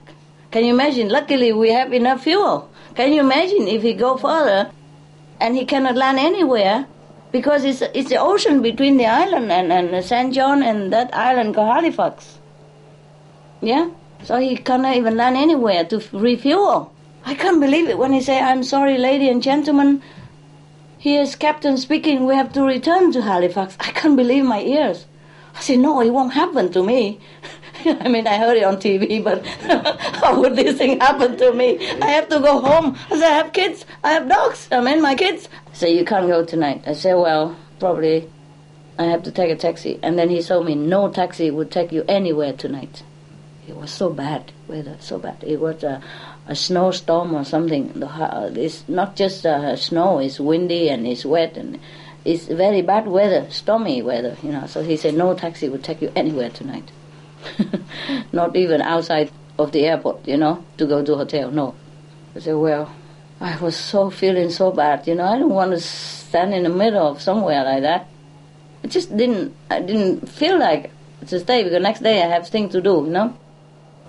[0.52, 1.10] Can you imagine?
[1.10, 2.70] Luckily, we have enough fuel.
[2.96, 4.72] Can you imagine if he go further
[5.40, 6.88] and he cannot land anywhere
[7.32, 10.34] because it's, it's the ocean between the island and, and St.
[10.34, 12.40] John and that island called Halifax.
[13.62, 13.90] Yeah?
[14.24, 16.94] So he cannot even land anywhere to refuel.
[17.26, 20.02] I can't believe it when he say, I'm sorry, lady and gentlemen,
[20.98, 23.76] here's Captain speaking, we have to return to Halifax.
[23.80, 25.06] I can't believe my ears.
[25.56, 27.20] I said, no, it won't happen to me.
[27.86, 29.46] I mean, I heard it on TV, but
[30.22, 31.78] how would this thing happen to me?
[32.02, 32.98] I have to go home.
[33.10, 33.86] I said, I have kids.
[34.04, 34.68] I have dogs.
[34.72, 35.48] I mean, my kids.
[35.74, 36.84] Said, you can't go tonight.
[36.86, 38.30] I said, well, probably
[38.98, 40.00] I have to take a taxi.
[40.02, 43.04] And then he told me, no taxi would take you anywhere tonight.
[43.68, 45.44] It was so bad, weather, so bad.
[45.44, 46.02] It was a,
[46.48, 47.94] a snowstorm or something.
[47.94, 51.80] The, uh, it's not just uh, snow, it's windy and it's wet and
[52.26, 54.66] it's very bad weather, stormy weather, you know.
[54.66, 56.92] So he said no taxi will take you anywhere tonight.
[58.34, 61.52] Not even outside of the airport, you know, to go to hotel.
[61.52, 61.76] No.
[62.36, 62.94] I said, well,
[63.40, 65.26] I was so feeling so bad, you know.
[65.26, 68.08] I don't want to stand in the middle of somewhere like that.
[68.84, 69.56] I just didn't.
[69.70, 70.92] I didn't feel like
[71.28, 73.38] to stay because next day I have things to do, you know.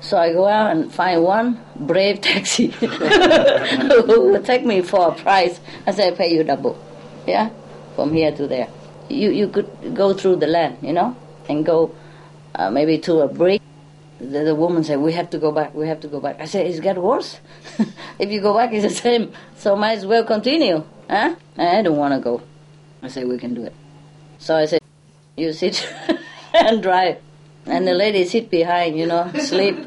[0.01, 5.15] So I go out and find one brave taxi who will take me for a
[5.15, 5.61] price.
[5.87, 6.79] I say, I pay you double.
[7.27, 7.51] Yeah?
[7.97, 8.69] From here to there.
[9.09, 11.17] You you could go through the land, you know,
[11.49, 11.91] and go
[12.55, 13.63] uh, maybe to a bridge.
[14.21, 15.75] The, the, woman said, "We have to go back.
[15.75, 17.41] We have to go back." I said, "It's get worse.
[18.19, 19.33] if you go back, it's the same.
[19.57, 22.43] So might as well continue, huh?" I don't want to go.
[23.03, 23.75] I said, "We can do it."
[24.39, 24.81] So I said,
[25.37, 25.89] "You sit
[26.55, 27.19] and drive."
[27.67, 29.75] And the lady sit behind, you know, sleep.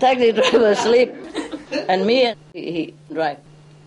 [0.00, 1.14] Taxi driver sleep,
[1.86, 3.36] and me, he, he drive.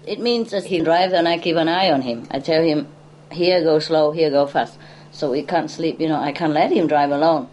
[0.08, 2.28] It means that he drives and I keep an eye on him.
[2.32, 2.88] I tell him,
[3.32, 4.78] here go slow, here go fast.
[5.12, 7.48] So he can't sleep, you know, I can't let him drive alone.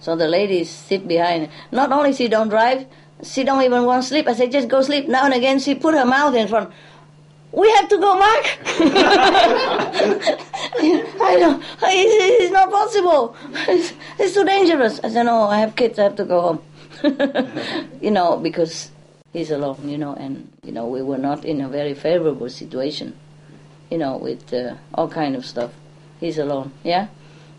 [0.00, 1.48] So the ladies sit behind.
[1.72, 2.86] Not only she don't drive,
[3.22, 4.26] she don't even want to sleep.
[4.28, 5.08] I say, just go sleep.
[5.08, 6.70] Now and again, she put her mouth in front.
[7.52, 8.58] We have to go back.
[11.20, 11.62] I don't.
[11.82, 13.36] It's, it's not possible.
[13.68, 14.98] It's, it's too dangerous.
[15.04, 15.98] I said, no, I have kids.
[15.98, 16.62] I have to go home.
[18.02, 18.90] you know, because
[19.34, 19.86] he's alone.
[19.86, 23.14] You know, and you know we were not in a very favorable situation.
[23.90, 25.72] You know, with uh, all kind of stuff.
[26.20, 26.72] He's alone.
[26.82, 27.08] Yeah.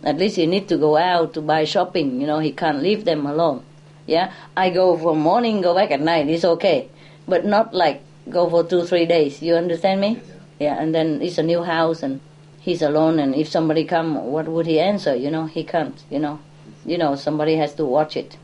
[0.03, 2.19] At least he need to go out to buy shopping.
[2.19, 3.63] You know, he can't leave them alone.
[4.07, 4.33] Yeah.
[4.57, 6.27] I go for morning, go back at night.
[6.27, 6.89] It's okay,
[7.27, 9.41] but not like go for two, three days.
[9.41, 10.19] You understand me?
[10.59, 12.21] Yeah, and then it's a new house and
[12.59, 15.15] he's alone and if somebody come, what would he answer?
[15.15, 16.39] You know, he can't, you know.
[16.85, 18.37] You know, somebody has to watch it.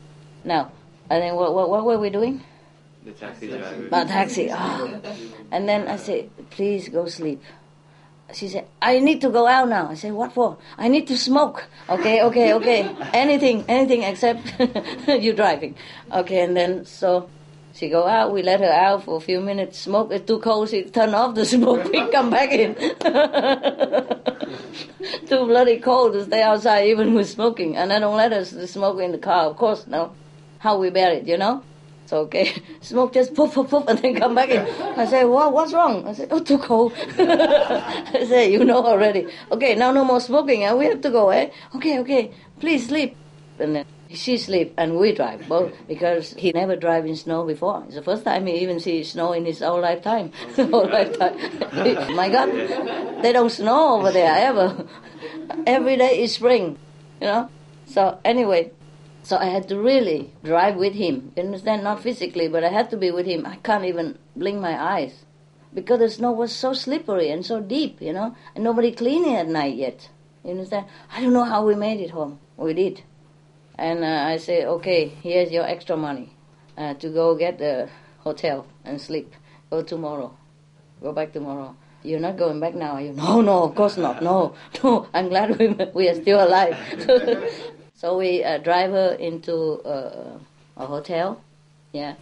[0.44, 0.72] Now,
[1.10, 2.42] I then what, what, what were we doing?
[3.04, 3.88] The taxi driver.
[3.90, 4.48] My taxi.
[4.52, 5.00] Oh.
[5.50, 7.42] And then I said, please go sleep.
[8.32, 9.88] She said, I need to go out now.
[9.90, 10.56] I said, what for?
[10.78, 11.66] I need to smoke.
[11.88, 12.96] Okay, okay, okay.
[13.12, 14.54] anything, anything except
[15.08, 15.74] you driving.
[16.12, 17.28] Okay, and then so
[17.74, 20.68] she go out, we let her out for a few minutes, smoke, it's too cold,
[20.68, 22.74] she turn off the smoke, we come back in.
[25.26, 27.76] too bloody cold to stay outside even with smoking.
[27.76, 30.12] And I don't let us smoke in the car, of course, no.
[30.58, 31.62] How we bear it, you know?
[32.12, 32.52] So okay,
[32.82, 34.60] smoke just poof, poof, poof, and then come back in.
[35.00, 36.06] I say, what, what's wrong?
[36.06, 36.92] I said, oh, too cold.
[37.18, 39.28] I say, you know already.
[39.50, 41.48] Okay, now no more smoking, and we have to go, eh?
[41.74, 42.30] Okay, okay,
[42.60, 43.16] please sleep.
[43.58, 47.82] And then she sleep and we drive both because he never drive in snow before.
[47.86, 50.32] It's the first time he even see snow in his whole lifetime.
[50.56, 51.34] whole lifetime.
[52.14, 54.86] My God, they don't snow over there ever.
[55.66, 56.76] Every day is spring,
[57.22, 57.48] you know.
[57.86, 58.72] So anyway,
[59.22, 61.32] so I had to really drive with him.
[61.36, 61.84] You understand?
[61.84, 63.46] Not physically, but I had to be with him.
[63.46, 65.24] I can't even blink my eyes
[65.74, 69.36] because the snow was so slippery and so deep, you know, and nobody cleaned it
[69.36, 70.08] at night yet.
[70.44, 70.86] You understand?
[71.12, 72.40] I don't know how we made it home.
[72.56, 73.02] We did.
[73.76, 76.34] And uh, I say, okay, here's your extra money
[76.76, 77.88] uh, to go get a
[78.18, 79.32] hotel and sleep.
[79.70, 80.36] Go tomorrow.
[81.00, 81.76] Go back tomorrow.
[82.02, 83.12] You're not going back now, are you?
[83.16, 84.22] No, no, of course not.
[84.22, 84.54] No,
[84.84, 85.06] no.
[85.14, 86.76] I'm glad we we are still alive.
[88.02, 89.54] so we uh, drive her into
[89.86, 90.36] uh,
[90.76, 91.40] a hotel,
[91.92, 92.16] yeah.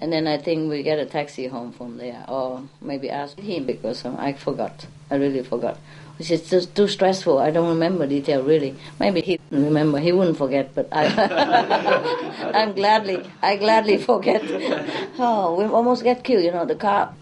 [0.00, 3.64] And then I think we get a taxi home from there, or maybe ask him
[3.64, 4.88] because um, I forgot.
[5.08, 5.78] I really forgot
[6.18, 7.38] is just too stressful.
[7.38, 8.74] I don't remember detail really.
[8.98, 10.00] Maybe he remember.
[10.00, 11.06] He wouldn't forget, but I,
[12.54, 14.42] I'm gladly, I gladly forget.
[15.20, 16.44] Oh, we almost get killed.
[16.44, 17.12] You know, the car,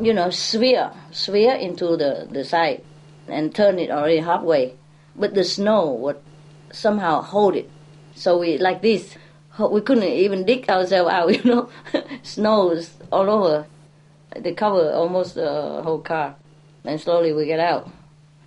[0.00, 2.82] you know, sphere, sphere into the the side,
[3.28, 4.74] and turn it already halfway,
[5.14, 6.18] but the snow would
[6.74, 7.70] somehow hold it.
[8.14, 9.16] So we like this.
[9.58, 11.28] We couldn't even dig ourselves out.
[11.34, 11.68] You know,
[12.22, 13.66] snow is all over.
[14.36, 16.36] They cover almost the whole car.
[16.84, 17.90] And slowly we get out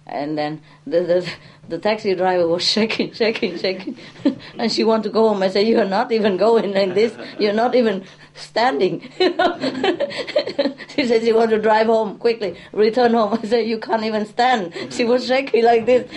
[0.08, 1.32] and then the, the
[1.70, 3.98] the taxi driver was shaking, shaking, shaking,
[4.58, 5.44] and she wanted to go home.
[5.44, 7.16] I said, "You are not even going like this.
[7.40, 8.04] You're not even
[8.36, 13.40] standing." she said she wanted to drive home quickly, return home.
[13.42, 16.10] I said, "You can't even stand." She was shaking like this.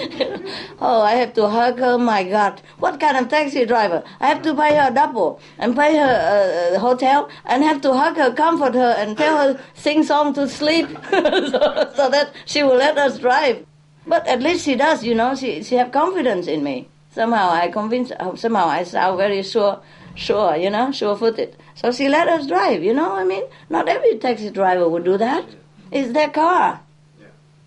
[0.80, 1.98] oh, I have to hug her.
[1.98, 4.02] My God, what kind of taxi driver?
[4.20, 7.92] I have to pay her a double and pay her uh, hotel and have to
[7.92, 12.62] hug her, comfort her, and tell her sing song to sleep so, so that she
[12.62, 13.66] will let us drive.
[14.06, 15.34] But at least she does, you know.
[15.34, 16.88] She she have confidence in me.
[17.12, 18.10] Somehow I convince.
[18.12, 19.80] Uh, somehow I sound very sure,
[20.14, 21.56] sure, you know, sure-footed.
[21.74, 22.82] So she let us drive.
[22.82, 25.44] You know, I mean, not every taxi driver would do that.
[25.90, 26.80] It's their car.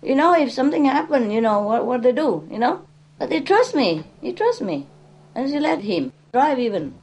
[0.02, 2.46] You know, if something happened, you know what what they do.
[2.50, 2.82] You know,
[3.18, 4.04] but they trust me.
[4.20, 4.86] He trusts me,
[5.34, 6.94] and she let him drive even.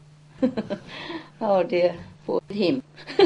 [1.42, 1.96] oh dear,
[2.26, 2.84] poor him.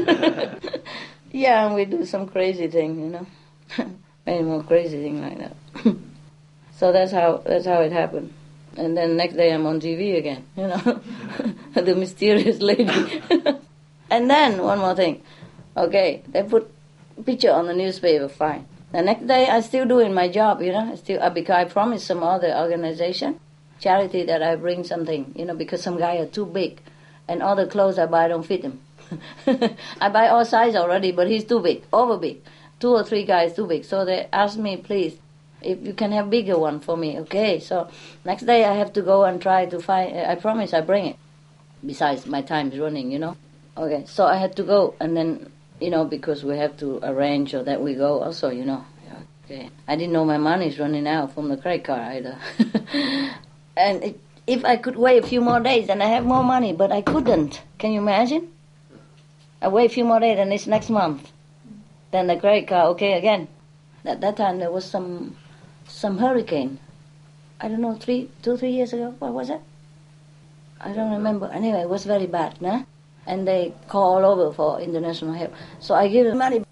[1.32, 3.27] yeah, and we do some crazy thing, you know,
[4.26, 5.56] many more crazy thing like that.
[6.77, 8.34] so that's how that's how it happened.
[8.77, 11.02] And then next day I'm on TV again, you know,
[11.73, 12.89] the mysterious lady.
[14.10, 15.22] and then one more thing,
[15.77, 16.69] okay, they put
[17.26, 18.68] picture on the newspaper, fine.
[18.91, 21.65] The next day I still doing my job, you know, I still uh, because I
[21.65, 23.39] promised some other organization,
[23.80, 26.81] charity that I bring something, you know, because some guy are too big,
[27.27, 28.81] and all the clothes I buy don't fit him.
[30.02, 32.41] I buy all size already, but he's too big, over big.
[32.80, 33.85] Two or three guys too big.
[33.85, 35.18] So they asked me, please,
[35.61, 37.60] if you can have bigger one for me, okay?
[37.60, 37.89] So
[38.23, 40.18] next day I have to go and try to find.
[40.18, 41.15] I promise I bring it.
[41.85, 43.38] Besides, my time is running, you know.
[43.77, 47.52] Okay, so I had to go, and then you know because we have to arrange
[47.52, 48.85] so that we go also, you know.
[49.45, 49.69] Okay.
[49.88, 52.39] I didn't know my money's running out from the credit card either.
[53.77, 56.73] and it, if I could wait a few more days, then I have more money,
[56.73, 57.61] but I couldn't.
[57.77, 58.52] Can you imagine?
[59.61, 61.31] I wait a few more days, and it's next month.
[62.16, 63.50] Then the card, okay, again.
[64.06, 65.36] At that time, there was some
[65.86, 66.80] some hurricane.
[67.60, 69.14] I don't know, three, two, three years ago.
[69.20, 69.60] What was it?
[70.80, 71.48] I don't remember.
[71.52, 72.84] Anyway, it was very bad, nah?
[73.28, 75.54] And they call all over for international help.
[75.82, 76.64] So I give them money.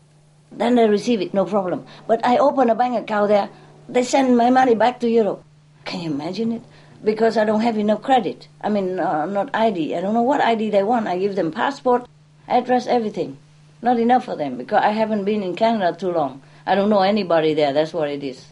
[0.49, 1.86] Then they receive it, no problem.
[2.07, 3.49] But I open a bank account there.
[3.90, 5.44] They send my money back to Europe.
[5.84, 6.61] Can you imagine it?
[7.03, 8.48] Because I don't have enough credit.
[8.61, 9.94] I mean, uh, not ID.
[9.94, 11.07] I don't know what ID they want.
[11.07, 12.07] I give them passport,
[12.48, 13.40] address, everything.
[13.84, 16.41] Not enough for them because I haven't been in Canada too long.
[16.65, 17.73] I don't know anybody there.
[17.73, 18.45] That's what it is.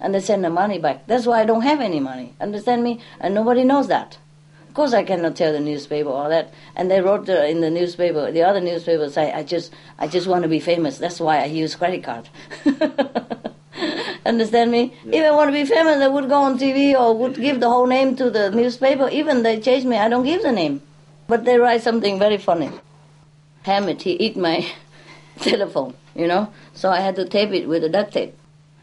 [0.00, 1.06] And they send the money back.
[1.06, 2.34] That's why I don't have any money.
[2.40, 3.00] Understand me?
[3.20, 4.18] And nobody knows that.
[4.66, 6.52] Of course, I cannot tell the newspaper all that.
[6.74, 10.26] And they wrote uh, in the newspaper, the other newspaper say, I just, I just
[10.26, 10.98] want to be famous.
[10.98, 12.28] That's why I use credit card.
[14.26, 14.92] Understand me?
[15.04, 15.20] Yeah.
[15.20, 17.68] If I want to be famous, I would go on TV or would give the
[17.68, 19.08] whole name to the newspaper.
[19.08, 20.82] Even they change me, I don't give the name.
[21.28, 22.70] But they write something very funny.
[23.68, 24.66] Hammett, he eat my
[25.40, 26.50] telephone, you know.
[26.72, 28.34] So I had to tape it with a duct tape.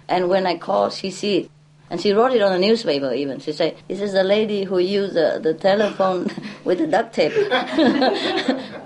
[0.07, 1.51] And when I called, she see it.
[1.89, 3.39] And she wrote it on the newspaper even.
[3.39, 6.29] She said, this is the lady who used the, the telephone
[6.63, 7.33] with the duct tape.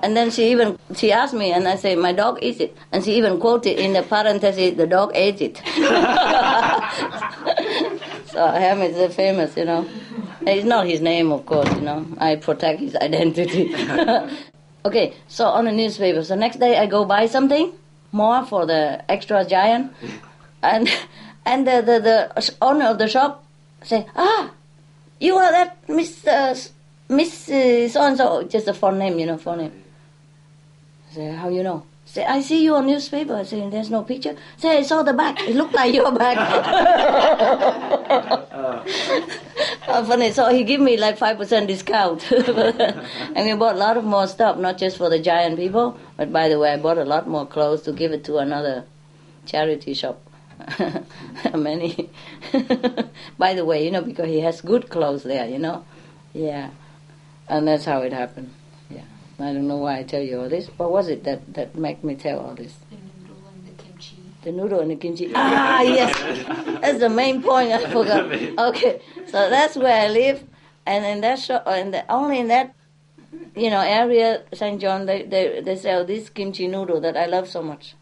[0.04, 2.78] and then she even, she asked me, and I said, my dog eats it.
[2.92, 5.58] And she even quoted in the parenthesis, the dog ate it.
[8.28, 9.88] so Hammett is famous, you know.
[10.42, 12.06] It's not his name, of course, you know.
[12.18, 13.74] I protect his identity.
[14.85, 16.23] Okay, so on the newspaper.
[16.23, 17.73] So next day I go buy something
[18.11, 19.93] more for the extra giant.
[20.61, 20.89] And
[21.45, 23.43] and the, the, the owner of the shop
[23.81, 24.51] say, ah,
[25.19, 26.56] you are that Miss, uh,
[27.10, 29.84] Miss uh, so-and-so, just a phone name, you know, phone name.
[31.10, 31.85] I say, how you know?
[32.11, 33.36] Say, I see you on newspaper.
[33.36, 34.36] I say, there's no picture.
[34.57, 35.40] Say, I saw the back.
[35.48, 36.38] It looked like your back.
[39.88, 40.31] uh, funny.
[40.31, 42.31] So he gave me like 5% discount.
[42.31, 46.34] and we bought a lot of more stuff, not just for the giant people, but
[46.34, 48.86] by the way, I bought a lot more clothes to give it to another
[49.45, 50.19] charity shop.
[51.53, 52.10] many.
[53.38, 55.86] By the way, you know, because he has good clothes there, you know.
[56.34, 56.72] Yeah.
[57.48, 58.52] And that's how it happened.
[59.40, 59.49] Yeah.
[59.49, 60.68] I don't know why I tell you all this.
[60.78, 62.76] What was it that, that made me tell all this?
[62.90, 62.98] The
[63.32, 64.16] noodle and the kimchi.
[64.44, 65.32] The noodle and the kimchi.
[65.36, 66.82] Ah, yes.
[66.82, 68.32] That's the main point I forgot.
[68.70, 69.02] Okay.
[69.28, 70.44] So that's where I live.
[70.86, 72.76] And in that shop, and only in that
[73.56, 74.80] you know, area, St.
[74.82, 77.95] John, they, they, they sell this kimchi noodle that I love so much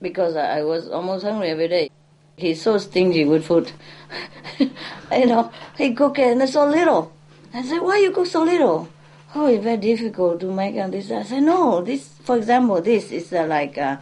[0.00, 1.90] because I was almost hungry every day.
[2.36, 3.72] He's so stingy with food.
[4.58, 7.12] you know, he cook it and it's so little.
[7.52, 8.88] I said, why you cook so little?
[9.32, 11.10] Oh, it's very difficult to make and this.
[11.10, 13.98] I said, no, this, for example, this is uh, like uh,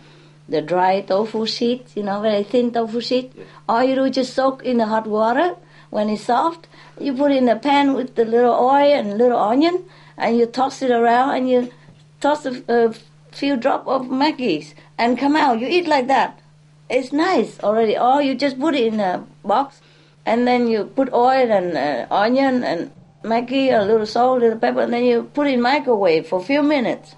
[0.49, 3.33] the dry tofu sheet, you know, very thin tofu sheet.
[3.37, 3.45] Yeah.
[3.69, 5.57] All you do just soak in the hot water.
[5.91, 6.67] When it's soft,
[6.99, 9.85] you put it in a pan with the little oil and little onion,
[10.17, 11.73] and you toss it around, and you
[12.21, 12.95] toss a, a
[13.31, 15.61] few drop of Maggi's and come out.
[15.61, 16.41] You eat like that.
[16.89, 17.97] It's nice already.
[17.99, 19.81] Or you just put it in a box
[20.25, 22.91] and then you put oil and uh, onion and
[23.23, 26.41] Maggi, a little salt, a little pepper, and then you put it in microwave for
[26.41, 27.15] a few minutes.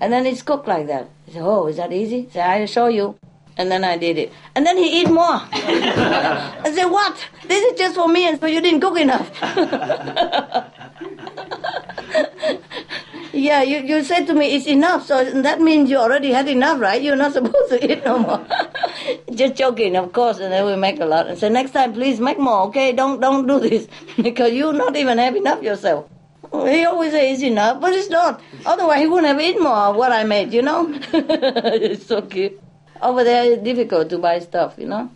[0.00, 1.08] And then it's cooked like that.
[1.26, 2.26] He said, oh, is that easy?
[2.30, 3.16] I said, I'll show you.
[3.56, 4.32] And then I did it.
[4.56, 5.24] And then he eat more.
[5.52, 7.16] I said, what?
[7.46, 9.30] This is just for me and so you didn't cook enough.
[13.34, 16.80] Yeah, you, you said to me it's enough, so that means you already had enough,
[16.80, 17.02] right?
[17.02, 18.46] You're not supposed to eat no more.
[19.34, 21.26] Just joking, of course, and then we make a lot.
[21.26, 22.92] And say next time, please make more, okay?
[22.92, 23.88] Don't don't do this
[24.22, 26.08] because you not even have enough yourself.
[26.52, 28.40] He always says it's enough, but it's not.
[28.64, 30.86] Otherwise, he wouldn't have eaten more of what I made, you know?
[31.12, 32.60] it's so cute.
[33.02, 35.10] Over there, it's difficult to buy stuff, you know?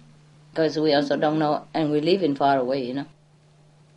[0.50, 3.06] Because we also don't know, and we live in far away, you know?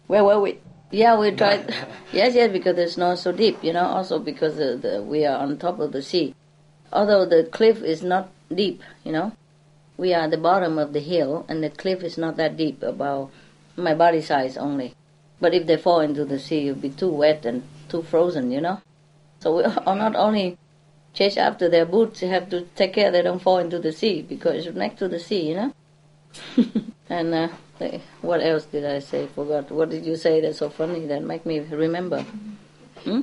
[0.06, 0.60] Where were we?
[0.92, 1.74] Yeah, we tried.
[2.12, 3.86] yes, yes, because the snow is so deep, you know.
[3.86, 6.36] Also because the, the, we are on top of the sea.
[6.92, 9.32] Although the cliff is not deep, you know,
[9.98, 12.84] we are at the bottom of the hill, and the cliff is not that deep,
[12.84, 13.32] about
[13.78, 14.94] my body size only.
[15.40, 18.60] But if they fall into the sea, it'll be too wet and too frozen, you
[18.60, 18.82] know.
[19.40, 20.58] So we are not only
[21.14, 24.22] chase after their boots, you have to take care they don't fall into the sea
[24.22, 25.74] because it's next to the sea, you know.
[27.10, 27.48] and uh,
[28.22, 29.28] what else did I say?
[29.28, 29.72] Forgot.
[29.72, 32.26] What did you say that's so funny that make me remember?
[33.04, 33.22] Hmm?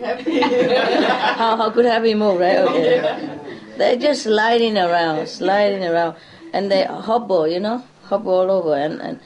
[0.00, 0.40] Happy.
[0.40, 2.58] how, how could happy move, right?
[2.58, 3.38] Okay.
[3.76, 6.16] They're just sliding around, sliding around,
[6.52, 9.20] and they hobble, you know, hobble all over, and and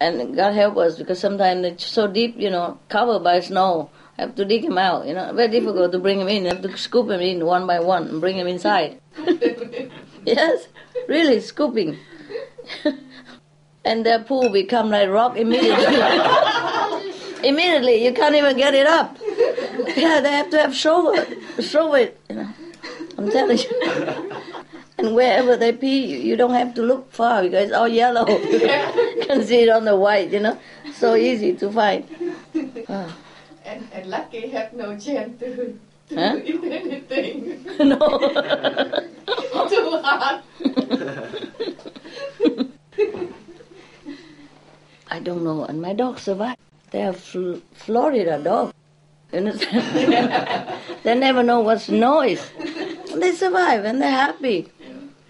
[0.00, 3.90] and God help us because sometimes they're so deep, you know, covered by snow.
[4.18, 5.32] I have to dig him out, you know.
[5.32, 6.46] Very difficult to bring him in.
[6.46, 9.00] I have to scoop him in one by one and bring him inside.
[10.24, 10.68] yes,
[11.08, 11.98] really scooping.
[13.84, 15.96] and their poo become like rock immediately.
[17.48, 19.16] immediately, you can't even get it up.
[19.96, 21.14] Yeah, they have to have shovel,
[21.60, 22.18] shovel it.
[22.28, 22.48] You know,
[23.18, 24.32] I'm telling you.
[24.98, 28.24] And wherever they pee, you, you don't have to look far because it's all yellow.
[28.28, 30.56] you can see it on the white, you know.
[30.94, 32.06] So easy to find.
[32.88, 33.16] Oh.
[33.64, 35.76] And, and Lucky have no chance to,
[36.10, 36.40] to Huh?
[36.44, 37.64] eat anything.
[37.80, 37.98] no.
[39.68, 40.42] Too hard.
[45.12, 45.66] I don't know.
[45.66, 46.58] And my dog survived.
[46.90, 48.72] They are fl- Florida dog.
[49.30, 49.52] You
[51.04, 52.42] they never know what's noise.
[53.14, 54.68] They survive and they're happy.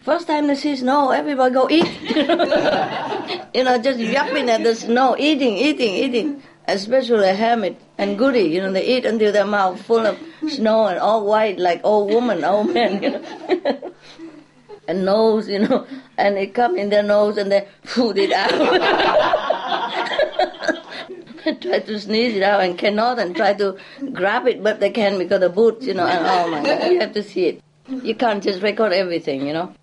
[0.03, 1.91] First time they see snow, everybody go eat.
[3.55, 6.43] you know, just yapping at the snow, eating, eating, eating.
[6.69, 10.17] Especially Hamid and Goody, you know, they eat until their mouth full of
[10.49, 13.93] snow and all white like old woman, old man, you know.
[14.93, 15.87] and nose, you know,
[16.19, 18.51] and it come in their nose and they food it out.
[21.45, 23.77] They try to sneeze it out and cannot and try to
[24.13, 27.01] grab it, but they can because the boots, you know, and oh my God, you
[27.01, 27.63] have to see it.
[27.89, 29.75] You can't just record everything, you know.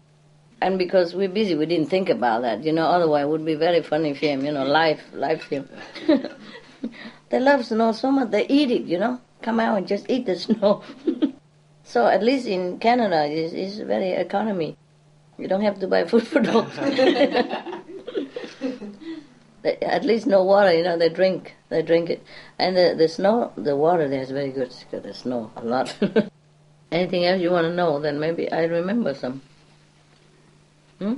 [0.61, 3.55] And because we're busy, we didn't think about that, you know, otherwise it would be
[3.55, 5.67] very funny film, you know, live, live film.
[7.29, 10.25] they love snow so much, they eat it, you know, come out and just eat
[10.25, 10.83] the snow.
[11.83, 14.77] so at least in Canada, it's, it's very economy.
[15.39, 16.77] You don't have to buy food for dogs.
[19.61, 22.23] They- At least no water, you know, they drink, they drink it.
[22.57, 25.93] And the, the snow, the water there is very good, because the snow, a lot.
[26.91, 29.41] Anything else you want to know, then maybe I remember some.
[30.99, 31.13] Hmm?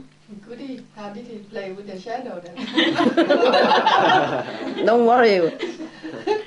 [0.48, 2.56] Goody, how did he play with the shadow then?
[4.86, 5.52] Don't worry,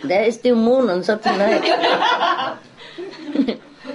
[0.03, 2.59] there is still moon on Saturday night.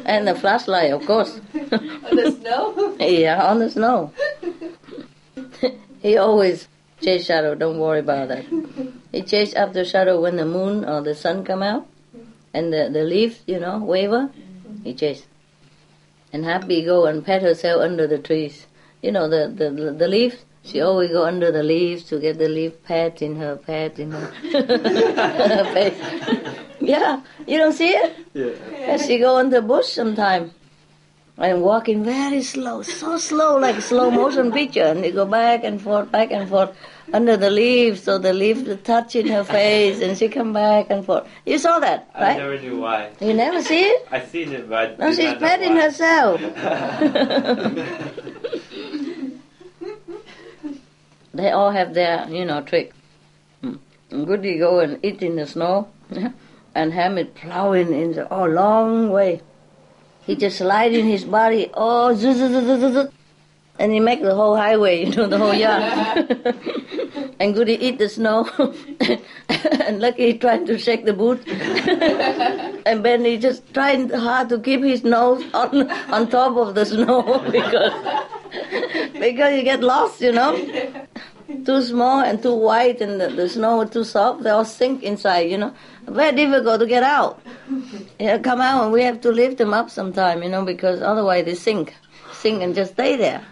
[0.06, 1.40] And the flashlight, of course.
[1.54, 2.96] On the snow?
[3.00, 4.14] yeah, on the snow.
[6.02, 6.68] he always
[7.02, 8.46] chase shadow, don't worry about that.
[9.12, 11.88] He chase after shadow when the moon or the sun come out
[12.54, 14.30] and the, the leaf, you know, waver,
[14.84, 15.26] he chase.
[16.32, 18.68] And Happy go and pat herself under the trees.
[19.02, 22.48] You know, the, the, the leaves, she always go under the leaves to get the
[22.48, 24.20] leaf pat in her, pat in her,
[24.52, 25.98] her face.
[26.80, 28.16] yeah, you don't see it?
[28.34, 28.92] Yeah.
[28.92, 30.52] And she go in the bush sometime
[31.38, 34.84] and walking very slow, so slow, like slow motion picture.
[34.84, 36.76] And they go back and forth, back and forth
[37.14, 41.06] under the leaves, so the leaves touch in her face, and she come back and
[41.06, 41.28] forth.
[41.46, 42.36] You saw that, right?
[42.36, 43.10] I never knew why.
[43.22, 44.08] You never see it?
[44.12, 46.42] I seen it, but I No, she's petting herself.
[51.40, 52.94] they all have their, you know, trick.
[53.62, 53.76] Hmm.
[54.10, 55.90] Goody go and eat in the snow,
[56.76, 59.42] and Hamid plowing in the oh long way.
[60.26, 63.14] He just slide in his body, oh, zzz, zzz, zzz,
[63.80, 66.28] and he make the whole highway, you know, the whole yard.
[67.40, 68.48] and Goody eat the snow,
[69.50, 71.42] and Lucky trying to shake the boot,
[72.86, 76.86] and then he just trying hard to keep his nose on on top of the
[76.86, 77.94] snow because
[79.14, 80.54] because you get lost, you know.
[81.50, 84.44] Too small and too white, and the, the snow too soft.
[84.44, 85.74] They all sink inside, you know.
[86.06, 87.42] Very difficult to get out.
[88.20, 91.46] Yeah, come out, and we have to lift them up sometime, you know, because otherwise
[91.46, 91.96] they sink,
[92.34, 93.44] sink and just stay there.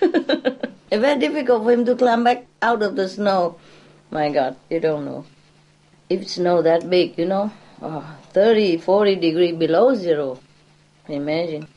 [0.00, 3.58] it's very difficult for him to climb back out of the snow.
[4.10, 5.26] My God, you don't know.
[6.08, 7.52] If it's snow that big, you know,
[7.82, 10.40] oh, 30, 40 degree below zero.
[11.08, 11.68] Imagine.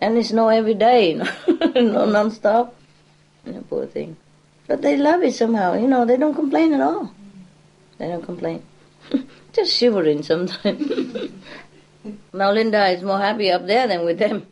[0.00, 1.12] And it snow every day,
[1.46, 2.74] you know, no non-stop.
[3.68, 4.16] Poor thing.
[4.70, 7.12] But they love it somehow, you know, they don't complain at all.
[7.98, 8.62] They don't complain.
[9.52, 11.32] Just shivering sometimes.
[12.32, 14.46] now Linda is more happy up there than with them.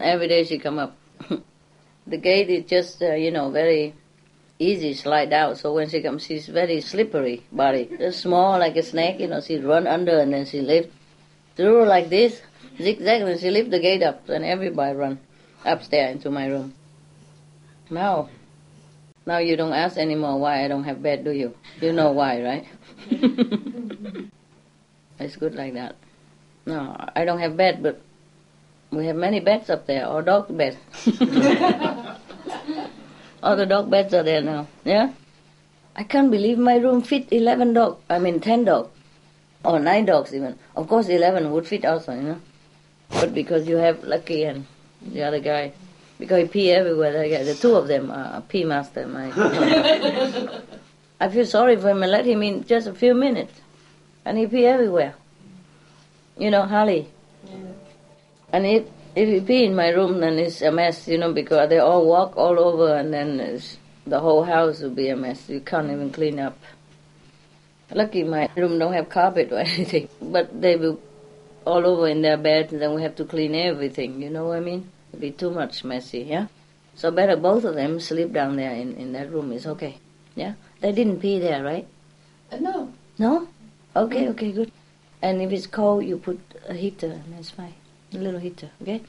[0.00, 0.96] Every day she come up.
[2.08, 3.94] the gate is just, uh, you know, very
[4.58, 5.56] easy slide out.
[5.58, 7.88] So when she comes, she's very slippery body.
[7.96, 10.90] Just small like a snake, you know, she run under and then she lift
[11.54, 12.42] through like this,
[12.76, 14.28] zigzag, and she lift the gate up.
[14.28, 15.20] And everybody run
[15.64, 16.74] upstairs into my room.
[17.88, 18.30] Now,
[19.30, 21.54] now you don't ask anymore why I don't have bed, do you?
[21.80, 22.66] You know why, right?
[25.20, 25.94] it's good like that.
[26.66, 28.00] No, I don't have bed, but
[28.90, 30.78] we have many beds up there, or dog beds.
[33.42, 34.66] All the dog beds are there now.
[34.84, 35.12] Yeah?
[35.94, 38.00] I can't believe my room fit 11 dog.
[38.10, 38.90] I mean 10 dog.
[39.64, 40.58] Or 9 dogs even.
[40.74, 42.40] Of course 11 would fit also, you know.
[43.10, 44.66] But because you have Lucky and
[45.02, 45.72] the other guy,
[46.20, 47.12] because he pee everywhere,
[47.44, 49.08] the, two of them are pee master.
[49.08, 49.32] My
[51.20, 53.60] I feel sorry for him and let him in just a few minutes.
[54.24, 55.14] And he pee everywhere.
[56.38, 57.08] You know, Harley.
[57.44, 57.56] Yeah.
[58.52, 58.84] And if
[59.16, 62.06] If you pee in my room, then it's a mess, you know, because they all
[62.06, 63.76] walk all over, and then it's,
[64.06, 65.48] the whole house will be a mess.
[65.48, 66.56] You can't even clean up.
[67.92, 71.00] Lucky my room don't have carpet or anything, but they will
[71.66, 74.22] all over in their bed, and then we have to clean everything.
[74.22, 74.88] You know what I mean?
[75.10, 76.46] It'd be too much messy, yeah.
[76.94, 79.52] So better both of them sleep down there in in that room.
[79.52, 79.98] It's okay,
[80.34, 80.54] yeah.
[80.80, 81.86] They didn't pee there, right?
[82.50, 83.48] Uh, no, No?
[83.94, 84.72] Okay, okay, good.
[85.22, 87.74] And if it's cold, you put a heater, and that's fine.
[88.14, 89.02] A little heater, okay?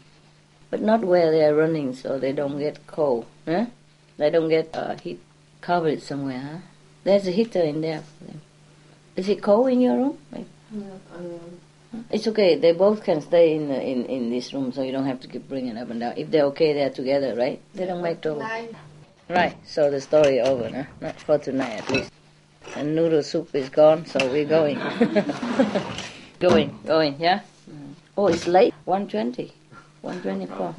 [0.69, 3.67] But not where they are running, so they don't get cold, huh?
[4.17, 5.21] They don't get uh, heat
[5.61, 6.57] covered somewhere, huh?
[7.03, 8.41] There's a heater in there for them.
[9.15, 10.17] Is it cold in your room?
[10.31, 10.45] Like,
[10.75, 11.19] uh,
[12.09, 12.55] It's okay.
[12.55, 15.47] They both can stay in in in this room, so you don't have to keep
[15.49, 16.13] bringing up and down.
[16.17, 17.59] If they're okay, they're together, right?
[17.73, 18.41] They don't make trouble.
[18.41, 18.75] nine.
[19.29, 20.85] Right, so the story over, no?
[20.99, 22.11] Not for tonight at least.
[22.75, 24.77] And noodle soup is gone, so we're going.
[26.39, 27.39] going, going, yeah?
[27.69, 27.93] Mm.
[28.17, 28.73] Oh, it's late.
[28.85, 29.53] 120.
[30.01, 30.75] 124.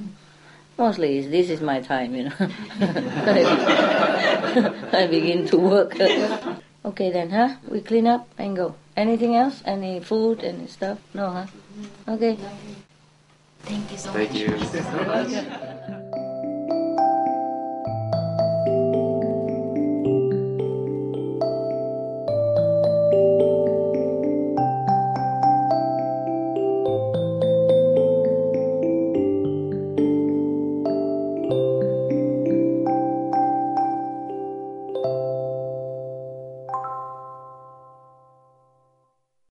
[0.77, 2.35] Mostly is- this is my time, you know.
[4.93, 5.97] I begin to work.
[6.85, 7.57] okay then, huh?
[7.69, 8.75] We clean up and go.
[8.97, 9.63] Anything else?
[9.65, 10.99] Any food, any stuff?
[11.15, 11.47] No, huh?
[12.09, 12.39] Okay.
[13.63, 15.31] Thank you so Thank much.
[15.31, 16.09] you.